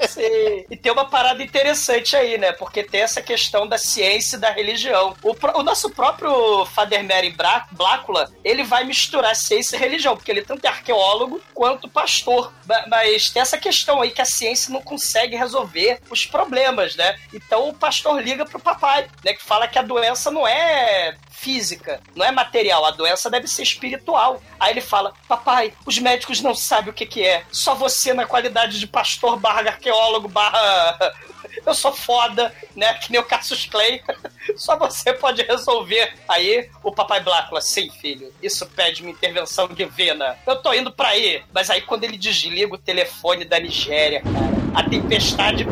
Sim. 0.07 0.65
E 0.69 0.75
tem 0.77 0.91
uma 0.91 1.05
parada 1.05 1.41
interessante 1.43 2.15
aí, 2.15 2.37
né? 2.37 2.51
Porque 2.51 2.83
tem 2.83 3.01
essa 3.01 3.21
questão 3.21 3.67
da 3.67 3.77
ciência 3.77 4.37
e 4.37 4.39
da 4.39 4.51
religião. 4.51 5.15
O, 5.21 5.33
pró- 5.33 5.53
o 5.59 5.63
nosso 5.63 5.89
próprio 5.91 6.65
Father 6.65 7.03
Mary 7.03 7.31
Bra- 7.31 7.67
Blácula, 7.71 8.29
ele 8.43 8.63
vai 8.63 8.83
misturar 8.83 9.35
ciência 9.35 9.75
e 9.75 9.79
religião, 9.79 10.15
porque 10.15 10.31
ele 10.31 10.41
tanto 10.43 10.65
é 10.65 10.69
arqueólogo 10.69 11.41
quanto 11.53 11.87
pastor. 11.89 12.51
Ma- 12.65 12.85
Mas 12.87 13.29
tem 13.29 13.41
essa 13.41 13.57
questão 13.57 14.01
aí 14.01 14.11
que 14.11 14.21
a 14.21 14.25
ciência 14.25 14.71
não 14.73 14.81
consegue 14.81 15.35
resolver 15.35 15.99
os 16.09 16.25
problemas, 16.25 16.95
né? 16.95 17.17
Então 17.33 17.69
o 17.69 17.73
pastor 17.73 18.21
liga 18.21 18.45
pro 18.45 18.59
papai, 18.59 19.07
né? 19.23 19.33
Que 19.33 19.43
fala 19.43 19.67
que 19.67 19.77
a 19.79 19.81
doença 19.81 20.31
não 20.31 20.47
é 20.47 21.15
física, 21.29 22.01
não 22.15 22.25
é 22.25 22.31
material, 22.31 22.83
a 22.85 22.91
doença 22.91 23.29
deve 23.29 23.47
ser 23.47 23.63
espiritual. 23.63 24.41
Aí 24.59 24.71
ele 24.71 24.81
fala: 24.81 25.13
Papai, 25.27 25.73
os 25.85 25.97
médicos 25.99 26.41
não 26.41 26.55
sabem 26.55 26.89
o 26.89 26.93
que, 26.93 27.05
que 27.05 27.23
é. 27.25 27.43
Só 27.51 27.75
você, 27.75 28.13
na 28.13 28.25
qualidade 28.25 28.79
de 28.79 28.87
pastor 28.87 29.37
barra 29.37 29.61
arqueólogo 29.69 30.27
barra. 30.27 30.97
Eu 31.65 31.73
sou 31.73 31.91
foda, 31.93 32.53
né? 32.75 32.93
Que 32.95 33.11
nem 33.11 33.19
o 33.19 33.23
Cassius 33.25 33.65
Clay. 33.65 34.01
Só 34.57 34.77
você 34.77 35.13
pode 35.13 35.41
resolver. 35.43 36.13
Aí 36.27 36.69
o 36.83 36.91
papai 36.91 37.19
Blácula, 37.21 37.61
sim, 37.61 37.89
filho, 37.89 38.31
isso 38.41 38.65
pede 38.67 39.01
uma 39.01 39.11
intervenção 39.11 39.67
divina. 39.67 40.37
Eu 40.45 40.55
tô 40.57 40.73
indo 40.73 40.91
pra 40.91 41.09
aí. 41.09 41.41
Mas 41.53 41.69
aí 41.69 41.81
quando 41.81 42.03
ele 42.03 42.17
desliga 42.17 42.73
o 42.73 42.77
telefone 42.77 43.45
da 43.45 43.59
Nigéria, 43.59 44.21
cara, 44.21 44.57
a 44.75 44.89
tempestade 44.89 45.65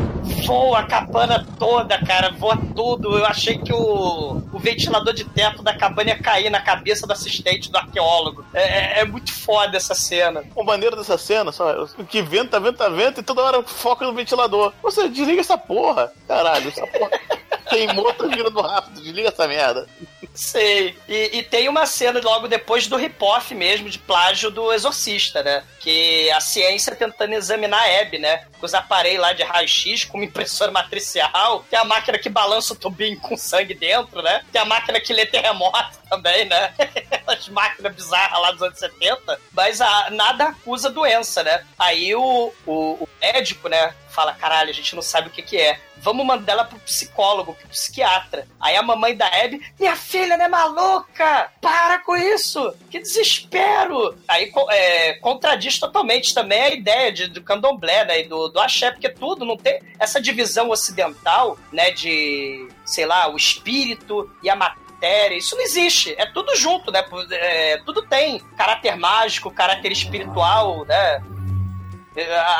voa 0.46 0.80
a 0.80 0.84
cabana 0.88 1.46
toda, 1.60 1.98
cara, 2.06 2.32
voa 2.32 2.58
tudo. 2.76 3.18
Eu 3.18 3.26
achei 3.26 3.58
que 3.58 3.72
o, 3.74 4.42
o 4.54 4.60
ventilador 4.60 5.14
de 5.14 5.24
teto 5.24 5.62
da 5.64 5.76
cabana 5.78 6.10
ia 6.12 6.20
cair 6.20 6.50
na 6.50 6.62
cabeça 6.62 7.06
do 7.08 7.14
assistente 7.14 7.72
do 7.72 7.78
arqueólogo. 7.78 8.46
É, 8.54 8.64
é- 8.64 9.00
é 9.00 9.06
muito 9.06 9.34
foda 9.34 9.78
essa 9.78 9.94
cena. 9.94 10.44
O 10.56 10.64
maneiro 10.64 10.96
dessa 10.96 11.18
cena, 11.18 11.52
só, 11.52 11.86
que 12.10 12.22
venta, 12.22 12.60
venta, 12.60 12.90
venta 12.90 13.20
e 13.20 13.24
toda 13.24 13.44
hora 13.44 13.64
foca 13.64 14.06
no 14.06 14.14
ventilador. 14.14 14.74
Você 14.82 15.08
desliga 15.10 15.42
essa 15.42 15.58
porra. 15.58 16.12
Caralho, 16.28 16.68
essa 16.70 16.86
porra. 16.88 17.12
Queimou, 17.70 18.14
tá 18.14 18.28
virando 18.28 18.62
rápido. 18.62 19.02
Desliga 19.02 19.30
essa 19.30 19.48
merda. 19.48 19.88
Sei. 20.34 20.98
E, 21.08 21.40
e 21.40 21.44
tem 21.44 21.70
uma 21.70 21.86
cena 21.86 22.20
logo 22.22 22.48
depois 22.48 22.88
do 22.88 22.98
rip-off 22.98 23.56
mesmo, 23.56 23.90
de 23.90 23.98
plágio 23.98 24.52
do 24.52 24.72
Exorcista, 24.72 25.42
né? 25.42 25.64
Que 25.80 26.30
a 26.32 26.42
ciência 26.42 26.96
tentando 26.96 27.34
examinar 27.34 27.82
a 27.82 28.02
Abby, 28.02 28.20
né? 28.20 28.46
Com 28.60 28.66
os 28.66 28.74
aparelhos 28.74 29.22
lá 29.22 29.34
de 29.34 29.44
raio-x, 29.44 30.04
com 30.04 30.18
uma 30.18 30.26
impressora 30.26 30.72
matricial. 30.72 31.66
Tem 31.70 31.80
a 31.80 31.86
máquina 31.86 32.18
que 32.18 32.30
balança 32.30 32.74
o 32.74 32.76
tubinho 32.76 33.20
com 33.20 33.38
sangue 33.38 33.74
dentro, 33.74 34.22
né? 34.22 34.44
Tem 34.52 34.62
a 34.62 34.66
máquina 34.66 35.00
que 35.00 35.14
lê 35.14 35.26
terremoto 35.26 35.98
também, 36.10 36.46
né? 36.46 36.74
As 37.26 37.48
máquinas 37.50 37.96
bizarras 37.96 38.42
lá 38.42 38.52
dos 38.52 38.62
anos 38.62 38.80
70. 38.80 39.40
Mas 39.54 39.82
a, 39.82 40.10
nada 40.12 40.46
acusa 40.46 40.90
doença, 40.90 41.44
né? 41.44 41.64
Aí 41.78 42.14
o, 42.14 42.52
o, 42.66 42.74
o 43.02 43.10
médico, 43.26 43.68
né? 43.68 43.94
Fala, 44.10 44.34
caralho, 44.34 44.70
a 44.70 44.74
gente 44.74 44.96
não 44.96 45.02
sabe 45.02 45.28
o 45.28 45.32
que 45.32 45.42
que 45.42 45.58
é. 45.58 45.80
Vamos 45.98 46.26
mandar 46.26 46.54
ela 46.54 46.64
pro 46.64 46.80
psicólogo, 46.80 47.54
pro 47.54 47.68
psiquiatra. 47.70 48.48
Aí 48.60 48.76
a 48.76 48.84
mamãe 48.84 49.16
da 49.16 49.28
Abby, 49.28 49.62
minha 49.80 49.96
filha 49.96 50.38
não 50.38 50.46
é 50.46 50.48
maluca! 50.48 51.52
Para 51.60 52.00
com 52.00 52.16
isso! 52.16 52.74
Que 52.92 53.00
desespero! 53.00 54.16
Aí 54.28 54.52
é, 54.70 55.14
contradiz 55.16 55.80
totalmente 55.80 56.34
também 56.34 56.62
a 56.62 56.70
ideia 56.70 57.12
de, 57.12 57.28
do 57.28 57.42
candomblé, 57.42 58.06
né? 58.06 58.22
E 58.22 58.28
do, 58.28 58.50
do 58.50 58.60
axé, 58.60 58.92
porque 58.92 59.10
tudo 59.10 59.44
não 59.44 59.58
tem 59.58 59.82
essa 60.00 60.22
divisão 60.22 60.70
ocidental, 60.70 61.58
né? 61.72 61.92
De, 61.92 62.70
sei 62.86 63.06
lá, 63.06 63.28
o 63.28 63.36
espírito 63.36 64.32
e 64.44 64.50
a 64.50 64.56
matéria. 64.56 65.36
Isso 65.36 65.56
não 65.56 65.64
existe. 65.64 66.14
É 66.18 66.26
tudo 66.26 66.56
junto, 66.56 66.92
né? 66.92 67.04
É, 67.32 67.78
tudo 67.86 68.04
tem 68.04 68.40
caráter 68.56 68.96
mágico, 68.96 69.52
caráter 69.52 69.92
espiritual, 69.92 70.86
né? 70.86 71.22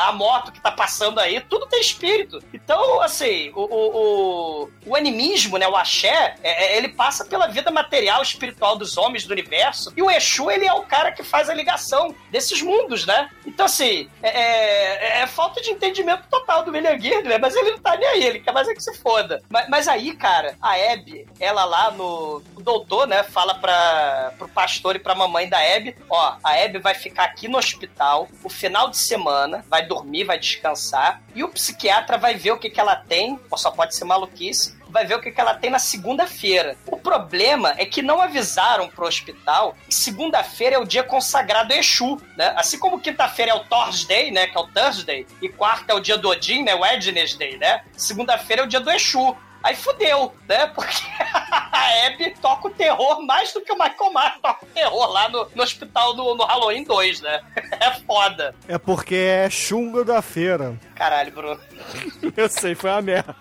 A 0.06 0.12
moto 0.12 0.52
que 0.52 0.60
tá 0.60 0.70
passando 0.70 1.18
aí, 1.18 1.40
tudo 1.40 1.66
tem 1.66 1.80
espírito. 1.80 2.42
Então, 2.52 3.00
assim, 3.00 3.50
o, 3.54 3.60
o, 3.62 4.62
o, 4.64 4.70
o 4.86 4.96
animismo, 4.96 5.56
né, 5.58 5.66
o 5.68 5.76
axé, 5.76 6.34
é- 6.42 6.74
é- 6.74 6.76
ele 6.76 6.88
passa 6.88 7.24
pela 7.24 7.46
vida 7.46 7.70
material, 7.70 8.22
espiritual 8.22 8.76
dos 8.76 8.96
homens 8.96 9.24
do 9.24 9.32
universo, 9.32 9.92
e 9.96 10.02
o 10.02 10.10
Exu, 10.10 10.50
ele 10.50 10.66
é 10.66 10.72
o 10.72 10.82
cara 10.82 11.12
que 11.12 11.22
faz 11.22 11.48
a 11.48 11.54
ligação 11.54 12.14
desses 12.30 12.60
mundos, 12.62 13.06
né? 13.06 13.30
Então, 13.46 13.66
assim, 13.66 14.08
é, 14.22 14.28
é- 14.28 15.20
é 15.22 15.26
falta 15.26 15.60
de 15.60 15.70
entendimento 15.70 16.24
total 16.30 16.62
do 16.64 16.70
William 16.72 16.98
Gierg, 16.98 17.28
né? 17.28 17.38
Mas 17.38 17.54
ele 17.54 17.72
não 17.72 17.78
tá 17.78 17.96
nem 17.96 18.08
aí, 18.08 18.24
ele 18.24 18.40
quer 18.40 18.52
mais 18.52 18.68
é 18.68 18.74
que 18.74 18.82
se 18.82 18.94
foda. 18.98 19.42
Mas, 19.48 19.68
mas 19.68 19.88
aí, 19.88 20.14
cara, 20.16 20.56
a 20.60 20.74
Abby, 20.92 21.26
ela 21.40 21.64
lá 21.64 21.90
no... 21.90 22.42
O 22.56 22.62
doutor, 22.62 23.06
né, 23.06 23.22
fala 23.22 23.54
pra, 23.54 24.32
pro 24.38 24.48
pastor 24.48 24.96
e 24.96 24.98
pra 24.98 25.14
mamãe 25.14 25.48
da 25.48 25.58
Abby, 25.58 25.96
ó, 26.10 26.34
a 26.42 26.52
Abby 26.64 26.78
vai 26.78 26.94
ficar 26.94 27.24
aqui 27.24 27.46
no 27.48 27.58
hospital 27.58 28.28
o 28.42 28.48
final 28.48 28.88
de 28.90 28.96
semana, 28.98 29.45
vai 29.68 29.86
dormir, 29.86 30.24
vai 30.24 30.38
descansar, 30.38 31.22
e 31.34 31.42
o 31.42 31.48
psiquiatra 31.48 32.18
vai 32.18 32.34
ver 32.34 32.52
o 32.52 32.58
que 32.58 32.70
que 32.70 32.80
ela 32.80 32.96
tem, 32.96 33.38
só 33.56 33.70
pode 33.70 33.94
ser 33.94 34.04
maluquice, 34.04 34.76
vai 34.88 35.04
ver 35.04 35.16
o 35.16 35.20
que 35.20 35.30
que 35.30 35.40
ela 35.40 35.54
tem 35.54 35.70
na 35.70 35.78
segunda-feira. 35.78 36.76
O 36.86 36.96
problema 36.96 37.74
é 37.76 37.84
que 37.84 38.02
não 38.02 38.20
avisaram 38.20 38.88
pro 38.88 39.06
hospital 39.06 39.76
que 39.88 39.94
segunda-feira 39.94 40.76
é 40.76 40.78
o 40.78 40.84
dia 40.84 41.02
consagrado 41.02 41.72
a 41.72 41.76
Exu, 41.76 42.20
né? 42.36 42.54
Assim 42.56 42.78
como 42.78 43.00
quinta-feira 43.00 43.52
é 43.52 43.54
o 43.54 43.64
Thursday, 43.64 44.30
né, 44.30 44.46
que 44.46 44.56
é 44.56 44.60
o 44.60 44.66
Thursday, 44.66 45.26
e 45.42 45.48
quarta 45.48 45.92
é 45.92 45.94
o 45.94 46.00
dia 46.00 46.16
do 46.16 46.28
Odin, 46.28 46.62
né, 46.62 46.74
o 46.74 46.80
Wednesday, 46.80 47.58
né? 47.58 47.84
Segunda-feira 47.96 48.62
é 48.62 48.64
o 48.64 48.68
dia 48.68 48.80
do 48.80 48.90
Exu. 48.90 49.36
Aí 49.66 49.74
fudeu, 49.74 50.32
né? 50.48 50.68
Porque 50.68 51.02
a 51.34 52.06
Abby 52.06 52.36
toca 52.40 52.68
o 52.68 52.70
terror 52.70 53.20
mais 53.22 53.52
do 53.52 53.60
que 53.60 53.72
o 53.72 53.74
Michael 53.74 54.12
Myers 54.14 54.40
toca 54.40 54.64
o 54.64 54.68
terror 54.68 55.10
lá 55.10 55.28
no, 55.28 55.48
no 55.56 55.62
hospital 55.64 56.14
no, 56.14 56.36
no 56.36 56.44
Halloween 56.44 56.84
2, 56.84 57.20
né? 57.20 57.40
É 57.80 57.90
foda. 58.06 58.54
É 58.68 58.78
porque 58.78 59.16
é 59.16 59.50
chungo 59.50 60.04
da 60.04 60.22
feira. 60.22 60.78
Caralho, 60.94 61.32
Bruno. 61.32 61.60
Eu 62.36 62.48
sei, 62.48 62.76
foi 62.76 62.90
uma 62.90 63.02
merda. 63.02 63.34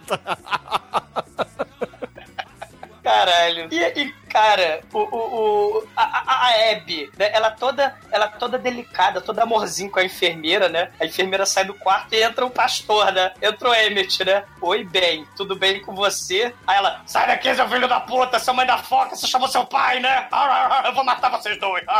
Caralho. 3.03 3.67
E, 3.71 4.01
e, 4.01 4.13
cara, 4.35 4.81
o, 4.91 4.99
o, 4.99 5.77
o 5.77 5.87
a, 5.95 6.03
a, 6.03 6.71
Abby, 6.71 7.09
né, 7.17 7.29
ela 7.31 7.51
toda, 7.51 7.97
ela 8.11 8.27
toda 8.27 8.57
delicada, 8.57 9.21
toda 9.21 9.43
amorzinho 9.43 9.89
com 9.89 9.97
a 9.97 10.03
enfermeira, 10.03 10.67
né? 10.67 10.91
A 10.99 11.05
enfermeira 11.05 11.45
sai 11.45 11.63
do 11.63 11.73
quarto 11.73 12.13
e 12.13 12.21
entra 12.21 12.45
o 12.45 12.51
pastor, 12.51 13.13
né? 13.13 13.31
Entra 13.41 13.69
o 13.69 13.73
Emmett, 13.73 14.25
né? 14.25 14.43
Oi, 14.59 14.83
bem, 14.83 15.25
tudo 15.37 15.55
bem 15.55 15.81
com 15.81 15.95
você? 15.95 16.53
Aí 16.67 16.75
ela, 16.75 17.01
sai 17.05 17.27
daqui, 17.27 17.55
seu 17.55 17.69
filho 17.69 17.87
da 17.87 18.01
puta, 18.01 18.37
sua 18.37 18.53
mãe 18.53 18.67
da 18.67 18.77
foca, 18.77 19.15
você 19.15 19.25
chamou 19.25 19.47
seu 19.47 19.65
pai, 19.65 20.01
né? 20.01 20.27
Eu 20.83 20.93
vou 20.93 21.05
matar 21.05 21.31
vocês 21.31 21.57
dois. 21.57 21.85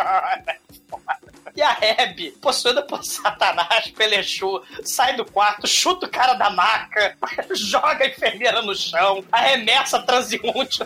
E 1.56 1.62
a 1.62 1.78
Abby, 2.04 2.32
possuída 2.42 2.82
por 2.82 3.02
Satanás, 3.06 3.90
Pelechu, 3.92 4.62
sai 4.84 5.16
do 5.16 5.24
quarto, 5.24 5.66
chuta 5.66 6.06
o 6.06 6.10
cara 6.10 6.34
da 6.34 6.50
maca, 6.50 7.16
joga 7.56 8.04
a 8.04 8.08
enfermeira 8.08 8.62
no 8.62 8.76
chão, 8.76 9.24
arremessa 9.32 10.02
transeunte 10.02 10.84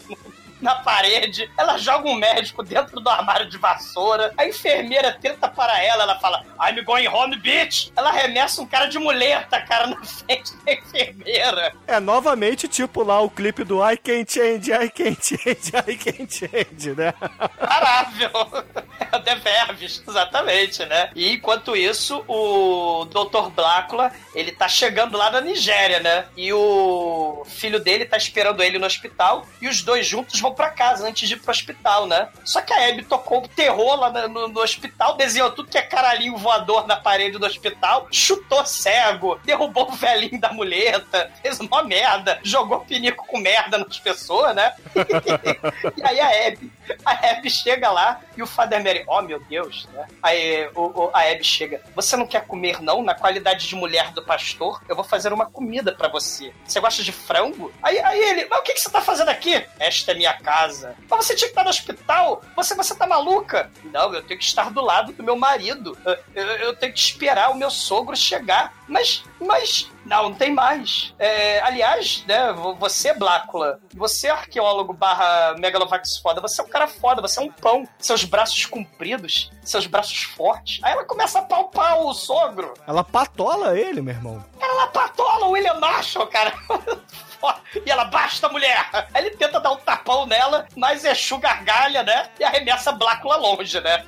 na 0.61 0.75
parede, 0.75 1.49
ela 1.57 1.77
joga 1.77 2.09
um 2.09 2.15
médico 2.15 2.63
dentro 2.63 2.99
do 2.99 3.09
armário 3.09 3.49
de 3.49 3.57
vassoura, 3.57 4.33
a 4.37 4.45
enfermeira 4.45 5.17
tenta 5.19 5.47
para 5.47 5.81
ela, 5.83 6.03
ela 6.03 6.19
fala, 6.19 6.43
I'm 6.59 6.83
going 6.83 7.07
home, 7.07 7.37
bitch! 7.37 7.91
Ela 7.95 8.09
arremessa 8.09 8.61
um 8.61 8.67
cara 8.67 8.85
de 8.85 8.99
muleta, 8.99 9.59
cara, 9.61 9.87
na 9.87 10.01
frente 10.03 10.55
da 10.65 10.73
enfermeira. 10.73 11.73
É 11.87 11.99
novamente 11.99 12.67
tipo 12.67 13.03
lá 13.03 13.19
o 13.21 13.29
clipe 13.29 13.63
do 13.63 13.83
I 13.87 13.97
can 13.97 14.25
change, 14.27 14.71
I 14.71 14.89
can 14.89 15.15
change, 15.21 15.71
I 15.87 15.95
can 15.95 16.27
change, 16.27 16.95
né? 16.95 17.13
Parável! 17.59 18.65
É 19.11 19.15
o 19.15 19.21
The 19.21 19.35
Verbs, 19.35 20.03
exatamente, 20.07 20.85
né? 20.85 21.09
E 21.15 21.33
enquanto 21.33 21.75
isso, 21.75 22.23
o 22.27 23.05
Dr. 23.05 23.49
Blácula, 23.49 24.11
ele 24.35 24.51
tá 24.51 24.67
chegando 24.67 25.17
lá 25.17 25.31
na 25.31 25.41
Nigéria, 25.41 25.99
né? 25.99 26.25
E 26.35 26.51
o 26.53 27.43
filho 27.45 27.79
dele 27.79 28.05
tá 28.05 28.17
esperando 28.17 28.61
ele 28.61 28.77
no 28.77 28.85
hospital 28.85 29.45
e 29.61 29.67
os 29.67 29.81
dois 29.81 30.05
juntos 30.05 30.39
vão 30.39 30.48
pra 30.53 30.69
casa 30.69 31.07
antes 31.07 31.27
de 31.27 31.35
ir 31.35 31.39
pro 31.39 31.51
hospital, 31.51 32.07
né? 32.07 32.29
Só 32.43 32.61
que 32.61 32.73
a 32.73 32.89
Abby 32.89 33.03
tocou 33.03 33.47
terror 33.47 33.95
lá 33.95 34.27
no, 34.27 34.47
no 34.47 34.61
hospital, 34.61 35.15
desenhou 35.15 35.51
tudo 35.51 35.69
que 35.69 35.77
é 35.77 35.81
caralhinho 35.81 36.37
voador 36.37 36.87
na 36.87 36.95
parede 36.95 37.37
do 37.37 37.45
hospital, 37.45 38.07
chutou 38.11 38.65
cego, 38.65 39.39
derrubou 39.43 39.89
o 39.89 39.95
velhinho 39.95 40.39
da 40.39 40.51
muleta, 40.51 41.31
fez 41.41 41.59
uma 41.59 41.83
merda, 41.83 42.39
jogou 42.43 42.81
pinico 42.81 43.25
com 43.27 43.39
merda 43.39 43.77
nas 43.77 43.99
pessoas, 43.99 44.55
né? 44.55 44.73
e 45.97 46.03
aí 46.03 46.19
a 46.19 46.47
Abby, 46.47 46.71
a 47.05 47.31
Abby 47.31 47.49
chega 47.49 47.89
lá 47.91 48.21
e 48.35 48.41
o 48.41 48.47
Father 48.47 48.83
Mary, 48.83 49.03
oh 49.07 49.21
meu 49.21 49.39
Deus, 49.39 49.87
né? 49.93 50.07
Aí 50.21 50.69
o, 50.75 51.05
o, 51.05 51.09
a 51.13 51.21
Abby 51.29 51.43
chega, 51.43 51.81
você 51.95 52.15
não 52.15 52.27
quer 52.27 52.45
comer 52.45 52.81
não? 52.81 53.03
Na 53.03 53.13
qualidade 53.13 53.67
de 53.67 53.75
mulher 53.75 54.11
do 54.11 54.21
pastor, 54.21 54.81
eu 54.87 54.95
vou 54.95 55.03
fazer 55.03 55.33
uma 55.33 55.45
comida 55.45 55.93
para 55.93 56.07
você. 56.07 56.53
Você 56.65 56.79
gosta 56.79 57.03
de 57.03 57.11
frango? 57.11 57.71
Aí, 57.81 57.99
aí 57.99 58.19
ele, 58.19 58.47
mas 58.49 58.59
o 58.59 58.63
que, 58.63 58.73
que 58.73 58.79
você 58.79 58.89
tá 58.89 59.01
fazendo 59.01 59.29
aqui? 59.29 59.65
Esta 59.79 60.11
é 60.11 60.15
minha 60.15 60.33
casa. 60.33 60.95
Mas 61.09 61.25
você 61.25 61.35
tinha 61.35 61.47
que 61.47 61.51
estar 61.51 61.63
no 61.63 61.69
hospital? 61.69 62.41
Você, 62.55 62.75
você 62.75 62.95
tá 62.95 63.07
maluca? 63.07 63.69
Não, 63.85 64.13
eu 64.13 64.21
tenho 64.21 64.39
que 64.39 64.45
estar 64.45 64.69
do 64.71 64.81
lado 64.81 65.13
do 65.13 65.23
meu 65.23 65.35
marido. 65.35 65.97
Eu, 66.05 66.17
eu, 66.35 66.45
eu 66.57 66.75
tenho 66.75 66.93
que 66.93 66.99
esperar 66.99 67.51
o 67.51 67.55
meu 67.55 67.69
sogro 67.69 68.15
chegar. 68.15 68.73
Mas, 68.87 69.23
mas, 69.39 69.89
não, 70.09 70.29
não 70.29 70.33
tem 70.33 70.53
mais. 70.53 71.13
É, 71.19 71.61
aliás, 71.61 72.23
né, 72.27 72.51
você, 72.79 73.13
Blácula, 73.13 73.79
você 73.93 74.27
é 74.27 74.31
arqueólogo 74.31 74.91
barra 74.91 75.55
megalovax 75.57 76.17
foda, 76.17 76.41
você 76.41 76.59
é 76.59 76.63
um 76.63 76.67
cara 76.67 76.87
foda, 76.87 77.21
você 77.21 77.39
é 77.39 77.43
um 77.43 77.51
pão. 77.51 77.87
Seus 77.99 78.23
braços 78.23 78.65
compridos, 78.65 79.51
seus 79.63 79.85
braços 79.85 80.23
fortes. 80.23 80.83
Aí 80.83 80.93
ela 80.93 81.05
começa 81.05 81.39
a 81.39 81.43
palpar 81.43 81.99
o 81.99 82.13
sogro. 82.13 82.73
Ela 82.87 83.03
patola 83.03 83.77
ele, 83.77 84.01
meu 84.01 84.15
irmão. 84.15 84.43
Ela 84.59 84.87
patola 84.87 85.45
o 85.45 85.51
William 85.51 85.75
Marshall, 85.75 86.25
cara. 86.27 86.53
e 87.85 87.89
ela 87.89 88.05
basta 88.05 88.47
a 88.47 88.51
mulher. 88.51 88.89
Aí 89.13 89.25
ele 89.25 89.35
tenta 89.35 89.59
dar 89.59 89.71
um 89.71 89.77
tapão 89.77 90.25
nela, 90.25 90.67
mas 90.75 91.05
Exu 91.05 91.37
gargalha, 91.37 92.01
né? 92.01 92.29
E 92.39 92.43
arremessa 92.43 92.89
a 92.89 92.93
Blácula 92.93 93.35
longe, 93.37 93.79
né? 93.79 94.05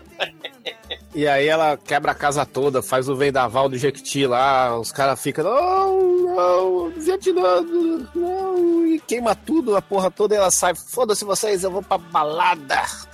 E 1.14 1.28
aí 1.28 1.48
ela 1.48 1.78
quebra 1.78 2.14
a 2.14 2.16
casa 2.16 2.46
toda, 2.46 2.82
faz 2.82 3.10
o 3.10 3.16
vendaval 3.16 3.68
do 3.68 3.78
Jequiti 3.78 4.26
lá, 4.26 4.78
os 4.78 4.94
caras 4.94 5.22
ficam, 5.22 5.44
não, 5.44 6.00
não, 6.36 6.90
Vietnã, 6.92 7.62
não, 8.16 8.88
e 8.88 9.00
queima 9.00 9.36
tudo, 9.36 9.76
a 9.76 9.82
porra 9.82 10.10
toda, 10.10 10.34
e 10.34 10.38
ela 10.38 10.50
sai, 10.50 10.74
foda-se 10.74 11.26
vocês, 11.26 11.64
eu 11.64 11.72
vou 11.72 11.84
pra 11.84 11.98
balada. 11.98 12.82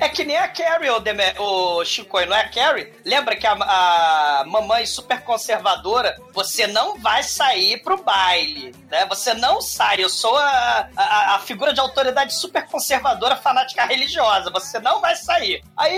é 0.00 0.08
que 0.08 0.24
nem 0.24 0.36
a 0.36 0.48
Carrie, 0.48 0.90
o, 0.90 0.98
Deme, 0.98 1.22
o 1.38 1.82
não 2.26 2.36
é 2.36 2.40
a 2.40 2.48
Carrie? 2.48 2.92
Lembra 3.04 3.36
que 3.36 3.46
a, 3.46 3.52
a 3.52 4.44
mamãe 4.46 4.84
super 4.84 5.22
conservadora, 5.22 6.16
você 6.32 6.66
não 6.66 6.98
vai 6.98 7.22
sair 7.22 7.80
pro 7.82 8.02
baile, 8.02 8.74
né? 8.90 9.06
Você 9.06 9.34
não 9.34 9.60
sai, 9.60 10.02
eu 10.02 10.08
sou 10.08 10.36
a, 10.36 10.88
a, 10.96 11.34
a 11.36 11.38
figura 11.40 11.72
de 11.72 11.80
autoridade 11.80 12.34
super 12.34 12.66
conservadora, 12.66 13.36
fanática 13.36 13.84
religiosa, 13.84 14.50
você 14.50 14.80
não 14.80 15.00
vai 15.00 15.14
sair. 15.14 15.62
Aí 15.76 15.97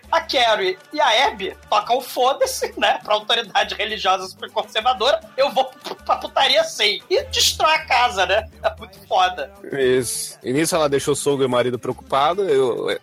a 0.11 0.21
Carrie 0.21 0.77
e 0.91 0.99
a 0.99 1.27
Abby 1.27 1.55
tocam 1.69 2.01
foda-se, 2.01 2.73
né? 2.77 2.99
Pra 3.03 3.15
autoridade 3.15 3.75
religiosa 3.75 4.27
super 4.27 4.49
conservadora. 4.51 5.19
Eu 5.37 5.51
vou 5.51 5.71
pra 6.05 6.17
putaria 6.17 6.63
sem. 6.63 7.01
E 7.09 7.23
destrói 7.25 7.73
a 7.73 7.85
casa, 7.85 8.25
né? 8.25 8.47
É 8.63 8.75
muito 8.77 8.99
foda. 9.07 9.51
Isso. 9.71 10.37
E 10.43 10.51
nisso 10.51 10.75
ela 10.75 10.89
deixou 10.89 11.13
o 11.13 11.15
sogro 11.15 11.43
e 11.43 11.47
o 11.47 11.49
marido 11.49 11.79
preocupados. 11.79 12.45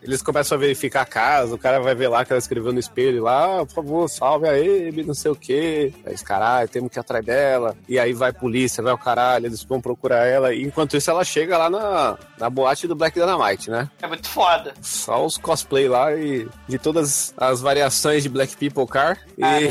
Eles 0.03 0.23
começam 0.23 0.57
a 0.57 0.61
verificar 0.61 1.03
a 1.03 1.07
casa. 1.07 1.55
O 1.55 1.59
cara 1.59 1.81
vai 1.81 1.95
ver 1.95 2.09
lá 2.09 2.25
que 2.25 2.33
ela 2.33 2.39
escreveu 2.39 2.73
no 2.73 2.79
espelho 2.79 3.23
lá, 3.23 3.61
ah, 3.61 3.67
por 3.67 3.75
favor, 3.75 4.09
salve 4.09 4.49
a 4.49 4.53
Abby, 4.53 5.05
não 5.05 5.15
sei 5.15 5.31
o 5.31 5.37
quê. 5.37 5.93
Aí, 6.05 6.17
caralho, 6.19 6.69
temos 6.69 6.91
que 6.91 6.99
ir 6.99 7.01
atrás 7.01 7.25
dela. 7.25 7.77
E 7.89 7.99
aí 7.99 8.13
vai 8.13 8.33
polícia, 8.33 8.83
vai 8.83 8.93
o 8.93 8.99
caralho, 8.99 9.47
eles 9.47 9.63
vão 9.63 9.81
procurar 9.81 10.27
ela. 10.27 10.53
E 10.55 10.63
enquanto 10.63 10.97
isso, 10.97 11.11
ela 11.11 11.25
chega 11.25 11.57
lá 11.57 11.71
na, 11.71 12.19
na 12.39 12.51
boate 12.51 12.87
do 12.87 12.95
Black 12.95 13.19
Dynamite, 13.19 13.71
né? 13.71 13.89
É 14.03 14.07
muito 14.07 14.29
foda. 14.29 14.75
Só 14.83 15.25
os 15.25 15.39
cosplay 15.39 15.89
lá 15.89 16.15
e 16.15 16.49
de 16.67 16.79
todas 16.99 17.35
as 17.37 17.61
variações 17.61 18.23
de 18.23 18.29
Black 18.29 18.57
People 18.57 18.87
Car. 18.87 19.19
E... 19.37 19.45
É, 19.45 19.69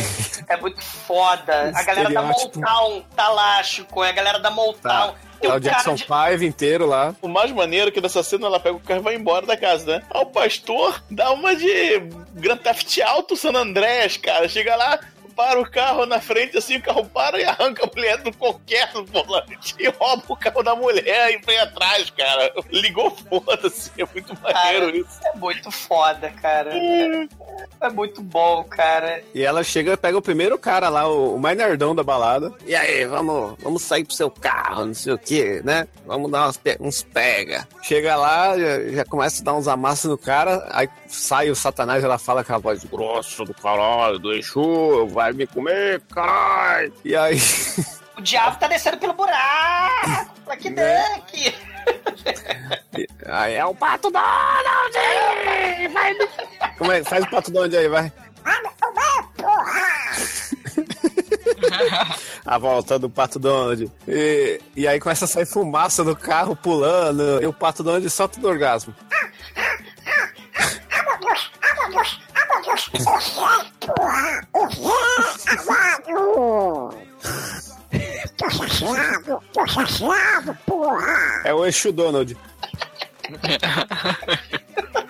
é 0.54 0.58
muito 0.58 0.82
foda. 0.82 1.72
a 1.76 1.84
galera 1.84 2.10
da 2.10 2.22
Motown 2.22 3.04
tá 3.16 3.30
lá, 3.30 3.62
Chico. 3.64 4.04
É 4.04 4.10
a 4.10 4.14
galera 4.14 4.40
da 4.40 4.50
Motown. 4.50 5.12
Tá. 5.12 5.16
Tem 5.40 5.52
o 5.52 5.60
Jackson 5.60 5.94
de... 5.94 6.06
Five 6.06 6.46
inteiro 6.46 6.88
lá. 6.88 7.14
O 7.22 7.28
mais 7.28 7.52
maneiro 7.52 7.90
é 7.90 7.92
que 7.92 8.02
nessa 8.02 8.24
cena 8.24 8.48
ela 8.48 8.60
pega 8.60 8.76
o 8.76 8.80
carro 8.80 9.02
e 9.02 9.04
vai 9.04 9.16
embora 9.16 9.46
da 9.46 9.56
casa, 9.56 9.86
né? 9.86 10.04
Aí 10.10 10.22
o 10.22 10.26
pastor 10.26 11.00
dá 11.12 11.32
uma 11.32 11.56
de 11.56 12.00
Grand 12.34 12.58
Theft 12.58 13.00
Auto 13.02 13.36
San 13.36 13.54
Andreas, 13.54 14.18
cara. 14.18 14.50
Chega 14.50 14.76
lá, 14.76 15.00
para 15.38 15.62
o 15.62 15.70
carro 15.70 16.08
na 16.08 16.20
frente, 16.20 16.58
assim, 16.58 16.78
o 16.78 16.82
carro 16.82 17.06
para 17.06 17.40
e 17.40 17.46
arranca 17.46 17.86
a 17.86 17.96
mulher 17.96 18.18
do 18.24 18.36
qualquer 18.36 18.92
volante 19.06 19.76
e 19.78 19.88
rouba 19.88 20.24
o 20.28 20.36
carro 20.36 20.64
da 20.64 20.76
mulher 20.76 21.32
e 21.32 21.38
vem 21.46 21.60
atrás, 21.60 22.10
cara. 22.10 22.52
Ligou 22.72 23.12
foda-se, 23.12 23.92
é 23.96 24.06
muito 24.12 24.34
maneiro 24.42 24.88
cara, 24.88 24.98
isso. 24.98 25.20
É 25.24 25.38
muito 25.38 25.72
foda, 25.72 26.30
cara. 26.42 26.76
É, 26.76 27.28
é, 27.82 27.90
muito 27.92 28.22
bom, 28.22 28.64
cara. 28.64 29.22
E 29.34 29.44
ela 29.44 29.64
chega 29.64 29.94
e 29.94 29.98
pega 29.98 30.18
o 30.18 30.22
primeiro 30.22 30.58
cara 30.58 30.90
lá, 30.90 31.08
o, 31.08 31.36
o 31.36 31.40
mais 31.40 31.56
nerdão 31.56 31.94
da 31.94 32.04
balada. 32.04 32.52
E 32.66 32.76
aí, 32.76 33.06
vamos, 33.06 33.56
vamos 33.62 33.84
sair 33.84 34.04
pro 34.04 34.16
seu 34.16 34.32
carro, 34.32 34.88
não 34.88 34.94
sei 34.96 35.14
o 35.14 35.20
que, 35.20 35.62
né? 35.64 35.88
Vamos 36.08 36.32
dar 36.32 36.46
umas, 36.46 36.60
uns 36.80 37.04
pega. 37.04 37.68
Chega 37.84 38.16
lá, 38.16 38.58
já, 38.58 38.88
já 38.90 39.06
começa 39.06 39.42
a 39.42 39.46
dar 39.46 39.54
uns 39.54 39.68
amassos 39.68 40.10
no 40.10 40.18
cara, 40.18 40.68
aí 40.72 40.90
sai 41.08 41.52
o 41.52 41.56
satanás, 41.56 42.04
ela 42.04 42.18
fala 42.18 42.44
com 42.44 42.56
a 42.56 42.58
voz 42.58 42.84
grossa 42.84 43.46
do 43.46 43.54
caralho, 43.54 44.18
do 44.18 44.34
Exu, 44.34 45.08
vai 45.08 45.27
me 45.36 45.48
comer, 45.48 46.02
caralho. 46.14 46.94
E 47.04 47.16
aí... 47.16 47.38
O 48.18 48.22
diabo 48.22 48.58
tá 48.58 48.68
descendo 48.68 48.98
pelo 48.98 49.14
buraco, 49.14 50.34
pra 50.44 50.58
que 50.58 50.72
né? 50.72 51.22
Aí 53.28 53.54
é 53.54 53.66
o 53.66 53.76
Pato 53.76 54.10
Donald! 54.10 54.94
Vai... 55.94 56.16
Como 56.78 56.92
é? 56.92 57.04
Faz 57.04 57.24
o 57.24 57.30
Pato 57.30 57.52
Donald 57.52 57.78
aí, 57.78 57.88
vai. 57.88 58.12
a 62.46 62.58
volta 62.58 62.98
do 62.98 63.10
Pato 63.10 63.38
Donald. 63.38 63.92
E, 64.08 64.62
e 64.76 64.88
aí 64.88 65.00
começa 65.00 65.26
a 65.26 65.28
sair 65.28 65.46
fumaça 65.46 66.04
do 66.04 66.16
carro 66.16 66.56
pulando. 66.56 67.42
E 67.42 67.46
o 67.46 67.54
Pato 67.54 67.84
Donald 67.84 68.10
solta 68.10 68.40
do 68.40 68.48
orgasmo. 68.48 68.96
Tô 69.10 69.16
chateado, 69.36 69.84
tô 71.20 71.36
chateado, 71.36 71.92
porra! 71.92 72.27
É 81.44 81.54
o 81.54 81.66
Exu 81.66 81.92
Donald. 81.92 82.38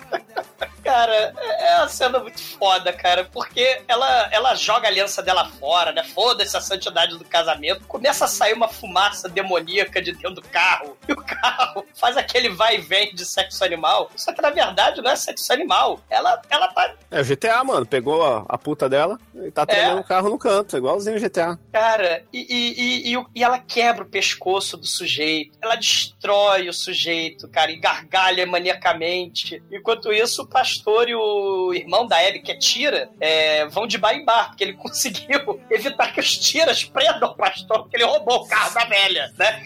Cara, 0.88 1.34
é 1.60 1.76
uma 1.76 1.88
cena 1.88 2.18
muito 2.18 2.40
foda, 2.40 2.90
cara, 2.94 3.28
porque 3.30 3.82
ela, 3.86 4.26
ela 4.32 4.54
joga 4.54 4.86
a 4.86 4.90
aliança 4.90 5.22
dela 5.22 5.46
fora, 5.60 5.92
né? 5.92 6.02
Foda-se 6.02 6.56
a 6.56 6.62
santidade 6.62 7.18
do 7.18 7.26
casamento. 7.26 7.84
Começa 7.86 8.24
a 8.24 8.28
sair 8.28 8.54
uma 8.54 8.68
fumaça 8.68 9.28
demoníaca 9.28 10.00
de 10.00 10.12
dentro 10.12 10.36
do 10.36 10.42
carro. 10.42 10.96
E 11.06 11.12
o 11.12 11.16
carro 11.16 11.84
faz 11.94 12.16
aquele 12.16 12.48
vai 12.48 12.76
e 12.76 12.80
vem 12.80 13.14
de 13.14 13.26
sexo 13.26 13.62
animal. 13.62 14.10
Só 14.16 14.32
que 14.32 14.40
na 14.40 14.48
verdade 14.48 15.02
não 15.02 15.10
é 15.10 15.16
sexo 15.16 15.52
animal. 15.52 16.00
Ela, 16.08 16.40
ela 16.48 16.68
tá. 16.68 16.94
É 17.10 17.20
o 17.20 17.24
GTA, 17.24 17.62
mano. 17.62 17.84
Pegou 17.84 18.24
a, 18.24 18.46
a 18.48 18.56
puta 18.56 18.88
dela 18.88 19.18
e 19.34 19.50
tá 19.50 19.66
treinando 19.66 19.98
É. 19.98 20.00
o 20.00 20.04
carro 20.04 20.30
no 20.30 20.38
canto, 20.38 20.74
igualzinho 20.74 21.18
o 21.18 21.20
GTA. 21.20 21.58
Cara, 21.70 22.24
e, 22.32 22.46
e, 22.48 23.14
e, 23.14 23.24
e 23.34 23.44
ela 23.44 23.58
quebra 23.58 24.04
o 24.04 24.08
pescoço 24.08 24.74
do 24.78 24.86
sujeito. 24.86 25.58
Ela 25.60 25.74
destrói 25.76 26.66
o 26.70 26.72
sujeito, 26.72 27.46
cara, 27.46 27.70
e 27.70 27.76
gargalha 27.76 28.46
maniacamente. 28.46 29.62
Enquanto 29.70 30.10
isso, 30.10 30.44
o 30.44 30.46
pastor 30.46 30.77
e 31.08 31.14
o 31.14 31.72
irmão 31.74 32.06
da 32.06 32.18
Abby, 32.18 32.40
que 32.40 32.52
é 32.52 32.56
Tira, 32.58 33.08
é, 33.20 33.66
vão 33.68 33.86
de 33.86 33.98
bar 33.98 34.14
em 34.14 34.24
bar, 34.24 34.48
porque 34.48 34.64
ele 34.64 34.74
conseguiu 34.78 35.60
evitar 35.70 36.12
que 36.12 36.20
os 36.20 36.36
tiras 36.36 36.84
prendam 36.84 37.30
o 37.30 37.36
pastor, 37.36 37.80
porque 37.80 37.96
ele 37.96 38.04
roubou 38.04 38.36
o 38.42 38.48
carro 38.48 38.74
da 38.74 38.84
velha, 38.84 39.32
né? 39.38 39.62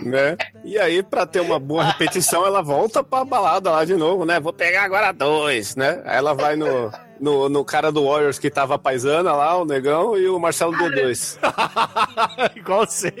Né? 0.00 0.36
E 0.64 0.76
aí, 0.76 1.00
pra 1.02 1.24
ter 1.24 1.38
uma 1.40 1.60
boa 1.60 1.84
repetição, 1.84 2.44
ela 2.44 2.60
volta 2.60 3.04
pra 3.04 3.24
balada 3.24 3.70
lá 3.70 3.84
de 3.84 3.94
novo, 3.94 4.24
né? 4.24 4.40
Vou 4.40 4.52
pegar 4.52 4.82
agora 4.82 5.12
dois, 5.12 5.76
né? 5.76 6.02
Aí 6.04 6.16
ela 6.16 6.34
vai 6.34 6.56
no, 6.56 6.90
no, 7.20 7.48
no 7.48 7.64
cara 7.64 7.92
do 7.92 8.04
Warriors 8.04 8.36
que 8.40 8.50
tava 8.50 8.76
paisana 8.76 9.32
lá, 9.32 9.56
o 9.56 9.64
negão, 9.64 10.16
e 10.18 10.28
o 10.28 10.40
Marcelo 10.40 10.72
D2. 10.72 11.38
Igual 12.56 12.84
você. 12.84 13.12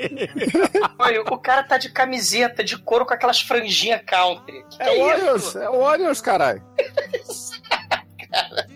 Olha, 0.98 1.22
o 1.22 1.38
cara 1.38 1.62
tá 1.62 1.78
de 1.78 1.90
camiseta, 1.90 2.64
de 2.64 2.76
couro 2.78 3.06
com 3.06 3.14
aquelas 3.14 3.40
franjinhas 3.40 4.02
country. 4.04 4.64
Que 4.70 4.82
É 4.82 4.90
o 4.90 4.94
é 4.94 4.98
Warriors, 4.98 5.42
isso? 5.44 5.58
é 5.58 5.70
o 5.70 5.78
Warriors, 5.80 6.20
caralho. 6.20 6.62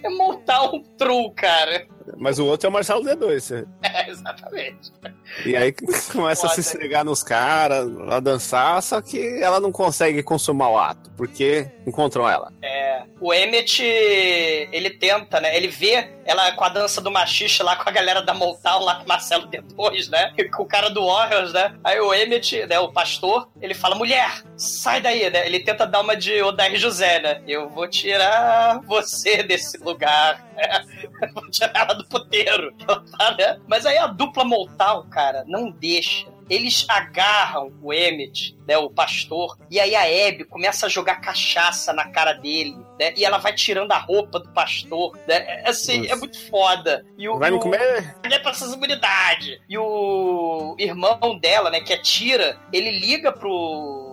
É 0.03 0.09
montar 0.09 0.63
um 0.73 0.83
true, 0.83 1.31
cara. 1.35 1.87
Mas 2.17 2.39
o 2.39 2.47
outro 2.47 2.67
é 2.67 2.71
o 2.71 2.73
Marcelo 2.73 3.05
D2. 3.05 3.67
É, 3.83 4.11
exatamente. 4.11 4.93
E 5.45 5.57
aí 5.57 5.73
começa 6.13 6.47
a 6.47 6.51
se 6.51 6.57
Foda. 6.57 6.61
esfregar 6.61 7.05
nos 7.05 7.23
caras, 7.23 7.89
a 8.09 8.21
dançar, 8.21 8.83
só 8.83 9.01
que 9.01 9.41
ela 9.43 9.61
não 9.61 9.73
consegue 9.73 10.23
consumar 10.23 10.71
o 10.71 10.79
ato, 10.79 11.11
porque 11.17 11.71
encontram 11.87 12.29
ela. 12.29 12.53
É, 12.63 13.03
o 13.21 13.33
Emmett, 13.33 13.83
ele 13.83 14.91
tenta, 14.91 15.41
né? 15.41 15.57
Ele 15.57 15.69
vê 15.69 16.09
ela 16.25 16.53
com 16.53 16.65
a 16.65 16.69
dança 16.69 17.01
do 17.01 17.11
machixe 17.11 17.63
lá 17.63 17.77
com 17.77 17.89
a 17.89 17.93
galera 17.93 18.23
da 18.23 18.35
Motown, 18.35 18.85
lá 18.85 18.97
com 18.97 19.05
o 19.05 19.09
Marcelo 19.09 19.49
D2, 19.49 20.11
né? 20.11 20.33
Com 20.55 20.63
o 20.63 20.67
cara 20.67 20.89
do 20.91 21.05
Warriors, 21.07 21.53
né? 21.53 21.75
Aí 21.83 21.99
o 22.01 22.13
Emmett, 22.13 22.67
né, 22.67 22.79
o 22.79 22.93
pastor, 22.93 23.49
ele 23.61 23.75
fala, 23.75 23.95
mulher, 23.95 24.43
sai 24.57 25.01
daí, 25.01 25.31
né? 25.31 25.47
Ele 25.47 25.61
tenta 25.61 25.87
dar 25.87 26.01
uma 26.01 26.17
de 26.17 26.43
Odair 26.43 26.77
José, 26.77 27.21
né? 27.21 27.43
Eu 27.47 27.69
vou 27.69 27.89
tirar 27.89 28.81
você 28.87 29.43
desse 29.43 29.79
lugar. 29.79 30.48
Né? 30.59 30.85
Eu 31.23 31.33
vou 31.33 31.51
tirar 31.51 31.73
ela 31.75 31.95
do 31.95 32.05
puteiro. 32.07 32.73
Tá, 33.17 33.35
né? 33.39 33.61
Mas 33.67 33.87
aí 33.87 33.97
a 33.97 34.07
dupla 34.09 34.45
Motown, 34.45 35.09
cara, 35.09 35.45
não 35.47 35.71
deixa. 35.71 36.27
Eles 36.51 36.87
agarram 36.89 37.71
o 37.83 37.93
Emmett, 37.93 38.57
né, 38.67 38.79
o 38.79 38.89
pastor, 38.89 39.59
e 39.71 39.79
aí 39.79 39.95
a 39.95 40.29
Abby 40.29 40.45
começa 40.45 40.87
a 40.87 40.89
jogar 40.89 41.17
cachaça 41.17 41.93
na 41.93 42.09
cara 42.09 42.33
dele, 42.33 42.75
né? 42.99 43.13
E 43.19 43.23
ela 43.23 43.37
vai 43.37 43.55
tirando 43.55 43.93
a 43.93 43.99
roupa 43.99 44.41
do 44.41 44.49
pastor, 44.49 45.15
né? 45.29 45.37
É, 45.47 45.69
Assim, 45.69 45.99
Nossa. 45.99 46.13
é 46.13 46.17
muito 46.17 46.49
foda. 46.49 47.05
E 47.19 47.29
o, 47.29 47.39
Vai 47.39 47.51
me 47.51 47.61
comer? 47.61 48.17
Ele 48.25 48.35
é 48.35 48.39
pra 48.39 48.53
essas 48.53 48.73
imunidades. 48.73 49.59
E 49.69 49.77
o 49.77 50.75
irmão 50.79 51.39
dela, 51.39 51.69
né, 51.69 51.83
que 51.83 51.93
é 51.93 51.99
Tira, 51.99 52.59
ele 52.73 52.93
liga 52.93 53.31
pro 53.31 54.08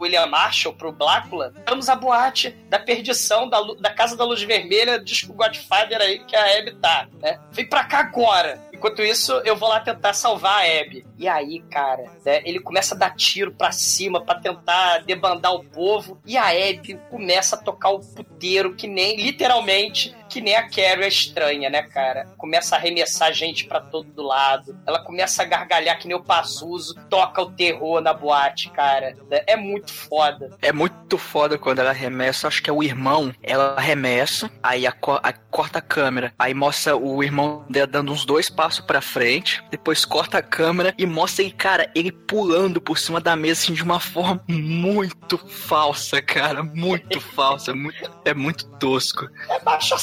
William 0.00 0.26
Marshall, 0.26 0.74
pro 0.74 0.92
Blácula, 0.92 1.52
vamos 1.68 1.88
à 1.88 1.94
boate 1.94 2.50
da 2.68 2.78
perdição 2.78 3.48
da, 3.48 3.60
da 3.78 3.90
Casa 3.90 4.16
da 4.16 4.24
Luz 4.24 4.42
Vermelha, 4.42 4.98
diz 4.98 5.22
o 5.24 5.32
Godfather 5.32 6.00
aí 6.00 6.18
que 6.20 6.34
a 6.34 6.58
Abby 6.58 6.74
tá, 6.76 7.08
né? 7.20 7.38
Vem 7.52 7.68
pra 7.68 7.84
cá 7.84 8.00
agora! 8.00 8.60
Enquanto 8.72 9.02
isso, 9.02 9.32
eu 9.44 9.54
vou 9.54 9.68
lá 9.68 9.78
tentar 9.78 10.14
salvar 10.14 10.62
a 10.62 10.80
Abby. 10.80 11.04
E 11.18 11.28
aí, 11.28 11.60
cara, 11.70 12.04
né, 12.24 12.40
ele 12.46 12.58
começa 12.58 12.94
a 12.94 12.98
dar 12.98 13.14
tiro 13.14 13.52
pra 13.52 13.70
cima 13.72 14.24
pra 14.24 14.40
tentar 14.40 15.00
debandar 15.00 15.52
o 15.52 15.62
povo. 15.62 16.18
E 16.24 16.38
a 16.38 16.48
Abby 16.48 16.98
começa 17.10 17.56
a 17.56 17.58
tocar 17.58 17.90
o 17.90 18.00
puteiro 18.00 18.74
que 18.74 18.86
nem, 18.86 19.20
literalmente, 19.20 20.16
que 20.30 20.40
nem 20.40 20.54
a 20.56 20.62
Carrie 20.68 21.04
é 21.04 21.08
estranha, 21.08 21.68
né, 21.68 21.82
cara? 21.82 22.26
Começa 22.38 22.74
a 22.74 22.78
arremessar 22.78 23.32
gente 23.32 23.64
pra 23.66 23.80
todo 23.80 24.22
lado. 24.22 24.78
Ela 24.86 25.02
começa 25.04 25.42
a 25.42 25.44
gargalhar 25.44 25.98
que 25.98 26.06
nem 26.08 26.16
o 26.16 26.22
Pazuzu. 26.22 26.94
Toca 27.10 27.42
o 27.42 27.50
terror 27.50 28.00
na 28.00 28.14
boate, 28.14 28.70
cara. 28.70 29.16
É 29.46 29.56
muito 29.56 29.92
foda. 29.92 30.56
É 30.62 30.72
muito 30.72 31.18
foda 31.18 31.58
quando 31.58 31.80
ela 31.80 31.90
arremessa, 31.90 32.46
acho 32.48 32.62
que 32.62 32.70
é 32.70 32.72
o 32.72 32.82
irmão. 32.82 33.34
Ela 33.42 33.74
arremessa, 33.76 34.50
aí 34.62 34.86
a, 34.86 34.94
a- 35.22 35.32
corta 35.50 35.78
a 35.78 35.82
câmera, 35.82 36.32
aí 36.38 36.54
mostra 36.54 36.96
o 36.96 37.22
irmão 37.22 37.64
dando 37.90 38.12
uns 38.12 38.24
dois 38.24 38.48
passos 38.48 38.84
pra 38.84 39.00
frente, 39.00 39.62
depois 39.70 40.04
corta 40.04 40.38
a 40.38 40.42
câmera 40.42 40.94
e 40.96 41.04
mostra 41.06 41.42
ele, 41.42 41.52
cara, 41.52 41.90
ele 41.94 42.12
pulando 42.12 42.80
por 42.80 42.96
cima 42.98 43.20
da 43.20 43.34
mesa 43.34 43.62
assim, 43.62 43.72
de 43.74 43.82
uma 43.82 43.98
forma 43.98 44.40
muito 44.48 45.36
falsa, 45.38 46.22
cara, 46.22 46.62
muito 46.62 47.18
falsa, 47.34 47.74
muito, 47.74 48.10
é 48.24 48.32
muito 48.32 48.64
tosco. 48.78 49.28
É 49.48 49.58
baixo 49.60 49.94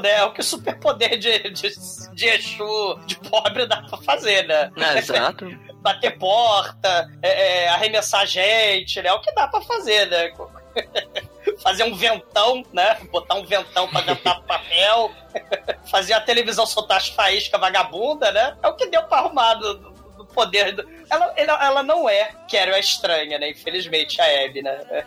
né? 0.00 0.10
É 0.12 0.24
o 0.24 0.32
que 0.32 0.40
o 0.40 0.44
superpoder 0.44 1.18
de, 1.18 1.38
de, 1.50 1.70
de 2.14 2.26
Exu 2.26 2.98
de 3.06 3.16
pobre 3.16 3.66
dá 3.66 3.82
pra 3.82 3.98
fazer, 3.98 4.46
né? 4.46 4.70
É, 4.76 4.98
exato. 4.98 5.46
Bater 5.80 6.18
porta, 6.18 7.08
é, 7.22 7.64
é, 7.64 7.68
arremessar 7.68 8.26
gente, 8.26 9.00
né? 9.00 9.08
É 9.10 9.12
o 9.12 9.20
que 9.20 9.32
dá 9.32 9.46
pra 9.48 9.60
fazer, 9.60 10.06
né? 10.06 10.32
Fazer 11.62 11.82
um 11.84 11.94
ventão, 11.94 12.62
né? 12.72 12.98
Botar 13.10 13.34
um 13.34 13.44
ventão 13.44 13.88
pra 13.88 14.00
dentro 14.02 14.22
do 14.22 14.42
papel. 14.46 15.10
Fazer 15.90 16.12
a 16.12 16.20
televisão 16.20 16.64
soltar 16.66 16.98
as 16.98 17.08
faíscas 17.08 17.60
vagabunda, 17.60 18.30
né? 18.30 18.56
É 18.62 18.68
o 18.68 18.74
que 18.76 18.86
deu 18.86 19.02
pra 19.04 19.18
arrumar 19.18 19.54
do, 19.54 19.74
do- 19.78 19.90
do 20.18 20.26
poder. 20.26 20.72
Do... 20.76 20.88
Ela, 21.10 21.32
ela, 21.36 21.64
ela 21.66 21.82
não 21.82 22.08
é 22.08 22.30
Quero 22.48 22.72
é 22.72 22.78
estranha, 22.78 23.38
né? 23.38 23.50
Infelizmente, 23.50 24.20
a 24.20 24.44
Abby, 24.44 24.62
né? 24.62 25.04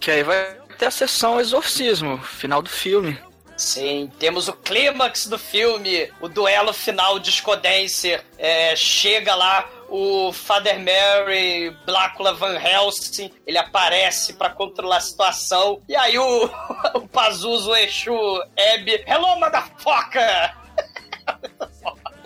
Que 0.00 0.10
aí 0.12 0.22
vai 0.22 0.58
ter 0.78 0.86
a 0.86 0.90
sessão 0.92 1.40
exorcismo, 1.40 2.18
final 2.18 2.62
do 2.62 2.68
filme. 2.70 3.18
Sim, 3.58 4.08
temos 4.20 4.46
o 4.46 4.52
clímax 4.52 5.26
do 5.26 5.36
filme, 5.36 6.08
o 6.20 6.28
duelo 6.28 6.72
final 6.72 7.18
de 7.18 7.32
Scodenser. 7.32 8.24
É, 8.38 8.76
chega 8.76 9.34
lá 9.34 9.68
o 9.88 10.32
Father 10.32 10.78
Mary, 10.78 11.76
Blácula 11.84 12.32
Van 12.34 12.56
Helsing, 12.56 13.32
ele 13.44 13.58
aparece 13.58 14.34
pra 14.34 14.48
controlar 14.50 14.98
a 14.98 15.00
situação. 15.00 15.82
E 15.88 15.96
aí 15.96 16.16
o, 16.16 16.44
o 16.94 17.08
Pazuzu 17.08 17.74
Exu 17.74 18.14
Abby, 18.74 19.04
hello 19.08 19.40
motherfucker! 19.40 20.54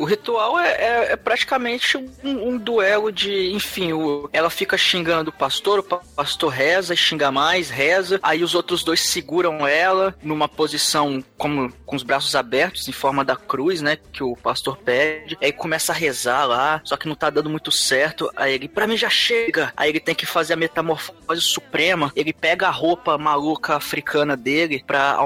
O 0.03 0.05
ritual 0.05 0.59
é, 0.59 0.73
é- 0.73 1.13
é 1.13 1.17
praticamente 1.17 1.97
um, 1.97 2.11
um 2.25 2.59
duelo 2.59 3.13
de, 3.13 3.53
enfim, 3.53 3.93
o- 3.93 4.29
ela 4.33 4.51
fica 4.51 4.77
xingando 4.77 5.31
o 5.31 5.33
pastor, 5.33 5.79
o 5.79 5.83
pa- 5.85 6.01
pastor 6.17 6.51
reza, 6.51 6.97
xinga 6.97 7.31
mais, 7.31 7.71
reza, 7.71 8.19
aí 8.21 8.43
os 8.43 8.53
outros 8.53 8.83
dois 8.83 8.99
seguram 9.01 9.65
ela 9.65 10.13
numa 10.21 10.49
posição 10.49 11.23
como 11.39 11.73
com 11.87 11.95
os 11.95 12.03
braços 12.03 12.35
abertos 12.35 12.89
em 12.89 12.93
forma 12.93 13.25
da 13.25 13.37
cruz, 13.37 13.81
né, 13.81 13.97
que 14.13 14.25
o 14.25 14.35
pastor 14.35 14.77
pede, 14.79 15.39
aí 15.41 15.53
começa 15.53 15.93
a 15.93 15.95
rezar 15.95 16.47
lá, 16.47 16.81
só 16.83 16.97
que 16.97 17.07
não 17.07 17.15
tá 17.15 17.31
dando 17.31 17.49
muito 17.51 17.71
certo, 17.71 18.29
aí 18.35 18.55
ele, 18.55 18.67
pra 18.69 18.89
mim 18.89 18.97
já 18.97 19.09
chega, 19.11 19.73
aí 19.77 19.89
ele 19.91 20.01
tem 20.01 20.15
que 20.17 20.27
fazer 20.27 20.55
a 20.55 20.57
metamorfose 20.57 21.41
suprema, 21.43 22.11
ele 22.17 22.33
pega 22.33 22.67
a 22.67 22.71
roupa 22.71 23.17
maluca 23.19 23.77
africana 23.77 24.37
dele 24.37 24.83
pra, 24.85 25.17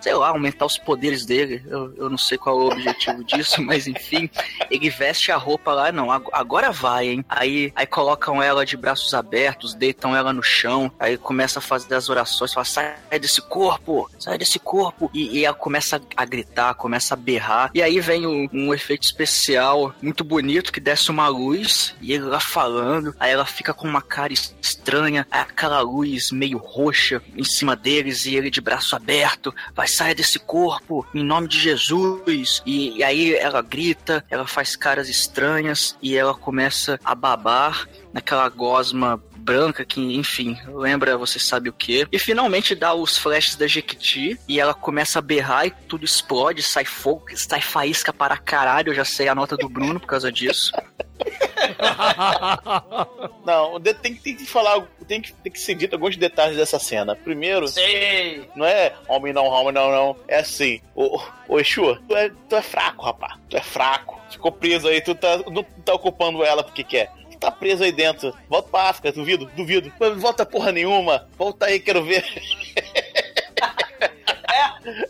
sei 0.00 0.14
lá, 0.14 0.28
aumentar 0.28 0.66
os 0.66 0.78
poderes 0.78 1.24
dele, 1.26 1.62
eu, 1.66 1.94
eu 1.96 2.10
não 2.10 2.18
sei 2.18 2.38
qual 2.38 2.58
é 2.60 2.64
o 2.64 2.68
objetivo 2.72 3.22
disso, 3.24 3.60
mas 3.64 3.86
enfim, 3.86 4.28
ele 4.70 4.90
veste 4.90 5.30
a 5.32 5.36
roupa 5.36 5.72
lá, 5.72 5.92
não, 5.92 6.10
ag- 6.10 6.28
agora 6.32 6.70
vai, 6.70 7.08
hein? 7.08 7.24
Aí, 7.28 7.72
aí 7.74 7.86
colocam 7.86 8.42
ela 8.42 8.64
de 8.64 8.76
braços 8.76 9.14
abertos, 9.14 9.74
deitam 9.74 10.14
ela 10.16 10.32
no 10.32 10.42
chão, 10.42 10.90
aí 10.98 11.16
começa 11.16 11.58
a 11.58 11.62
fazer 11.62 11.94
as 11.94 12.08
orações, 12.08 12.52
fala, 12.52 12.64
sai 12.64 12.94
desse 13.20 13.40
corpo, 13.42 14.10
sai 14.18 14.38
desse 14.38 14.58
corpo, 14.58 15.10
e, 15.12 15.38
e 15.38 15.44
ela 15.44 15.54
começa 15.56 16.00
a 16.16 16.24
gritar, 16.24 16.74
começa 16.74 17.14
a 17.14 17.16
berrar, 17.16 17.70
e 17.74 17.82
aí 17.82 18.00
vem 18.00 18.26
um, 18.26 18.48
um 18.52 18.74
efeito 18.74 19.02
especial 19.04 19.94
muito 20.02 20.24
bonito 20.24 20.72
que 20.72 20.80
desce 20.80 21.10
uma 21.10 21.28
luz, 21.28 21.94
e 22.00 22.12
ele 22.12 22.24
lá 22.24 22.40
falando, 22.40 23.14
aí 23.18 23.30
ela 23.32 23.44
fica 23.44 23.74
com 23.74 23.86
uma 23.86 24.02
cara 24.02 24.32
estranha, 24.32 25.26
aquela 25.30 25.80
luz 25.80 26.30
meio 26.30 26.58
roxa 26.58 27.22
em 27.36 27.44
cima 27.44 27.74
deles, 27.76 28.24
e 28.26 28.34
ele 28.36 28.50
de 28.50 28.60
braço 28.60 28.94
aberto, 28.96 29.54
vai 29.74 29.86
sair 29.90 30.14
desse 30.14 30.38
corpo, 30.38 31.06
em 31.14 31.24
nome 31.24 31.48
de 31.48 31.58
Jesus, 31.58 32.62
e, 32.64 32.98
e 32.98 33.04
aí 33.04 33.34
ela 33.34 33.62
grita, 33.62 34.24
ela 34.30 34.46
faz 34.46 34.76
caras 34.76 35.08
estranhas, 35.08 35.96
e 36.02 36.16
ela 36.16 36.34
começa 36.34 36.98
a 37.04 37.14
babar 37.14 37.88
naquela 38.12 38.48
gosma 38.48 39.22
branca 39.40 39.84
que, 39.84 40.00
enfim, 40.16 40.56
lembra 40.68 41.16
você 41.16 41.38
sabe 41.38 41.68
o 41.68 41.72
que. 41.72 42.06
E 42.12 42.18
finalmente 42.18 42.74
dá 42.74 42.94
os 42.94 43.16
flashes 43.16 43.56
da 43.56 43.66
Jequiti 43.66 44.38
e 44.46 44.60
ela 44.60 44.74
começa 44.74 45.18
a 45.18 45.22
berrar 45.22 45.66
e 45.66 45.70
tudo 45.70 46.04
explode, 46.04 46.62
sai 46.62 46.84
fogo, 46.84 47.24
sai 47.34 47.60
faísca 47.60 48.12
para 48.12 48.36
caralho. 48.36 48.90
Eu 48.90 48.94
já 48.94 49.04
sei 49.04 49.28
a 49.28 49.34
nota 49.34 49.56
do 49.56 49.68
Bruno 49.68 49.98
por 49.98 50.06
causa 50.06 50.30
disso. 50.30 50.72
Não, 53.44 53.80
tem, 53.80 54.14
tem 54.14 54.36
que 54.36 54.46
falar, 54.46 54.86
tem 55.06 55.20
que, 55.20 55.32
tem 55.32 55.52
que 55.52 55.60
ser 55.60 55.74
dito 55.74 55.94
alguns 55.94 56.16
detalhes 56.16 56.56
dessa 56.56 56.78
cena. 56.78 57.14
Primeiro, 57.14 57.68
Sei. 57.68 58.48
não 58.56 58.64
é 58.64 58.94
homem 59.08 59.32
não, 59.32 59.46
homem 59.46 59.72
não, 59.72 59.90
não. 59.90 60.16
É 60.26 60.38
assim, 60.38 60.80
ô, 60.94 61.20
ô 61.48 61.58
Exu, 61.58 61.96
tu 62.08 62.16
é, 62.16 62.30
tu 62.48 62.56
é 62.56 62.62
fraco, 62.62 63.04
rapaz. 63.04 63.34
Tu 63.48 63.56
é 63.56 63.62
fraco. 63.62 64.20
Ficou 64.30 64.52
preso 64.52 64.88
aí, 64.88 65.00
tu 65.00 65.14
tá, 65.14 65.38
não 65.50 65.64
tá 65.84 65.94
ocupando 65.94 66.44
ela 66.44 66.62
porque 66.62 66.84
quer. 66.84 67.12
Tá 67.40 67.50
preso 67.50 67.82
aí 67.82 67.90
dentro. 67.90 68.36
Volta 68.50 68.68
pra 68.68 68.90
África, 68.90 69.10
duvido, 69.10 69.50
duvido. 69.56 69.90
Mas 69.98 70.20
Volta 70.20 70.44
porra 70.44 70.70
nenhuma. 70.70 71.26
Volta 71.38 71.66
aí, 71.66 71.80
quero 71.80 72.04
ver. 72.04 72.22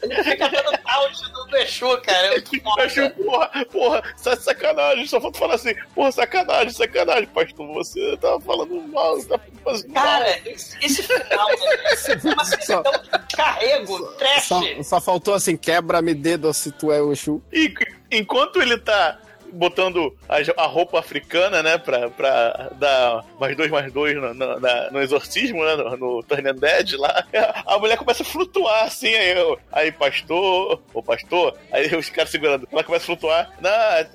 Ele 0.02 0.14
fica 0.22 0.48
dando 0.48 0.78
out 0.84 1.32
do, 1.32 1.44
do 1.46 1.56
Exu, 1.56 2.00
cara. 2.02 2.34
É. 2.34 2.84
Exu, 2.84 3.10
porra, 3.10 3.66
porra, 3.66 4.02
isso 4.16 4.28
é 4.28 4.36
sacanagem. 4.36 5.06
Só 5.08 5.20
falta 5.20 5.38
falar 5.40 5.54
assim, 5.56 5.74
porra, 5.92 6.12
sacanagem, 6.12 6.70
sacanagem, 6.70 7.26
pastor. 7.26 7.66
Você 7.74 8.16
tá 8.18 8.38
falando 8.40 8.80
mal, 8.88 9.16
você 9.16 9.28
tá 9.28 9.40
fazendo 9.64 9.92
mal. 9.92 10.04
Cara, 10.04 10.48
esse, 10.48 10.78
esse 10.84 11.02
final, 11.02 11.50
é 11.50 13.18
de 13.18 13.36
carrego, 13.36 14.06
trash. 14.12 14.44
Só, 14.44 14.60
só 14.84 15.00
faltou 15.00 15.34
assim, 15.34 15.56
quebra-me 15.56 16.14
dedo 16.14 16.54
se 16.54 16.70
tu 16.70 16.92
é 16.92 17.02
o 17.02 17.10
Exu. 17.10 17.42
E 17.52 17.74
enquanto 18.12 18.62
ele 18.62 18.78
tá 18.78 19.18
botando 19.52 20.16
a, 20.28 20.36
a 20.62 20.66
roupa 20.66 20.98
africana, 20.98 21.62
né, 21.62 21.78
pra, 21.78 22.08
pra 22.10 22.70
dar 22.72 23.24
mais 23.38 23.56
dois, 23.56 23.70
mais 23.70 23.92
dois 23.92 24.14
no, 24.16 24.32
no, 24.34 24.60
na- 24.60 24.90
no 24.90 25.00
exorcismo, 25.00 25.64
né, 25.64 25.76
no, 25.76 25.96
no 25.96 26.22
Turn 26.22 26.52
Dead 26.54 26.92
lá, 26.98 27.24
a 27.66 27.78
mulher 27.78 27.96
começa 27.96 28.22
a 28.22 28.26
flutuar 28.26 28.84
assim, 28.84 29.14
aí, 29.14 29.36
eu, 29.36 29.58
aí 29.72 29.92
pastor, 29.92 30.82
o 30.94 31.02
pastor, 31.02 31.56
aí 31.72 31.94
os 31.94 32.08
caras 32.10 32.30
segurando, 32.30 32.68
ela 32.72 32.84
começa 32.84 33.04
a 33.04 33.06
flutuar, 33.06 33.50
não, 33.60 33.70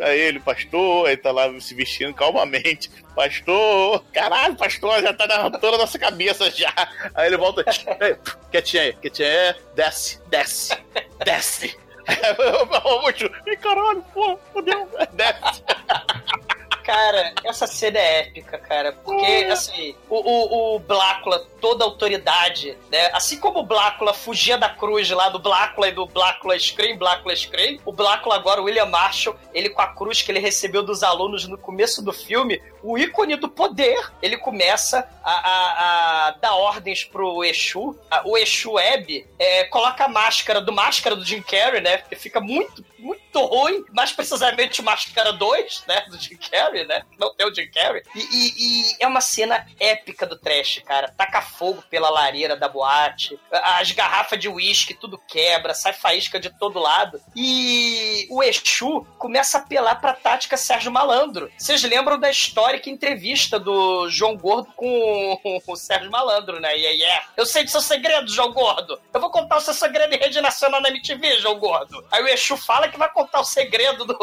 aí 0.06 0.20
ele, 0.20 0.40
pastor, 0.40 1.08
aí 1.08 1.18
tá 1.18 1.32
lá 1.32 1.48
se 1.60 1.74
vestindo 1.76 2.14
calmamente, 2.14 2.90
pastor, 3.16 4.04
caralho, 4.14 4.56
pastor, 4.56 5.02
já 5.02 5.14
tá 5.14 5.28
na 5.28 5.50
toda 5.52 5.76
a 5.76 5.80
nossa 5.80 5.98
cabeça 6.00 6.50
já, 6.52 6.74
aí 7.14 7.28
ele 7.28 7.38
volta, 7.38 7.64
"Ei, 8.02 8.16
quietinha 8.52 8.84
aí, 8.84 8.94
quietinha 8.94 9.28
aí, 9.50 9.56
desce, 9.76 10.20
desce, 10.30 10.78
desce. 11.24 11.85
Ih, 13.47 13.58
caralho, 13.58 14.03
pô, 14.14 14.38
fodeu, 14.53 14.88
desce. 15.14 15.64
Cara, 16.86 17.34
essa 17.44 17.66
cena 17.66 17.98
é 17.98 18.20
épica, 18.20 18.60
cara. 18.60 18.94
Porque, 18.94 19.26
assim, 19.52 19.96
o, 20.08 20.18
o, 20.18 20.76
o 20.76 20.80
Blácula, 20.80 21.44
toda 21.60 21.84
a 21.84 21.88
autoridade, 21.88 22.78
né? 22.92 23.10
Assim 23.12 23.40
como 23.40 23.60
o 23.60 23.66
Blácula 23.66 24.14
fugia 24.14 24.56
da 24.56 24.70
cruz 24.70 25.10
lá 25.10 25.30
do 25.30 25.40
Blácula 25.40 25.88
e 25.88 25.92
do 25.92 26.06
Blácula 26.06 26.58
Scream, 26.60 26.96
Blácula 26.96 27.36
Scream, 27.36 27.80
o 27.84 27.92
Blácula 27.92 28.36
agora, 28.36 28.62
o 28.62 28.66
William 28.66 28.86
Marshall, 28.86 29.36
ele 29.52 29.70
com 29.70 29.82
a 29.82 29.88
cruz 29.88 30.22
que 30.22 30.32
ele 30.32 30.38
recebeu 30.38 30.84
dos 30.84 31.02
alunos 31.02 31.48
no 31.48 31.58
começo 31.58 32.04
do 32.04 32.14
filme, 32.14 32.62
o 32.84 33.00
ícone 33.00 33.36
do 33.36 33.50
poder, 33.50 34.12
ele 34.22 34.38
começa 34.38 35.10
a, 35.24 35.32
a, 35.32 36.28
a 36.28 36.32
dar 36.32 36.54
ordens 36.54 37.04
pro 37.04 37.44
Exu. 37.44 37.98
O 38.26 38.38
Exu 38.38 38.78
Ebb 38.78 39.26
é, 39.40 39.64
coloca 39.64 40.06
a 40.06 40.08
máscara 40.08 40.62
do 40.62 40.72
máscara 40.72 41.16
do 41.16 41.26
Jim 41.26 41.42
Carrey, 41.42 41.82
né? 41.82 41.98
Porque 41.98 42.16
fica 42.16 42.40
muito, 42.40 42.86
muito 43.00 43.40
ruim. 43.40 43.84
Mais 43.92 44.12
precisamente 44.12 44.82
o 44.82 44.84
Máscara 44.84 45.34
2, 45.34 45.84
né? 45.88 46.06
Do 46.10 46.20
Jim 46.20 46.38
Carrey, 46.38 46.75
né? 46.84 47.04
Não 47.18 47.34
tem 47.36 47.48
o 47.48 47.54
Jim 47.54 47.70
Carrey. 47.72 48.02
E, 48.16 48.20
e- 48.20 48.92
e 48.92 48.96
é 49.00 49.08
uma 49.08 49.22
cena 49.22 49.66
épica 49.80 50.26
do 50.26 50.38
trash, 50.38 50.82
cara. 50.86 51.10
Taca 51.16 51.42
fogo 51.42 51.84
pela 51.90 52.10
lareira 52.10 52.56
da 52.58 52.68
boate. 52.68 53.40
As 53.52 53.92
garrafas 53.92 54.40
de 54.40 54.50
uísque, 54.50 54.94
tudo 54.94 55.18
quebra, 55.28 55.74
sai 55.74 55.94
faísca 55.94 56.40
de 56.40 56.50
todo 56.58 56.80
lado. 56.80 57.22
E 57.36 58.28
o 58.30 58.44
Exu 58.44 59.06
começa 59.18 59.58
a 59.58 59.62
apelar 59.62 59.96
pra 60.02 60.14
tática 60.14 60.58
Sérgio 60.58 60.92
Malandro. 60.92 61.52
Vocês 61.58 61.84
lembram 61.84 62.20
da 62.20 62.30
histórica 62.30 62.90
entrevista 62.90 63.60
do 63.60 64.10
João 64.10 64.36
Gordo 64.36 64.72
com 64.76 65.62
o 65.68 65.76
Sérgio 65.78 66.12
Malandro, 66.12 66.60
né? 66.60 66.78
E 66.78 66.86
aí 66.86 67.04
é. 67.04 67.22
Eu 67.38 67.46
sei 67.46 67.64
do 67.64 67.70
seu 67.72 67.82
segredo, 67.82 68.32
João 68.32 68.52
Gordo. 68.52 69.00
Eu 69.14 69.20
vou 69.22 69.30
contar 69.30 69.58
o 69.58 69.62
seu 69.62 69.74
segredo 69.74 70.14
em 70.14 70.18
rede 70.20 70.42
nacional 70.42 70.82
na 70.82 70.90
MTV, 70.90 71.40
João 71.40 71.60
Gordo. 71.60 72.06
Aí 72.12 72.24
o 72.24 72.28
Exu 72.28 72.58
fala 72.58 72.88
que 72.90 72.98
vai 72.98 73.12
contar 73.12 73.40
o 73.40 73.46
segredo 73.46 74.06
do, 74.06 74.18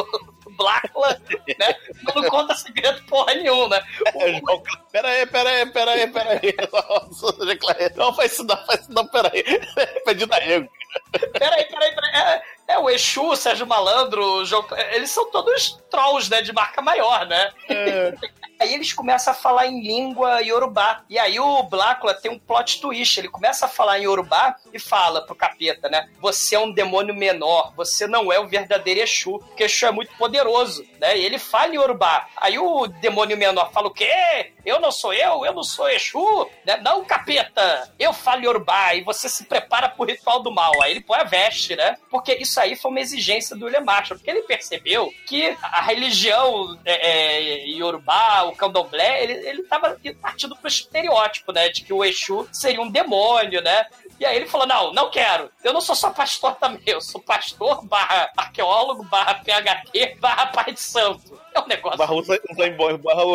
do 0.53 0.57
Blácula, 0.57 1.21
né? 1.59 1.75
Não 2.15 2.23
conta 2.29 2.55
segredo 2.55 3.03
porra 3.05 3.35
nenhuma, 3.35 3.77
né? 3.77 3.83
Pera 4.91 5.09
aí, 5.09 5.27
pera 5.27 5.51
aí, 5.51 5.67
pera 5.67 5.91
aí, 5.93 6.07
pera 6.09 6.31
aí. 6.31 6.55
Não, 7.97 8.15
faz 8.15 8.33
isso 8.33 8.45
não, 8.45 8.57
faz 8.67 8.81
isso 8.81 8.93
não, 8.93 9.07
pera 9.07 9.31
aí. 9.33 9.43
Pedido 10.05 10.33
arrego. 10.35 10.69
Peraí, 11.39 11.65
peraí, 11.65 11.95
peraí. 11.95 12.15
É, 12.15 12.43
é 12.69 12.79
o 12.79 12.91
Exu, 12.91 13.31
o 13.31 13.37
Sérgio 13.37 13.67
Malandro, 13.67 14.23
o 14.23 14.45
João... 14.45 14.67
eles 14.93 15.11
são 15.11 15.31
todos 15.31 15.79
trolls, 15.91 16.31
né? 16.31 16.43
De 16.43 16.53
marca 16.53 16.83
maior, 16.83 17.27
né? 17.27 17.53
Aí 18.63 18.75
eles 18.75 18.93
começam 18.93 19.33
a 19.33 19.37
falar 19.37 19.67
em 19.67 19.83
língua 19.83 20.41
iorubá. 20.41 21.03
E 21.11 21.19
aí 21.19 21.41
o 21.41 21.65
Blácula 21.65 22.15
tem 22.15 22.31
um 22.31 22.39
plot 22.39 22.81
twist. 22.81 23.19
Ele 23.19 23.29
começa 23.29 23.67
a 23.67 23.69
falar 23.69 23.99
em 23.99 24.05
iorubá 24.05 24.55
e 24.73 24.79
fala 24.79 25.21
pro 25.27 25.35
capeta, 25.35 25.89
né? 25.89 26.09
Você 26.21 26.55
é 26.55 26.61
um 26.61 26.71
demônio 26.71 27.13
menor, 27.13 27.73
você 27.77 28.07
não 28.07 28.33
é 28.33 28.39
o 28.39 28.47
verdadeiro 28.47 29.01
Exu, 29.01 29.41
porque 29.41 29.65
Exu 29.65 29.87
é 29.87 29.91
muito 29.91 30.17
poderoso, 30.17 30.87
né? 31.01 31.19
E 31.19 31.25
ele 31.25 31.41
fala 31.41 31.73
em 31.73 31.75
iorubá. 31.75 32.29
Aí 32.37 32.57
o 32.57 32.87
demônio 32.87 33.37
menor 33.37 33.73
fala 33.73 33.89
o 33.89 33.93
quê? 33.93 34.53
Eu 34.65 34.79
não 34.79 34.93
sou 34.93 35.13
eu, 35.13 35.45
eu 35.45 35.53
não 35.53 35.65
sou 35.65 35.89
Exu, 35.91 36.49
né? 36.65 36.77
Não, 36.77 37.05
capeta, 37.05 37.93
eu 37.99 38.13
falo 38.13 38.43
iorubá 38.43 38.95
e 38.95 39.03
você 39.03 39.29
se 39.29 39.45
prepara 39.45 39.89
pro 39.89 40.07
ritual 40.07 40.41
do 40.41 40.53
mal. 40.53 40.81
Aí 40.83 40.93
ele 40.93 41.01
põe 41.01 41.19
a 41.19 41.25
veste, 41.25 41.75
né? 41.75 41.97
Porque 42.09 42.33
isso 42.35 42.61
aí 42.61 42.77
foi 42.77 42.93
uma 42.93 43.01
exigência 43.01 43.57
do 43.57 43.65
William 43.65 43.81
Marshall, 43.81 44.19
porque 44.19 44.31
ele 44.31 44.43
percebeu 44.43 45.13
que 45.27 45.57
a 45.61 45.83
religião 45.83 46.79
é, 46.85 47.09
é, 47.11 47.67
iorubá, 47.67 48.52
o 48.53 48.57
candomblé, 48.57 49.23
ele, 49.23 49.33
ele 49.49 49.63
tava 49.65 49.99
partindo 50.21 50.57
pro 50.57 50.69
estereótipo, 50.69 51.53
né? 51.53 51.69
De 51.69 51.83
que 51.83 51.93
o 51.93 52.05
Exu 52.05 52.49
seria 52.53 52.81
um 52.81 52.91
demônio, 52.91 53.61
né? 53.63 53.87
E 54.21 54.25
aí 54.27 54.37
ele 54.37 54.47
falou: 54.47 54.67
não, 54.67 54.93
não 54.93 55.11
quero. 55.11 55.51
Eu 55.65 55.73
não 55.73 55.81
sou 55.81 55.95
só 55.95 56.11
pastor 56.11 56.55
também, 56.57 56.83
eu 56.87 57.01
sou 57.01 57.21
pastor 57.21 57.85
barra 57.87 58.31
arqueólogo, 58.37 59.03
barra 59.05 59.35
PHD, 59.35 60.17
barra 60.21 60.47
pai 60.47 60.73
de 60.73 60.81
santo. 60.81 61.41
É 61.55 61.61
um 61.61 61.67
negócio. 61.67 61.99
Barra 61.99 62.15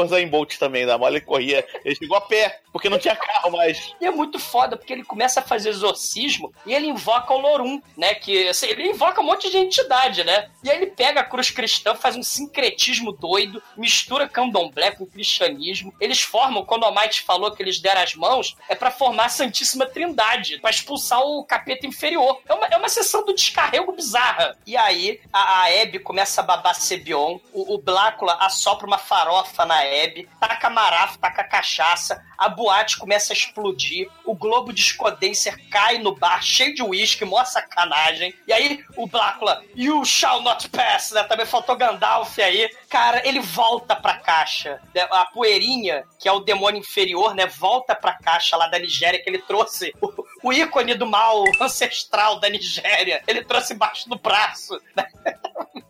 Zayn 0.08 0.28
Bolt- 0.28 0.58
também, 0.58 0.88
da 0.88 0.98
mole 0.98 1.18
ele 1.18 1.26
corria. 1.26 1.64
Ele 1.86 1.94
chegou 1.96 2.18
a 2.18 2.22
pé, 2.22 2.62
porque 2.74 2.90
não 2.90 2.98
tinha 2.98 3.16
carro 3.16 3.52
mais. 3.52 3.94
E 4.02 4.08
é 4.08 4.10
muito 4.12 4.40
foda, 4.40 4.76
porque 4.76 4.92
ele 4.92 5.04
começa 5.04 5.40
a 5.40 5.44
fazer 5.44 5.70
exorcismo 5.70 6.52
e 6.66 6.74
ele 6.74 6.88
invoca 6.88 7.32
o 7.32 7.38
Lorum, 7.38 7.80
né? 7.96 8.16
Que 8.16 8.48
assim, 8.48 8.66
ele 8.68 8.90
invoca 8.90 9.22
um 9.22 9.24
monte 9.24 9.52
de 9.52 9.58
entidade, 9.58 10.24
né? 10.24 10.50
E 10.64 10.70
aí 10.72 10.78
ele 10.78 10.88
pega 10.88 11.20
a 11.20 11.24
cruz 11.24 11.52
cristã, 11.52 11.94
faz 11.94 12.16
um 12.16 12.24
sincretismo 12.24 13.12
doido, 13.12 13.62
mistura 13.78 14.28
candomblé 14.28 14.90
com 14.90 15.06
cristianismo. 15.06 15.94
Eles 16.00 16.20
formam, 16.22 16.66
quando 16.66 16.82
o 16.82 16.86
Almighty 16.88 17.22
falou 17.22 17.52
que 17.52 17.62
eles 17.62 17.80
deram 17.80 18.02
as 18.02 18.16
mãos, 18.16 18.56
é 18.68 18.74
pra 18.74 18.90
formar 18.90 19.26
a 19.26 19.30
Santíssima 19.30 19.86
Trindade, 19.86 20.60
pra 20.68 20.72
expulsar 20.72 21.22
o 21.22 21.46
capeta 21.46 21.88
inferior. 21.88 22.42
É 22.46 22.54
uma, 22.54 22.68
é 22.68 22.78
uma 22.78 22.90
sessão 22.90 23.26
do 23.26 23.34
descarrego 23.34 23.94
bizarra. 23.94 24.58
E 24.66 24.76
aí 24.76 25.22
a, 25.32 25.62
a 25.62 25.82
Abby 25.82 26.00
começa 26.00 26.42
a 26.42 26.44
babar 26.44 26.76
Sebion, 26.76 27.40
o, 27.54 27.76
o 27.76 27.78
Blácula 27.78 28.36
assopra 28.42 28.86
uma 28.86 28.98
farofa 28.98 29.66
na 29.66 29.80
Abby, 29.80 30.28
taca 30.42 30.70
marafo, 30.70 31.20
taca 31.20 31.44
cachaça, 31.46 32.22
a 32.38 32.50
boate 32.50 32.98
começa 32.98 33.34
a 33.34 33.36
explodir, 33.36 34.10
o 34.26 34.36
globo 34.36 34.72
de 34.72 34.84
Scodenser 34.84 35.58
cai 35.70 35.98
no 35.98 36.16
bar 36.16 36.42
cheio 36.44 36.76
de 36.76 36.84
uísque, 36.84 37.26
mó 37.26 37.44
sacanagem. 37.44 38.34
E 38.48 38.54
aí 38.54 38.84
o 38.96 39.08
Blácula, 39.08 39.64
you 39.76 40.06
shall 40.06 40.42
not 40.42 40.70
pass, 40.70 41.12
né? 41.12 41.24
Também 41.24 41.46
faltou 41.46 41.76
Gandalf 41.76 42.38
aí. 42.40 42.70
Cara, 42.90 43.28
ele 43.28 43.40
volta 43.40 43.96
pra 43.96 44.18
caixa. 44.20 44.80
A 45.12 45.26
poeirinha, 45.26 46.04
que 46.20 46.28
é 46.28 46.32
o 46.32 46.40
demônio 46.40 46.80
inferior, 46.80 47.34
né? 47.34 47.48
Volta 47.48 47.96
pra 47.96 48.14
caixa 48.14 48.56
lá 48.56 48.68
da 48.68 48.80
Nigéria 48.80 49.22
que 49.22 49.30
ele 49.30 49.40
trouxe. 49.40 49.94
O, 50.02 50.50
o 50.50 50.54
ícone 50.54 50.94
do 50.94 51.08
mal 51.08 51.44
ancestral 51.62 52.40
da 52.40 52.50
Nigéria. 52.50 53.24
Ele 53.28 53.44
trouxe 53.44 53.74
embaixo 53.74 54.08
do 54.10 54.18
braço, 54.18 54.80
né? 54.96 55.08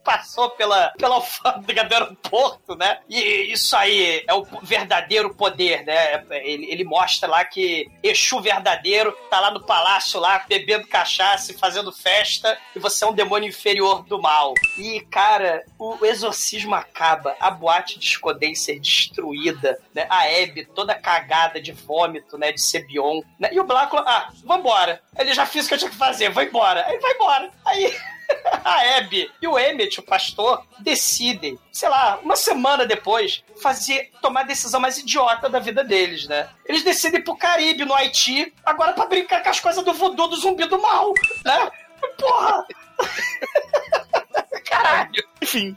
passou 0.07 0.51
pela, 0.51 0.93
pela 0.97 1.15
alfândega 1.15 1.83
do 1.83 1.93
aeroporto, 1.93 2.77
né? 2.77 2.99
E 3.09 3.51
isso 3.51 3.75
aí 3.75 4.23
é 4.25 4.33
o 4.33 4.45
verdadeiro 4.63 5.35
poder, 5.35 5.83
né? 5.83 6.23
Ele, 6.45 6.71
ele 6.71 6.85
mostra 6.85 7.27
lá 7.27 7.43
que 7.43 7.91
Exu 8.01 8.39
verdadeiro 8.39 9.11
tá 9.29 9.41
lá 9.41 9.51
no 9.51 9.65
palácio 9.65 10.17
lá, 10.17 10.45
bebendo 10.47 10.87
cachaça 10.87 11.51
e 11.51 11.57
fazendo 11.57 11.91
festa, 11.91 12.57
e 12.73 12.79
você 12.79 13.03
é 13.03 13.07
um 13.07 13.13
demônio 13.13 13.49
inferior 13.49 14.05
do 14.05 14.21
mal. 14.21 14.53
E, 14.77 15.01
cara, 15.11 15.65
o 15.77 15.97
exorcismo 16.05 16.73
acaba, 16.73 17.35
a 17.37 17.51
boate 17.51 17.99
de 17.99 18.07
Scodenser 18.07 18.79
destruída, 18.79 19.77
né? 19.93 20.07
A 20.09 20.23
Abby 20.23 20.63
toda 20.73 20.95
cagada 20.95 21.59
de 21.59 21.73
vômito, 21.73 22.37
né? 22.37 22.53
De 22.53 22.61
Sebion, 22.61 23.21
né? 23.37 23.49
E 23.51 23.59
o 23.59 23.65
Blácula, 23.65 24.05
ah, 24.07 24.29
vambora. 24.45 25.01
Ele 25.19 25.33
já 25.33 25.45
fez 25.45 25.65
o 25.65 25.67
que 25.67 25.73
eu 25.73 25.79
tinha 25.79 25.91
que 25.91 25.97
fazer, 25.97 26.29
vai 26.29 26.45
embora. 26.45 26.85
Aí 26.87 26.97
vai 26.97 27.11
embora. 27.11 27.51
Aí 27.65 28.16
a 28.63 28.97
Abby 28.97 29.31
e 29.41 29.47
o 29.47 29.57
Emmett, 29.57 29.99
o 29.99 30.03
pastor, 30.03 30.65
decidem, 30.79 31.57
sei 31.71 31.89
lá, 31.89 32.19
uma 32.21 32.35
semana 32.35 32.85
depois, 32.85 33.43
fazer, 33.61 34.11
tomar 34.21 34.41
a 34.41 34.43
decisão 34.43 34.79
mais 34.79 34.97
idiota 34.97 35.49
da 35.49 35.59
vida 35.59 35.83
deles, 35.83 36.27
né? 36.27 36.49
Eles 36.65 36.83
decidem 36.83 37.19
ir 37.19 37.23
pro 37.23 37.37
Caribe, 37.37 37.85
no 37.85 37.93
Haiti, 37.93 38.53
agora 38.65 38.93
pra 38.93 39.05
brincar 39.05 39.41
com 39.41 39.49
as 39.49 39.59
coisas 39.59 39.83
do 39.83 39.93
voodoo 39.93 40.27
do 40.27 40.35
zumbi 40.35 40.65
do 40.65 40.81
mal, 40.81 41.13
né? 41.45 41.71
Porra! 42.19 42.65
Caralho! 44.69 45.27
Enfim. 45.41 45.75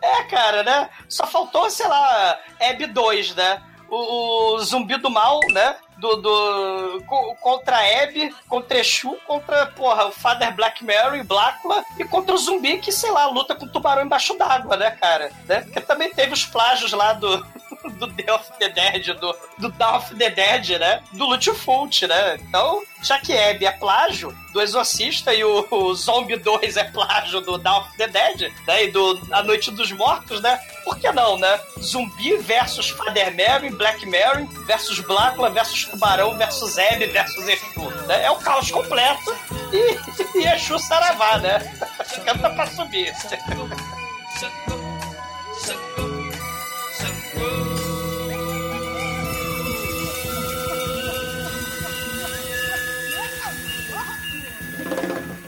É, 0.00 0.22
cara, 0.24 0.62
né? 0.62 0.90
Só 1.08 1.26
faltou, 1.26 1.68
sei 1.70 1.88
lá, 1.88 2.38
Eb 2.60 2.86
2, 2.86 3.34
né? 3.34 3.62
O, 3.90 4.54
o 4.54 4.60
zumbi 4.60 4.96
do 4.96 5.10
mal, 5.10 5.40
né? 5.50 5.76
Do, 5.98 6.14
do, 6.16 7.02
co- 7.06 7.34
contra 7.40 7.76
Abby, 8.04 8.32
contra 8.48 8.78
Exu, 8.78 9.16
contra, 9.26 9.66
porra, 9.66 10.06
o 10.06 10.12
Father 10.12 10.54
Black 10.54 10.84
Mary, 10.84 11.22
Blácula, 11.24 11.82
e 11.98 12.04
contra 12.04 12.34
o 12.34 12.38
zumbi 12.38 12.78
que, 12.78 12.92
sei 12.92 13.10
lá, 13.10 13.26
luta 13.26 13.54
com 13.56 13.66
o 13.66 13.68
tubarão 13.68 14.04
embaixo 14.04 14.36
d'água, 14.38 14.76
né, 14.76 14.92
cara? 14.92 15.32
Né? 15.46 15.62
Porque 15.62 15.80
também 15.80 16.10
teve 16.14 16.32
os 16.32 16.44
plágios 16.44 16.92
lá 16.92 17.14
do, 17.14 17.38
do 17.98 18.06
Day 18.06 18.30
of 18.30 18.44
the 18.60 18.68
Dead, 18.68 19.06
do, 19.18 19.34
do 19.58 19.68
Dawn 19.72 19.96
of 19.96 20.14
the 20.14 20.30
Dead, 20.30 20.78
né? 20.78 21.02
Do 21.12 21.26
Lutfult, 21.26 22.06
né? 22.06 22.36
Então, 22.48 22.80
já 23.02 23.18
que 23.18 23.36
Abby 23.36 23.66
é 23.66 23.72
plágio 23.72 24.32
do 24.52 24.60
Exorcista 24.62 25.34
e 25.34 25.42
o, 25.44 25.66
o 25.70 25.94
Zombie 25.94 26.36
2 26.36 26.76
é 26.76 26.84
plágio 26.84 27.40
do 27.40 27.58
Dawn 27.58 27.80
of 27.80 27.96
the 27.96 28.06
Dead, 28.06 28.52
né? 28.68 28.84
E 28.84 28.90
do 28.92 29.20
A 29.32 29.42
Noite 29.42 29.72
dos 29.72 29.90
Mortos, 29.90 30.40
né? 30.40 30.58
Por 30.84 30.96
que 30.98 31.10
não, 31.10 31.36
né? 31.36 31.60
Zumbi 31.80 32.36
versus 32.36 32.88
Father 32.90 33.34
Mary, 33.36 33.68
Black 33.70 34.06
Mary 34.06 34.44
versus 34.66 35.00
Blácula 35.00 35.50
versus 35.50 35.87
Tubarão 35.90 36.36
versus 36.36 36.78
Abby 36.78 37.06
versus 37.06 37.46
Exu, 37.46 37.90
né? 38.06 38.24
É 38.24 38.30
o 38.30 38.36
caos 38.36 38.70
completo 38.70 39.34
e, 39.72 40.38
e 40.38 40.46
Exu 40.46 40.78
Saravá, 40.78 41.38
né? 41.38 41.58
Canta 42.24 42.50
pra 42.50 42.66
subir. 42.66 43.12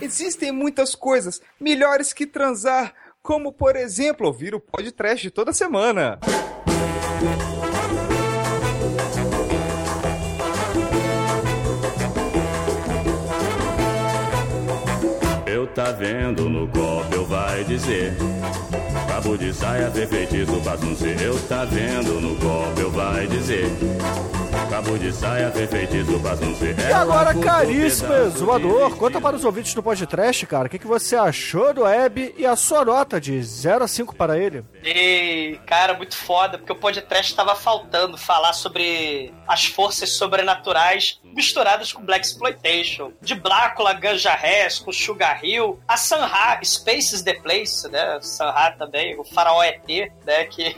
Existem 0.01 0.51
muitas 0.51 0.95
coisas 0.95 1.41
melhores 1.61 2.13
que 2.13 2.27
transar, 2.27 2.93
como 3.23 3.53
por 3.53 3.77
exemplo 3.77 4.27
ouvir 4.27 4.55
o 4.55 4.61
podcast 4.61 5.31
toda 5.31 5.53
semana. 5.53 6.19
Tá 15.75 15.93
vendo 15.93 16.49
no 16.49 16.67
copo, 16.69 17.15
eu 17.15 17.25
vai 17.25 17.65
dizer. 17.65 18.15
Cabo 19.09 19.37
de 19.37 19.53
saia, 19.53 19.89
ver 19.91 20.09
feitiço, 20.09 20.61
bagunce. 20.61 21.17
Eu 21.23 21.39
tá 21.49 21.65
vendo 21.65 22.21
no 22.21 22.35
copo, 22.37 22.81
eu 22.81 22.91
vai 22.91 23.27
dizer. 23.27 23.67
Cabo 24.69 24.99
de 24.99 25.13
saia, 25.13 25.51
ver 25.51 25.69
feitiço, 25.69 26.19
bagunce. 26.19 26.75
E 26.89 26.93
agora, 26.93 27.35
caríssimo 27.35 28.13
exumador, 28.15 28.97
conta 28.97 29.21
para 29.21 29.37
os 29.37 29.45
ouvintes 29.45 29.75
do 29.75 29.83
podcast, 29.83 30.47
cara, 30.47 30.67
o 30.67 30.71
que, 30.71 30.79
que 30.79 30.87
você 30.87 31.17
achou 31.17 31.73
do 31.75 31.83
Web 31.83 32.35
e 32.37 32.47
a 32.47 32.57
sua 32.57 32.85
nota 32.85 33.21
de 33.21 33.43
0 33.43 33.85
a 33.85 33.89
5 33.89 34.15
para 34.17 34.39
ele? 34.39 34.65
E, 34.85 35.59
cara, 35.67 35.95
muito 35.95 36.17
foda, 36.17 36.59
porque 36.59 36.73
o 36.73 36.77
podcast 36.77 37.35
tava 37.35 37.55
faltando 37.55 38.17
falar 38.17 38.53
sobre 38.53 39.33
as 39.47 39.67
forças 39.67 40.11
sobrenaturais 40.13 41.21
misturadas 41.35 41.93
com 41.93 42.03
Black 42.03 42.27
Exploitation. 42.27 43.13
De 43.21 43.35
Blácula, 43.35 43.93
Ganja 43.93 44.35
Rez, 44.35 44.79
com 44.79 44.93
Sugar 44.93 45.45
Hill, 45.45 45.60
a 45.87 45.97
Sanha, 45.97 46.61
Spaces 46.63 47.23
the 47.23 47.35
Place, 47.35 47.89
né? 47.89 48.19
Sanha 48.21 48.75
também, 48.79 49.19
o 49.19 49.25
faraó 49.25 49.63
ET, 49.63 49.87
né? 50.25 50.45
Que. 50.45 50.77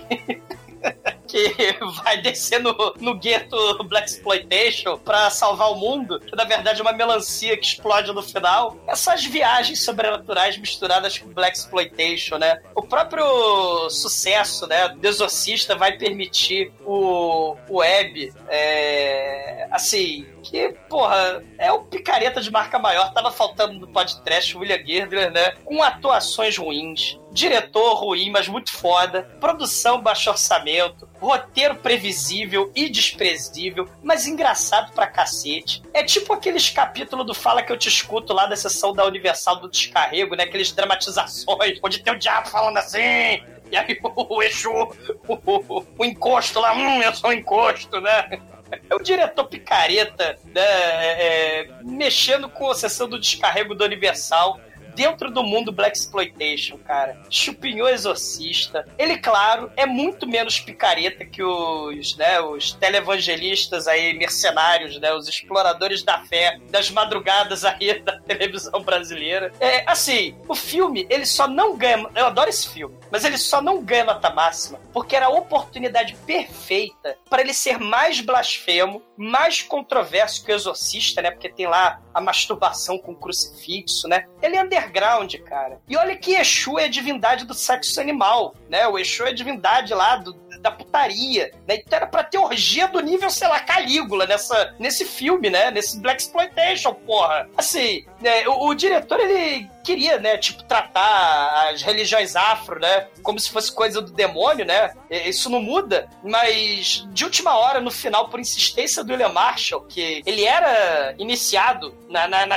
que 1.33 1.78
vai 2.05 2.20
descer 2.20 2.61
no, 2.61 2.76
no 3.01 3.14
gueto 3.14 3.57
Black 3.85 4.11
Exploitation 4.11 4.99
pra 4.99 5.30
salvar 5.30 5.72
o 5.72 5.76
mundo, 5.76 6.20
que 6.20 6.37
na 6.37 6.45
verdade 6.45 6.80
é 6.80 6.83
uma 6.83 6.93
melancia 6.93 7.57
que 7.57 7.64
explode 7.64 8.12
no 8.12 8.22
final. 8.22 8.76
Essas 8.87 9.24
viagens 9.24 9.83
sobrenaturais 9.83 10.59
misturadas 10.59 11.18
com 11.18 11.28
Black 11.30 11.57
Exploitation, 11.57 12.37
né? 12.37 12.61
O 12.74 12.83
próprio 12.83 13.89
sucesso, 13.89 14.66
né, 14.66 14.91
do 14.91 15.07
Exorcista 15.07 15.74
vai 15.74 15.93
permitir 15.93 16.70
o, 16.85 17.57
o 17.68 17.76
Web, 17.78 18.33
é, 18.49 19.66
assim, 19.70 20.26
que, 20.43 20.74
porra, 20.89 21.43
é 21.57 21.72
o 21.72 21.85
picareta 21.85 22.41
de 22.41 22.51
marca 22.51 22.78
maior, 22.78 23.12
tava 23.12 23.30
faltando 23.30 23.78
no 23.78 23.89
podcast 23.89 24.57
William 24.57 24.85
Girdler, 24.85 25.30
né? 25.30 25.53
Com 25.64 25.83
atuações 25.83 26.59
ruins, 26.59 27.18
diretor 27.33 27.95
ruim, 27.95 28.30
mas 28.30 28.47
muito 28.47 28.72
foda, 28.72 29.22
produção 29.41 30.01
baixo 30.01 30.30
orçamento, 30.30 31.09
roteiro 31.18 31.76
previsível 31.76 32.70
e 32.74 32.89
desprezível, 32.89 33.89
mas 34.03 34.26
engraçado 34.26 34.93
pra 34.93 35.07
cacete. 35.07 35.83
É 35.95 36.05
tipo 36.05 36.33
aqueles 36.33 36.68
capítulos 36.68 37.26
do 37.26 37.35
Fala 37.35 37.62
que 37.62 37.72
eu 37.72 37.78
te 37.78 37.89
escuto 37.89 38.33
lá 38.33 38.47
da 38.47 38.57
sessão 38.57 38.93
da 38.93 39.07
Universal 39.07 39.57
do 39.57 39.70
Descarrego, 39.70 40.37
né? 40.37 40.45
Aqueles 40.45 40.72
dramatizações, 40.72 41.78
onde 41.83 42.01
tem 42.01 42.12
o 42.12 42.18
diabo 42.18 42.49
falando 42.49 42.76
assim, 42.76 43.43
e 43.70 43.76
aí 43.76 43.99
o, 44.05 44.43
Exu, 44.43 44.70
o, 44.70 45.35
o, 45.35 45.87
o 45.99 46.05
encosto 46.05 46.61
lá, 46.61 46.74
hum, 46.74 47.03
eu 47.03 47.14
sou 47.14 47.30
um 47.30 47.33
encosto, 47.33 48.01
né? 48.01 48.41
É 48.89 48.95
o 48.95 48.99
diretor 48.99 49.45
picareta, 49.45 50.39
né? 50.47 50.62
é, 50.62 51.61
é, 51.61 51.68
mexendo 51.83 52.49
com 52.49 52.70
a 52.70 52.74
sessão 52.74 53.07
do 53.07 53.18
descarrego 53.18 53.74
do 53.74 53.85
Universal 53.85 54.59
dentro 54.95 55.30
do 55.30 55.43
mundo 55.43 55.72
Black 55.72 55.97
Exploitation, 55.97 56.78
cara. 56.78 57.20
Chupinhou 57.30 57.88
Exorcista. 57.88 58.86
Ele, 58.99 59.18
claro, 59.18 59.70
é 59.76 59.86
muito 59.86 60.26
menos 60.26 60.59
picareta 60.59 61.24
que 61.24 61.43
os, 61.43 62.16
né, 62.16 62.40
os 62.40 62.72
televangelistas 62.72 63.86
aí, 63.86 64.14
mercenários, 64.14 64.99
né, 64.99 65.12
os 65.12 65.28
exploradores 65.28 66.03
da 66.03 66.18
fé, 66.20 66.59
das 66.70 66.90
madrugadas 66.90 67.64
aí 67.64 67.99
da 68.03 68.18
televisão 68.20 68.82
brasileira. 68.82 69.53
É, 69.61 69.84
assim, 69.90 70.36
o 70.49 70.55
filme, 70.55 71.07
ele 71.11 71.26
só 71.26 71.49
não 71.49 71.76
ganha, 71.76 72.09
eu 72.14 72.26
adoro 72.26 72.49
esse 72.49 72.68
filme, 72.68 72.97
mas 73.11 73.24
ele 73.24 73.38
só 73.38 73.61
não 73.61 73.82
ganha 73.82 74.05
nota 74.05 74.30
máxima 74.30 74.78
porque 74.93 75.16
era 75.16 75.26
a 75.26 75.30
oportunidade 75.30 76.14
perfeita 76.26 77.16
para 77.28 77.43
ele 77.43 77.55
ser 77.55 77.78
mais 77.78 78.20
blasfemo, 78.20 79.03
mais 79.16 79.62
controverso 79.62 80.45
que 80.45 80.53
o 80.53 80.55
Exorcista, 80.55 81.22
né, 81.22 81.30
porque 81.30 81.49
tem 81.49 81.66
lá 81.66 82.01
a 82.12 82.20
masturbação 82.20 82.99
com 82.99 83.14
crucifixo, 83.14 84.07
né? 84.07 84.26
Ele 84.43 84.57
é 84.57 84.61
underground, 84.83 85.35
cara. 85.41 85.80
E 85.89 85.97
olha 85.97 86.16
que 86.16 86.35
Exu 86.35 86.78
é 86.78 86.89
divindade 86.89 87.47
do 87.47 87.55
sexo 87.55 88.01
animal, 88.01 88.55
né? 88.68 88.87
O 88.87 88.99
Exu 88.99 89.24
é 89.24 89.33
divindade 89.33 89.95
lá 89.95 90.16
do, 90.16 90.35
da 90.61 90.70
putaria, 90.70 91.53
né? 91.66 91.76
Então 91.76 91.97
era 91.97 92.07
pra 92.07 92.24
ter 92.24 92.39
orgia 92.39 92.89
do 92.89 93.01
nível, 93.01 93.30
sei 93.30 93.49
lá, 93.49 93.61
Calígula 93.61 94.26
nessa, 94.26 94.74
nesse 94.78 95.05
filme, 95.05 95.51
né? 95.51 95.70
Nesse 95.70 96.01
Black 96.01 96.22
Exploitation, 96.22 96.95
porra. 96.95 97.49
Assim, 97.57 98.05
né? 98.20 98.47
o, 98.47 98.68
o 98.68 98.74
diretor, 98.74 99.20
ele 99.20 99.68
queria, 99.83 100.18
né, 100.18 100.37
tipo, 100.39 100.62
tratar 100.64 101.70
as 101.70 101.83
religiões 101.83 102.37
afro, 102.37 102.80
né, 102.80 103.09
como 103.22 103.39
se 103.39 103.51
fosse 103.51 103.72
coisa 103.72 104.01
do 104.01 104.12
demônio, 104.12 104.64
né, 104.64 104.93
isso 105.11 105.51
não 105.51 105.61
muda, 105.61 106.09
mas 106.22 107.07
de 107.12 107.24
última 107.24 107.57
hora, 107.57 107.80
no 107.80 107.91
final, 107.91 108.28
por 108.28 108.41
insistência 108.41 109.05
do 109.05 109.12
William 109.12 109.30
Marshall, 109.30 109.83
que 109.83 110.22
ele 110.24 110.45
era 110.45 111.14
iniciado 111.18 111.95
na, 112.09 112.28
na, 112.28 112.47
na 112.47 112.57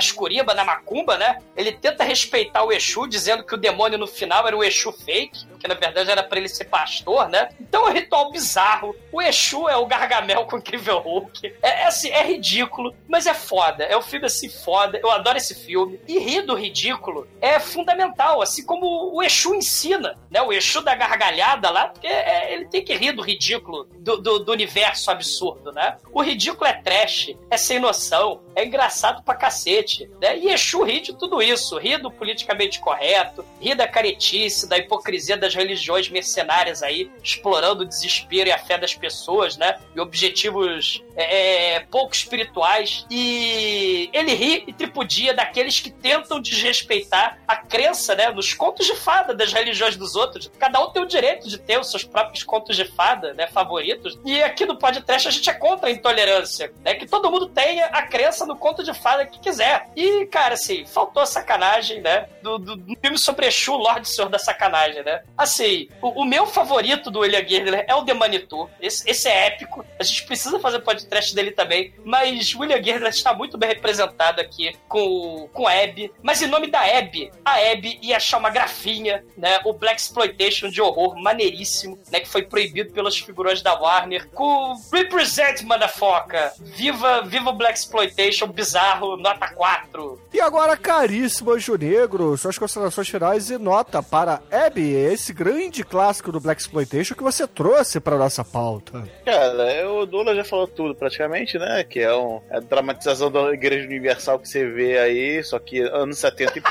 na 0.56 0.64
macumba, 0.64 1.18
né, 1.18 1.38
ele 1.56 1.72
tenta 1.72 2.04
respeitar 2.04 2.64
o 2.64 2.72
Exu, 2.72 3.08
dizendo 3.08 3.44
que 3.44 3.56
o 3.56 3.58
demônio 3.58 3.98
no 3.98 4.08
final 4.08 4.48
era 4.48 4.56
o 4.56 4.64
Exu 4.64 4.92
fake, 4.92 5.46
que 5.74 5.82
na 5.82 5.88
verdade 5.88 6.12
era 6.12 6.24
pra 6.24 6.38
ele 6.38 6.50
ser 6.50 6.66
pastor, 6.66 7.30
né, 7.30 7.50
então 7.60 7.88
é 7.88 7.92
um 7.92 7.94
ritual 7.94 8.32
bizarro, 8.32 8.96
o 9.12 9.22
Exu 9.22 9.68
é 9.70 9.78
o 9.78 9.86
Gargamel 9.86 10.46
com 10.46 10.58
o 10.58 10.60
Incrível 10.60 11.00
Hulk, 11.00 11.56
é, 11.62 11.84
é 11.84 11.86
assim, 11.86 12.10
é 12.10 12.24
ridículo, 12.24 12.94
mas 13.08 13.26
é 13.26 13.34
foda, 13.34 13.84
é 13.84 13.98
um 13.98 14.02
filme 14.02 14.26
assim 14.26 14.50
foda, 14.50 15.00
eu 15.02 15.10
adoro 15.10 15.38
esse 15.38 15.56
filme, 15.56 16.00
e 16.08 16.20
rir 16.20 16.42
do 16.42 16.54
ridículo 16.54 17.28
é 17.42 17.60
fundamental, 17.60 18.42
assim 18.42 18.66
como 18.66 19.14
o 19.14 19.24
Exu 19.24 19.56
ensina, 19.56 20.18
né? 20.30 20.42
O 20.42 20.52
Exu 20.52 20.82
da 20.82 20.96
gargalhada 20.96 21.70
lá, 21.70 21.88
porque 21.88 22.08
é, 22.08 22.54
ele 22.54 22.66
tem 22.66 22.84
que 22.84 22.94
rir 22.94 23.14
do 23.14 23.22
ridículo 23.22 23.88
do, 24.00 24.18
do, 24.18 24.40
do, 24.40 24.52
universo 24.52 25.12
absurdo, 25.12 25.72
né? 25.72 25.98
O 26.12 26.22
ridículo 26.22 26.66
é 26.66 26.74
trash, 26.74 27.36
é 27.50 27.58
sem 27.58 27.80
noção, 27.80 28.42
é 28.56 28.66
engraçado 28.66 29.24
pra 29.24 29.36
cacete, 29.36 30.10
né? 30.22 30.38
E 30.38 30.50
Exu 30.50 30.84
ri 30.84 31.02
de 31.02 31.14
tudo 31.14 31.42
isso, 31.42 31.78
ri 31.78 31.98
do 31.98 32.10
politicamente 32.10 32.80
correto, 32.80 33.46
ri 33.60 33.76
da 33.76 33.88
caretice, 33.88 34.68
da 34.68 34.78
hipocrisia 34.78 35.38
das 35.38 35.54
religiões 35.54 36.10
mercenárias 36.10 36.82
aí, 36.82 37.12
explorando 37.24 37.84
o 37.84 37.86
desespero 37.86 38.50
e 38.50 38.52
a 38.52 38.58
fé 38.58 38.78
das 38.78 38.96
pessoas, 38.96 39.58
né? 39.58 39.78
E 39.96 40.00
objetivos 40.00 41.04
é, 41.16 41.80
pouco 41.92 42.14
espirituais. 42.14 43.06
E 43.10 44.10
ele 44.14 44.34
ri 44.34 44.64
e 44.68 44.74
tripudia 44.74 45.34
daqueles 45.34 45.80
que 45.80 45.90
tentam 45.90 46.40
desrespeitar 46.40 47.40
a 47.48 47.56
crença, 47.56 48.16
né, 48.16 48.30
nos 48.30 48.54
contos 48.54 48.86
de 48.86 48.96
fada 48.96 49.34
das 49.34 49.54
religiões 49.54 49.96
dos 49.96 50.16
outros. 50.16 50.52
Cada 50.60 50.82
um 50.82 50.92
tem 50.92 51.02
o 51.02 51.08
direito 51.08 51.48
de 51.48 51.58
ter 51.58 51.80
os 51.80 51.90
seus 51.90 52.04
próprios 52.04 52.44
contos 52.44 52.76
de 52.76 52.86
fada, 52.86 53.34
né, 53.34 53.48
favoritos. 53.48 54.20
E 54.26 54.42
aqui 54.44 54.66
no 54.66 54.78
podcast 54.78 55.28
a 55.28 55.32
gente 55.32 55.50
é 55.50 55.54
contra 55.54 55.90
a 55.90 55.92
intolerância, 55.92 56.72
né, 56.84 56.96
que 56.96 57.06
todo 57.06 57.32
mundo 57.32 57.48
tenha 57.48 57.86
a 57.88 58.04
crença 58.04 58.46
no 58.46 58.56
conto 58.56 58.84
de 58.84 58.94
fada 58.94 59.26
que 59.26 59.40
quiser. 59.40 59.90
E, 59.96 60.26
cara, 60.28 60.56
assim, 60.56 60.86
faltou 60.86 61.24
a 61.24 61.26
sacanagem, 61.26 62.02
né, 62.02 62.28
do, 62.42 62.58
do, 62.58 62.76
do 62.76 62.98
filme 63.02 63.18
sobre 63.18 63.48
Exu, 63.48 63.76
Lorde 63.76 64.10
Senhor 64.10 64.30
da 64.30 64.40
Sacanagem, 64.40 65.04
né. 65.04 65.24
Assim, 65.38 65.88
o, 66.02 66.22
o 66.22 66.26
meu 66.26 66.46
favorito 66.46 67.10
do 67.10 67.20
William 67.20 67.46
Girdler 67.48 67.86
é 67.88 67.96
o 67.96 68.04
The 68.04 68.14
Manitou. 68.14 68.70
Esse, 68.80 69.10
esse 69.10 69.28
é 69.28 69.48
épico. 69.48 69.86
A 70.00 70.04
gente 70.04 70.24
precisa 70.26 70.60
fazer 70.60 70.80
podcast 70.80 71.05
trash 71.06 71.34
dele 71.34 71.52
também. 71.52 71.94
Mas 72.04 72.54
William 72.56 72.82
Gardner 72.82 73.10
está 73.10 73.34
muito 73.34 73.58
bem 73.58 73.70
representado 73.70 74.42
aqui 74.42 74.76
com, 74.88 75.50
com 75.54 75.68
a 75.68 75.72
Abby. 75.72 76.12
Mas 76.22 76.42
em 76.42 76.48
nome 76.48 76.68
da 76.68 76.82
Abby, 76.82 77.32
a 77.44 77.56
Abby 77.72 78.00
ia 78.02 78.18
achar 78.18 78.38
uma 78.38 78.50
grafinha, 78.50 79.24
né? 79.38 79.60
O 79.66 79.74
Black 79.74 80.00
Exploitation 80.00 80.70
de 80.70 80.82
horror 80.82 81.16
maneiríssimo, 81.22 81.98
né? 82.12 82.20
Que 82.20 82.30
foi 82.30 82.44
proibido 82.44 82.94
pelas 82.94 83.18
figuras 83.18 83.62
da 83.62 83.74
Warner. 83.74 84.30
Com 84.30 84.76
Represent, 84.92 85.62
motherfucker! 85.64 86.54
Viva, 86.60 87.22
viva 87.22 87.50
o 87.50 87.54
Black 87.54 87.78
Exploitation 87.78 88.48
bizarro, 88.48 89.18
nota 89.18 89.54
4. 89.54 90.22
E 90.34 90.42
agora, 90.42 90.78
caríssimo 90.78 91.52
Anjo 91.52 91.76
Negro, 91.76 92.38
suas 92.38 92.58
considerações 92.58 93.08
finais 93.10 93.50
e 93.50 93.58
nota 93.58 94.02
para 94.02 94.42
Abby, 94.52 94.94
esse 94.94 95.34
grande 95.34 95.84
clássico 95.84 96.32
do 96.32 96.40
Black 96.40 96.62
Exploitation 96.62 97.16
que 97.16 97.24
você 97.24 97.48
trouxe 97.48 98.00
para 98.00 98.18
nossa 98.18 98.44
pauta. 98.44 99.08
Cara, 99.24 99.90
o 99.92 100.06
Dula 100.06 100.36
já 100.36 100.44
falou 100.44 100.68
tudo 100.68 100.95
praticamente, 100.96 101.58
né? 101.58 101.84
Que 101.84 102.00
é, 102.00 102.16
um, 102.16 102.42
é 102.50 102.58
a 102.58 102.60
dramatização 102.60 103.32
da 103.32 103.54
Igreja 103.54 103.86
Universal 103.86 104.40
que 104.40 104.50
você 104.50 104.66
vê 104.70 104.98
aí, 104.98 105.44
só 105.44 105.60
que 105.60 105.80
anos 105.82 106.18
70 106.18 106.60
e. 106.60 106.62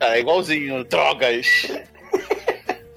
É 0.00 0.18
igualzinho, 0.20 0.84
drogas. 0.84 1.46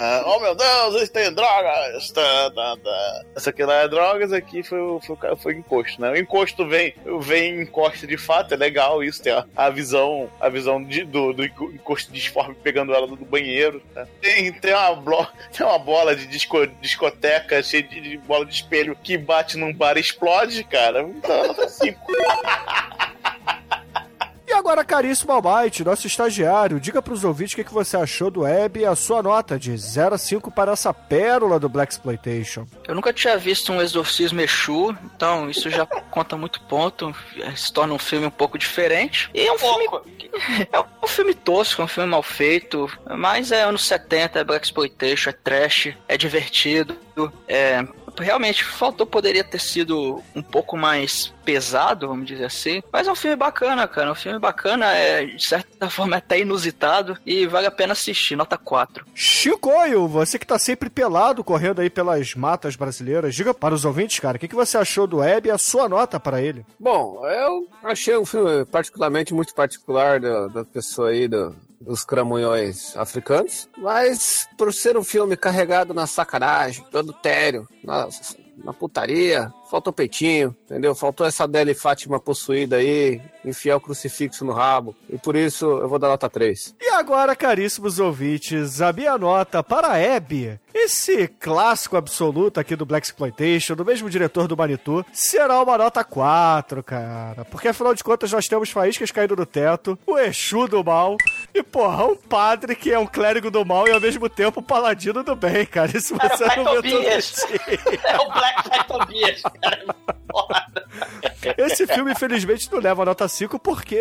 Ah, 0.06 0.22
oh 0.26 0.38
meu 0.42 0.54
Deus, 0.54 0.96
eles 0.96 1.10
têm 1.10 1.32
drogas! 1.34 2.12
Tá, 2.12 2.52
tá, 2.52 2.76
tá. 2.84 3.22
Essa 3.38 3.52
aqui 3.52 3.64
lá 3.64 3.76
é 3.84 3.88
drogas, 3.88 4.34
aqui 4.34 4.62
foi, 4.62 4.78
o- 4.82 5.00
foi, 5.00 5.16
ca- 5.16 5.36
foi 5.38 5.54
encosto, 5.54 6.02
né? 6.02 6.12
O 6.12 6.18
encosto 6.18 6.68
vem, 6.68 6.94
vem 7.22 7.62
encosto 7.62 8.06
de 8.06 8.18
fato, 8.18 8.54
é 8.54 8.58
legal 8.58 9.02
isso, 9.02 9.24
tem 9.24 9.32
a, 9.32 9.46
a 9.56 9.70
visão, 9.70 10.30
a 10.42 10.50
visão 10.50 10.84
de- 10.84 11.06
do, 11.06 11.32
do 11.32 11.46
encosto 11.46 12.12
disforme 12.12 12.54
pegando 12.54 12.94
ela 12.94 13.08
do, 13.08 13.16
do 13.16 13.24
banheiro. 13.24 13.82
né? 13.96 14.06
Tem, 14.22 14.52
tem, 14.52 14.74
uma 14.74 14.94
blo- 14.94 15.28
tem 15.58 15.66
uma 15.66 15.80
bola 15.80 16.14
de 16.14 16.28
disco- 16.28 16.68
discoteca 16.82 17.64
cheia 17.64 17.84
de, 17.84 18.02
de 18.02 18.18
bola 18.18 18.46
de 18.46 18.54
espelho 18.54 18.98
que 19.02 19.18
bate 19.18 19.56
num 19.58 19.74
bar 19.74 19.96
e 19.96 20.02
explode, 20.02 20.66
cara. 20.66 21.02
Então, 21.04 21.48
nota 21.48 21.70
cinco. 21.70 22.12
E 24.54 24.56
agora, 24.56 24.86
caríssimo 24.86 25.32
Almighty, 25.32 25.84
nosso 25.84 26.06
estagiário, 26.06 26.80
diga 26.80 27.02
pros 27.02 27.24
ouvintes 27.24 27.54
o 27.54 27.56
que, 27.56 27.64
que 27.64 27.74
você 27.74 27.98
achou 27.98 28.30
do 28.30 28.46
Abby 28.46 28.82
e 28.82 28.86
a 28.86 28.96
sua 28.96 29.24
nota 29.24 29.58
de 29.58 29.76
0 29.76 30.14
a 30.14 30.18
5 30.20 30.52
para 30.52 30.74
essa 30.74 30.94
pérola 30.94 31.60
do 31.60 31.68
Black 31.68 31.92
Exploitation. 31.92 32.68
Eu 32.88 32.94
nunca 32.94 33.12
tinha 33.12 33.36
visto 33.36 33.74
um 33.74 33.82
exorcismo 33.82 34.42
Exu, 34.42 34.96
então 35.06 35.50
isso 35.50 35.72
já 35.72 35.88
conta 36.12 36.38
muito 36.38 36.62
ponto, 36.62 37.16
se 37.56 37.74
torna 37.74 37.96
um 37.96 37.98
filme 37.98 38.28
um 38.28 38.32
pouco 38.32 38.56
diferente. 38.56 39.28
E 39.34 39.42
é 39.42 39.52
um 39.52 39.58
filme. 39.58 39.88
É 40.72 40.80
um 40.80 41.08
filme 41.08 41.36
tosco, 41.36 41.82
é 41.82 41.86
um 41.86 41.88
filme 41.88 42.10
mal 42.10 42.24
feito, 42.24 42.90
mas 43.08 43.52
é 43.52 43.62
anos 43.62 43.86
70, 43.86 44.40
é 44.40 44.44
Black 44.44 44.66
Exploitation, 44.66 45.30
é 45.30 45.34
trash, 45.34 45.94
é 46.08 46.18
divertido, 46.18 46.98
é. 47.48 47.86
Realmente, 48.20 48.64
faltou, 48.64 49.06
poderia 49.06 49.44
ter 49.44 49.60
sido 49.60 50.22
um 50.36 50.42
pouco 50.42 50.78
mais 50.78 51.34
pesado, 51.44 52.08
vamos 52.08 52.26
dizer 52.26 52.46
assim. 52.46 52.82
Mas 52.92 53.08
é 53.08 53.12
um 53.12 53.16
filme 53.16 53.36
bacana, 53.36 53.88
cara. 53.88 54.12
Um 54.12 54.16
filme 54.16 54.40
bacana, 54.40 54.92
é, 54.94 55.26
de 55.26 55.46
certa 55.46 55.90
forma, 55.92 56.18
até 56.18 56.40
inusitado 56.40 57.18
e 57.26 57.46
vale 57.46 57.68
a 57.68 57.72
pena 57.72 57.94
assistir. 57.94 58.36
Nota 58.36 58.58
4. 58.58 59.06
Chicoio, 59.14 60.08
você 60.08 60.40
que 60.40 60.48
tá 60.48 60.58
sempre 60.58 60.90
pelado, 60.90 61.44
correndo 61.44 61.82
aí 61.82 61.90
pelas 61.90 62.34
matas 62.36 62.76
brasileiras, 62.76 63.36
diga 63.36 63.54
para 63.54 63.74
os 63.74 63.86
ouvintes, 63.86 64.20
cara, 64.20 64.38
o 64.38 64.40
que, 64.40 64.48
que 64.48 64.56
você 64.56 64.78
achou 64.78 65.06
do 65.06 65.22
Abby 65.22 65.50
e 65.50 65.52
a 65.52 65.58
sua 65.58 65.90
nota 65.90 66.20
para 66.20 66.42
ele? 66.42 66.66
Bom, 66.80 67.26
eu 67.28 67.68
achei 67.84 68.18
um 68.18 68.26
filme 68.26 68.66
particularmente 68.66 69.34
muito 69.34 69.54
particular 69.54 70.20
da, 70.20 70.48
da 70.48 70.66
pessoa 70.66 71.10
aí, 71.10 71.28
do, 71.28 71.56
dos 71.84 72.04
cramunhões 72.04 72.96
africanos, 72.96 73.70
mas 73.78 74.48
por 74.58 74.74
ser 74.74 74.98
um 74.98 75.04
filme 75.04 75.36
carregado 75.36 75.94
na 75.94 76.08
sacanagem, 76.08 76.86
do 76.92 77.00
adultério, 77.00 77.68
na, 77.84 78.08
na 78.64 78.74
putaria, 78.74 79.52
faltou 79.74 79.92
peitinho, 79.92 80.56
entendeu? 80.66 80.94
Faltou 80.94 81.26
essa 81.26 81.46
Adele 81.46 81.74
Fátima 81.74 82.20
possuída 82.20 82.76
aí, 82.76 83.20
enfiar 83.44 83.78
o 83.78 83.82
crucifixo 83.82 84.46
no 84.46 84.52
rabo, 84.52 84.96
e 85.10 85.18
por 85.18 85.36
isso 85.36 85.66
eu 85.66 85.90
vou 85.90 85.98
dar 85.98 86.10
nota 86.10 86.30
3. 86.30 86.76
E 86.80 86.90
agora, 86.90 87.36
caríssimos 87.36 87.98
ouvintes, 87.98 88.84
a 88.84 88.94
minha 88.94 89.18
nota 89.18 89.64
para 89.64 90.16
Abby, 90.16 90.60
esse 90.72 91.28
clássico 91.28 91.98
absoluto 91.98 92.60
aqui 92.60 92.76
do 92.76 92.86
Black 92.86 93.08
Exploitation, 93.08 93.74
do 93.74 93.84
mesmo 93.84 94.12
diretor 94.12 94.48
do 94.48 94.56
Manitou, 94.56 95.04
será 95.12 95.60
uma 95.60 95.76
nota 95.76 96.04
4, 96.04 96.84
cara. 96.84 97.44
Porque 97.46 97.70
afinal 97.70 97.96
de 97.96 98.04
contas 98.04 98.32
nós 98.32 98.48
temos 98.48 98.70
faíscas 98.70 99.10
caindo 99.10 99.36
do 99.36 99.46
teto, 99.46 99.98
o 100.06 100.20
Exu 100.20 100.68
do 100.68 100.84
mal, 100.84 101.18
e 101.52 101.64
porra, 101.64 102.06
um 102.06 102.16
padre 102.16 102.76
que 102.76 102.92
é 102.92 103.00
um 103.00 103.08
clérigo 103.08 103.50
do 103.50 103.66
mal 103.66 103.88
e 103.88 103.92
ao 103.92 104.00
mesmo 104.00 104.30
tempo 104.30 104.60
um 104.60 104.64
paladino 104.64 105.24
do 105.24 105.36
bem, 105.36 105.66
cara. 105.66 105.98
Isso 105.98 106.16
você 106.16 106.46
Vai, 106.46 106.58
não 106.58 106.80
vê 106.80 106.92
todo. 106.92 107.04
É 108.04 108.18
o 108.18 108.32
Black 108.32 108.88
Tobias, 108.88 109.42
cara. 110.34 110.63
Esse 111.58 111.86
filme, 111.88 112.12
infelizmente, 112.12 112.72
não 112.72 112.80
leva 112.80 113.02
a 113.02 113.06
nota 113.06 113.28
5 113.28 113.60
porque 113.60 113.96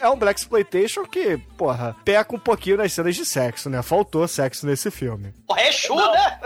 é 0.00 0.08
um 0.08 0.16
Black 0.16 0.40
Exploitation 0.40 1.04
que, 1.04 1.36
porra, 1.56 1.96
peca 2.04 2.34
um 2.34 2.38
pouquinho 2.38 2.76
nas 2.76 2.92
cenas 2.92 3.14
de 3.16 3.24
sexo, 3.24 3.68
né? 3.70 3.82
Faltou 3.82 4.26
sexo 4.28 4.66
nesse 4.66 4.90
filme. 4.90 5.32
Porra, 5.46 5.60
é 5.62 5.68
Exu, 5.68 5.94
né? 5.94 6.38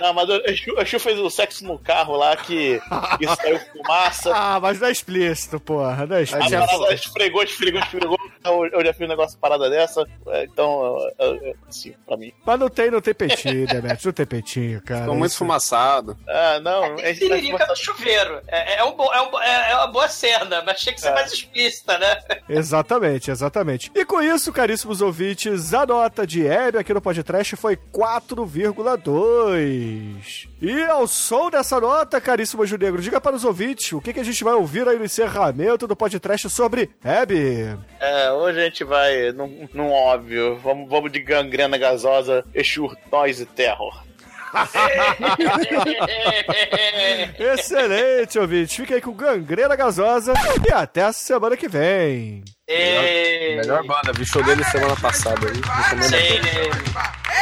Não, 0.00 0.14
mas 0.14 0.28
o 0.28 0.36
Exu, 0.46 0.72
o 0.72 1.00
fez 1.00 1.18
o 1.18 1.30
sexo 1.30 1.64
no 1.64 1.78
carro 1.78 2.16
lá 2.16 2.36
que, 2.36 2.80
que 3.18 3.26
saiu 3.36 3.58
fumaça. 3.72 4.32
Ah, 4.34 4.58
mas 4.60 4.80
não 4.80 4.88
é 4.88 4.92
explícito, 4.92 5.60
porra. 5.60 6.06
Não 6.06 6.16
é 6.16 6.20
A 6.20 6.22
explícito. 6.22 6.58
parada 6.66 6.94
esfregou, 6.94 7.42
esfregou, 7.42 7.80
esfregou. 7.80 8.16
Eu, 8.44 8.66
eu 8.66 8.84
já 8.84 8.94
fiz 8.94 9.04
um 9.06 9.08
negócio 9.10 9.38
parada 9.38 9.68
dessa. 9.68 10.02
é, 10.28 10.44
Então, 10.44 10.96
é, 11.18 11.50
é, 11.50 11.54
sim, 11.68 11.94
pra 12.06 12.16
mim. 12.16 12.32
Mas 12.46 12.58
não 12.58 12.68
tem, 12.70 12.90
não 12.90 13.00
tem 13.00 13.12
peitinho, 13.12 13.66
Demet. 13.66 14.04
Não 14.06 14.12
tem 14.12 14.24
peitinho, 14.26 14.80
cara. 14.82 15.00
Ficou 15.02 15.14
muito 15.16 15.30
Isso- 15.30 15.38
fumaçado. 15.38 16.16
Ah, 16.26 16.58
não. 16.60 16.84
É, 16.98 17.12
Tiririca 17.12 17.66
no 17.66 17.76
chuveiro. 17.76 18.40
É, 18.48 18.78
é, 18.78 18.84
um 18.84 18.92
bo- 18.96 19.12
é, 19.12 19.20
um 19.20 19.30
bo- 19.30 19.40
é- 19.42 19.69
é 19.69 19.69
uma 19.74 19.86
boa 19.86 20.08
cena, 20.08 20.62
mas 20.64 20.80
tinha 20.80 20.94
que 20.94 21.00
ser 21.00 21.12
mais 21.12 21.32
explícita, 21.32 21.98
né? 21.98 22.18
Exatamente, 22.48 23.30
exatamente. 23.30 23.90
E 23.94 24.04
com 24.04 24.20
isso, 24.20 24.52
caríssimos 24.52 25.00
ouvintes, 25.00 25.72
a 25.72 25.86
nota 25.86 26.26
de 26.26 26.44
Hebe 26.46 26.78
aqui 26.78 26.92
no 26.92 27.00
podcast 27.00 27.56
foi 27.56 27.76
4,2. 27.76 30.48
E 30.60 30.82
ao 30.84 31.06
som 31.06 31.50
dessa 31.50 31.80
nota, 31.80 32.20
caríssimo 32.20 32.62
Anjo 32.62 32.76
Negro, 32.76 33.00
diga 33.00 33.20
para 33.20 33.36
os 33.36 33.44
ouvintes 33.44 33.92
o 33.92 34.00
que, 34.00 34.12
que 34.12 34.20
a 34.20 34.24
gente 34.24 34.44
vai 34.44 34.54
ouvir 34.54 34.86
aí 34.88 34.98
no 34.98 35.04
encerramento 35.04 35.86
do 35.86 35.96
podcast 35.96 36.50
sobre 36.50 36.90
Hebe. 37.02 37.78
É, 37.98 38.30
hoje 38.32 38.60
a 38.60 38.64
gente 38.64 38.84
vai 38.84 39.32
num, 39.32 39.68
num 39.72 39.90
óbvio. 39.90 40.56
Vamos, 40.56 40.88
vamos 40.88 41.10
de 41.10 41.20
gangrena 41.20 41.78
gasosa, 41.78 42.44
Exu, 42.54 42.94
Noise 43.10 43.46
Terror. 43.46 44.09
Excelente, 47.38 48.38
ouvintes. 48.38 48.74
Fica 48.76 48.94
aí 48.94 49.00
com 49.00 49.12
gangrena 49.12 49.76
gasosa 49.76 50.32
e 50.68 50.72
até 50.72 51.04
a 51.04 51.12
semana 51.12 51.56
que 51.56 51.68
vem. 51.68 52.42
Ei. 52.66 53.56
Melhor 53.56 53.84
banda, 53.84 54.12
vi 54.12 54.24
show 54.24 54.42
dele 54.42 54.64
semana 54.64 54.96
passada 54.96 55.46
aí. 55.48 55.54
Sim. 56.02 56.40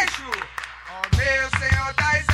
Exu, 0.02 0.30
ó 0.90 1.00
meu 1.16 1.48
Senhor 1.58 1.94
das 1.94 2.27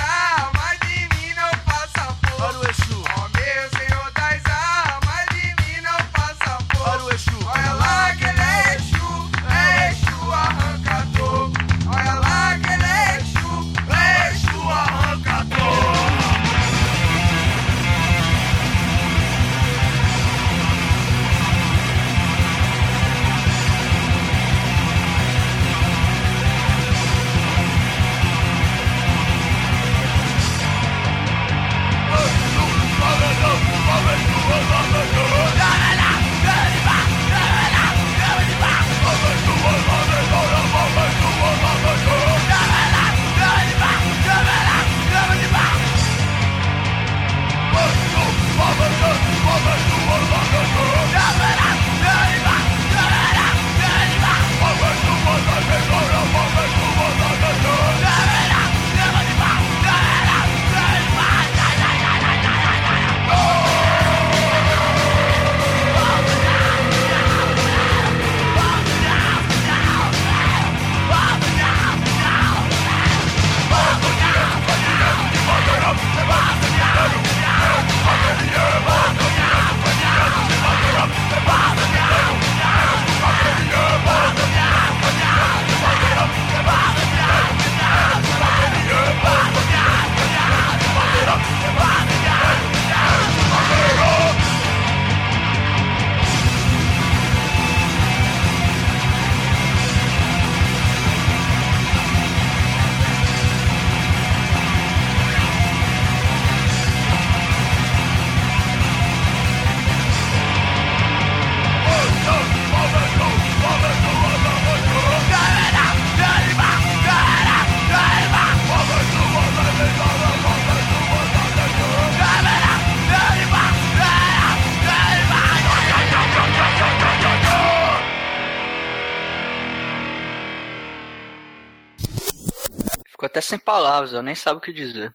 sem 133.45 133.59
palavras, 133.59 134.13
eu 134.13 134.23
nem 134.23 134.35
sabe 134.35 134.59
o 134.59 134.61
que 134.61 134.73
dizer. 134.73 135.15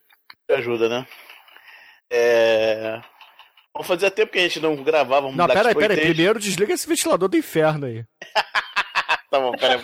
Ajuda, 0.50 0.90
né? 0.90 1.08
É. 2.12 3.02
Vamos 3.74 3.88
fazer 3.88 4.12
tempo 4.12 4.32
que 4.32 4.40
a 4.40 4.42
gente 4.42 4.60
não 4.60 4.76
gravava 4.84 5.28
um 5.28 5.32
Não, 5.32 5.46
Black 5.46 5.62
peraí, 5.62 5.76
peraí. 5.76 6.00
Primeiro 6.00 6.40
desliga 6.40 6.74
esse 6.74 6.88
ventilador 6.88 7.30
do 7.30 7.38
inferno 7.38 7.86
aí. 7.86 8.04
Tá 9.32 9.40
bom, 9.40 9.52
peraí. 9.52 9.78
O 9.78 9.84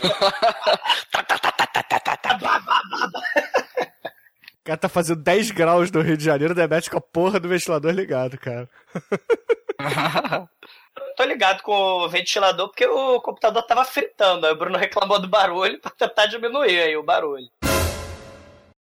cara 4.66 4.78
tá 4.78 4.89
fazendo 4.89 5.22
10 5.22 5.52
graus 5.52 5.91
no 5.91 6.02
Rio 6.02 6.18
de 6.18 6.26
Janeiro, 6.26 6.56
demete 6.56 6.89
com 6.89 6.98
a 6.98 7.02
porra 7.02 7.39
do 7.39 7.48
ventilador 7.48 7.91
ligado, 7.91 8.39
cara. 8.39 8.68
Tô 11.16 11.24
ligado 11.24 11.62
com 11.62 11.72
o 11.72 12.10
ventilador 12.10 12.70
porque 12.70 12.88
o 12.88 13.22
computador 13.22 13.62
tava 13.68 13.86
fritando. 13.86 14.48
Aí 14.48 14.54
o 14.54 14.58
Bruno 14.58 14.80
reclamou 14.80 15.22
do 15.22 15.28
barulho 15.28 15.80
pra 15.80 15.91
tentar 15.91 16.26
diminuir 16.26 16.80
aí 16.80 16.98
o 16.98 17.04
barulho. 17.04 17.48